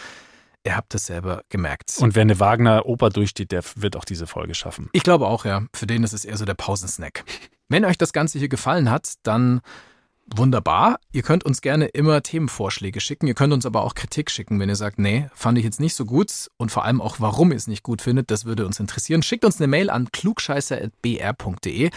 Ihr 0.64 0.76
habt 0.76 0.94
es 0.96 1.08
selber 1.08 1.44
gemerkt. 1.50 1.98
Und 2.00 2.16
wenn 2.16 2.30
eine 2.30 2.40
Wagner-Oper 2.40 3.10
durchsteht, 3.10 3.52
der 3.52 3.64
wird 3.76 3.96
auch 3.96 4.06
diese 4.06 4.28
Folge 4.28 4.54
schaffen. 4.54 4.90
Ich 4.92 5.04
glaube 5.04 5.28
auch, 5.28 5.46
ja. 5.46 5.64
Für 5.74 5.88
den 5.88 6.04
ist 6.04 6.14
es 6.14 6.26
eher 6.26 6.38
so 6.38 6.46
der 6.46 6.54
Pausensnack. 6.54 7.24
Wenn 7.70 7.86
euch 7.86 7.98
das 7.98 8.14
Ganze 8.14 8.40
hier 8.40 8.50
gefallen 8.50 8.90
hat, 8.90 9.14
dann 9.24 9.62
Wunderbar. 10.34 11.00
Ihr 11.12 11.24
könnt 11.24 11.44
uns 11.44 11.62
gerne 11.62 11.88
immer 11.88 12.24
Themenvorschläge 12.24 13.02
schicken. 13.02 13.28
Ihr 13.28 13.34
könnt 13.34 13.52
uns 13.52 13.66
aber 13.66 13.84
auch 13.84 13.96
Kritik 13.96 14.32
schicken, 14.32 14.60
wenn 14.60 14.70
ihr 14.70 14.78
sagt, 14.78 14.98
nee, 14.98 15.30
fand 15.34 15.58
ich 15.58 15.66
jetzt 15.66 15.82
nicht 15.82 15.94
so 15.94 16.06
gut 16.06 16.48
und 16.58 16.72
vor 16.72 16.86
allem 16.86 17.02
auch, 17.02 17.20
warum 17.20 17.52
ihr 17.52 17.58
es 17.58 17.68
nicht 17.68 17.84
gut 17.84 18.02
findet. 18.02 18.32
Das 18.32 18.46
würde 18.46 18.66
uns 18.66 18.80
interessieren. 18.80 19.24
Schickt 19.24 19.44
uns 19.44 19.60
eine 19.60 19.68
Mail 19.68 19.90
an 19.90 20.10
klugscheißer.br.de. 20.12 21.90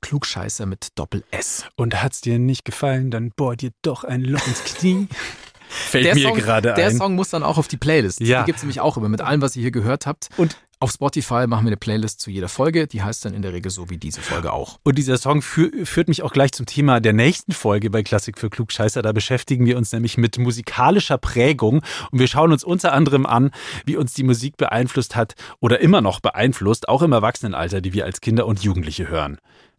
Klugscheißer 0.00 0.66
mit 0.66 0.88
Doppel 0.94 1.24
S. 1.30 1.64
Und 1.76 2.02
hat's 2.02 2.20
dir 2.20 2.38
nicht 2.38 2.64
gefallen, 2.64 3.10
dann 3.10 3.30
bohr 3.30 3.56
dir 3.56 3.70
doch 3.82 4.04
ein 4.04 4.22
Loch 4.22 4.46
ins 4.46 4.64
Knie. 4.64 5.08
Fällt 5.68 6.06
der 6.06 6.14
mir 6.14 6.28
Song, 6.28 6.36
gerade 6.38 6.70
ein. 6.70 6.76
Der 6.76 6.90
Song 6.90 7.14
muss 7.14 7.30
dann 7.30 7.42
auch 7.42 7.58
auf 7.58 7.68
die 7.68 7.76
Playlist. 7.76 8.20
Ja. 8.20 8.40
Die 8.40 8.46
gibt 8.46 8.58
es 8.58 8.62
nämlich 8.62 8.80
auch 8.80 8.96
immer 8.96 9.08
mit 9.08 9.20
allem, 9.20 9.42
was 9.42 9.54
ihr 9.54 9.62
hier 9.62 9.70
gehört 9.70 10.06
habt. 10.06 10.28
Und 10.36 10.56
auf 10.80 10.92
Spotify 10.92 11.46
machen 11.48 11.64
wir 11.64 11.70
eine 11.70 11.76
Playlist 11.76 12.20
zu 12.20 12.30
jeder 12.30 12.48
Folge. 12.48 12.86
Die 12.86 13.02
heißt 13.02 13.24
dann 13.24 13.34
in 13.34 13.42
der 13.42 13.52
Regel 13.52 13.70
so 13.70 13.90
wie 13.90 13.98
diese 13.98 14.20
Folge 14.20 14.52
auch. 14.52 14.78
Und 14.84 14.96
dieser 14.96 15.18
Song 15.18 15.42
fü 15.42 15.84
führt 15.84 16.06
mich 16.06 16.22
auch 16.22 16.32
gleich 16.32 16.52
zum 16.52 16.66
Thema 16.66 17.00
der 17.00 17.12
nächsten 17.12 17.52
Folge 17.52 17.90
bei 17.90 18.04
Klassik 18.04 18.38
für 18.38 18.48
Klugscheißer. 18.48 19.02
Da 19.02 19.12
beschäftigen 19.12 19.66
wir 19.66 19.76
uns 19.76 19.90
nämlich 19.92 20.16
mit 20.18 20.38
musikalischer 20.38 21.18
Prägung 21.18 21.82
und 22.12 22.20
wir 22.20 22.28
schauen 22.28 22.52
uns 22.52 22.62
unter 22.62 22.92
anderem 22.92 23.26
an, 23.26 23.50
wie 23.86 23.96
uns 23.96 24.14
die 24.14 24.22
Musik 24.22 24.56
beeinflusst 24.56 25.16
hat 25.16 25.34
oder 25.58 25.80
immer 25.80 26.00
noch 26.00 26.20
beeinflusst, 26.20 26.88
auch 26.88 27.02
im 27.02 27.10
Erwachsenenalter, 27.12 27.80
die 27.80 27.92
wir 27.92 28.04
als 28.04 28.20
Kinder 28.20 28.46
und 28.46 28.62
Jugendliche 28.62 29.08
hören. 29.08 29.38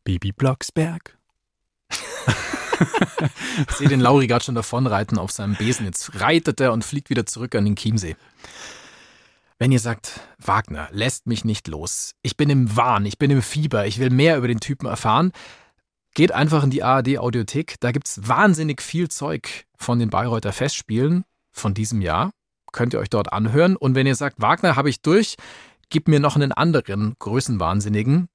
Bibi 0.10 0.32
Blocksberg. 0.32 1.20
Ich 1.92 1.98
sehe 3.78 3.88
den 3.88 4.00
Lauri 4.00 4.26
gerade 4.26 4.44
schon 4.44 4.56
davonreiten 4.56 5.20
auf 5.20 5.30
seinem 5.30 5.54
Besen. 5.54 5.86
Jetzt 5.86 6.20
reitet 6.20 6.60
er 6.60 6.74
und 6.74 6.84
fliegt 6.84 7.12
wieder 7.12 7.28
zurück 7.28 7.54
an 7.54 7.66
den 7.66 7.76
Chiemsee. 7.76 8.16
Wenn 9.60 9.72
ihr 9.72 9.80
sagt, 9.80 10.20
Wagner 10.40 10.90
lässt 10.92 11.28
mich 11.28 11.46
nicht 11.46 11.68
los, 11.68 12.16
ich 12.24 12.38
bin 12.38 12.50
im 12.50 12.76
Wahn, 12.76 13.06
ich 13.06 13.20
bin 13.20 13.30
im 13.30 13.44
Fieber, 13.44 13.86
ich 13.86 14.00
will 14.00 14.10
mehr 14.10 14.40
über 14.40 14.48
den 14.48 14.60
Typen 14.60 14.88
erfahren, 14.88 15.32
geht 16.16 16.32
einfach 16.32 16.64
in 16.64 16.72
die 16.72 16.82
ARD-Audiothek. 16.82 17.76
Da 17.80 17.92
gibt's 17.92 18.28
wahnsinnig 18.28 18.82
viel 18.82 19.10
Zeug 19.10 19.68
von 19.78 20.00
den 20.00 20.10
Bayreuther 20.10 20.54
Festspielen 20.54 21.24
von 21.52 21.76
diesem 21.76 22.02
Jahr. 22.02 22.32
Könnt 22.72 22.96
ihr 22.96 23.00
euch 23.00 23.12
dort 23.12 23.32
anhören. 23.32 23.76
Und 23.76 23.94
wenn 23.94 24.08
ihr 24.08 24.16
sagt, 24.16 24.42
Wagner 24.42 24.76
habe 24.76 24.90
ich 24.90 25.04
durch, 25.04 25.36
gib 25.92 26.08
mir 26.08 26.20
noch 26.20 26.36
einen 26.36 26.52
anderen 26.52 27.14
Größenwahnsinnigen. 27.20 28.28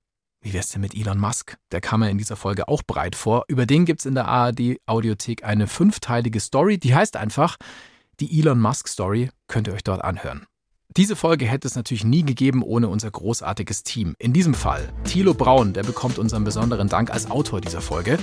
Wie 0.44 0.52
wär's 0.52 0.68
denn 0.68 0.82
mit 0.82 0.94
Elon 0.94 1.18
Musk? 1.18 1.56
Der 1.72 1.80
kam 1.80 2.02
ja 2.02 2.10
in 2.10 2.18
dieser 2.18 2.36
Folge 2.36 2.68
auch 2.68 2.82
breit 2.82 3.16
vor. 3.16 3.44
Über 3.48 3.64
den 3.64 3.86
gibt's 3.86 4.04
in 4.04 4.14
der 4.14 4.28
ARD-Audiothek 4.28 5.42
eine 5.42 5.66
fünfteilige 5.66 6.38
Story, 6.38 6.76
die 6.76 6.94
heißt 6.94 7.16
einfach 7.16 7.56
die 8.20 8.38
Elon 8.38 8.60
Musk 8.60 8.88
Story. 8.88 9.30
Könnt 9.48 9.68
ihr 9.68 9.72
euch 9.72 9.84
dort 9.84 10.04
anhören. 10.04 10.44
Diese 10.98 11.16
Folge 11.16 11.46
hätte 11.46 11.66
es 11.66 11.76
natürlich 11.76 12.04
nie 12.04 12.24
gegeben 12.24 12.62
ohne 12.62 12.88
unser 12.88 13.10
großartiges 13.10 13.84
Team. 13.84 14.14
In 14.18 14.34
diesem 14.34 14.52
Fall 14.52 14.92
Thilo 15.04 15.32
Braun, 15.32 15.72
der 15.72 15.82
bekommt 15.82 16.18
unseren 16.18 16.44
besonderen 16.44 16.90
Dank 16.90 17.10
als 17.10 17.30
Autor 17.30 17.62
dieser 17.62 17.80
Folge. 17.80 18.18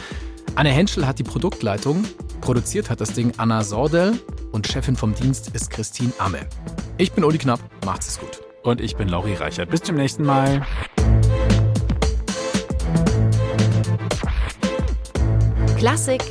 Anne 0.53 0.69
Henschel 0.69 1.07
hat 1.07 1.17
die 1.17 1.23
Produktleitung, 1.23 2.03
produziert 2.39 2.91
hat 2.91 3.01
das 3.01 3.13
Ding 3.13 3.33
Anna 3.37 3.63
Sordel 3.63 4.21
und 4.51 4.67
Chefin 4.67 4.95
vom 4.95 5.15
Dienst 5.15 5.55
ist 5.55 5.71
Christine 5.71 6.13
Amme. 6.19 6.47
Ich 6.99 7.13
bin 7.13 7.23
Uli 7.23 7.39
Knapp, 7.39 7.61
macht's 7.83 8.09
es 8.09 8.19
gut. 8.19 8.41
Und 8.61 8.79
ich 8.79 8.95
bin 8.95 9.07
Lauri 9.07 9.33
Reichert. 9.33 9.71
Bis 9.71 9.81
zum 9.81 9.95
nächsten 9.95 10.23
Mal. 10.23 10.63
Klassik 15.81 16.21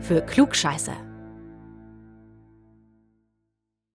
für 0.00 0.22
Klugscheißer. 0.22 0.96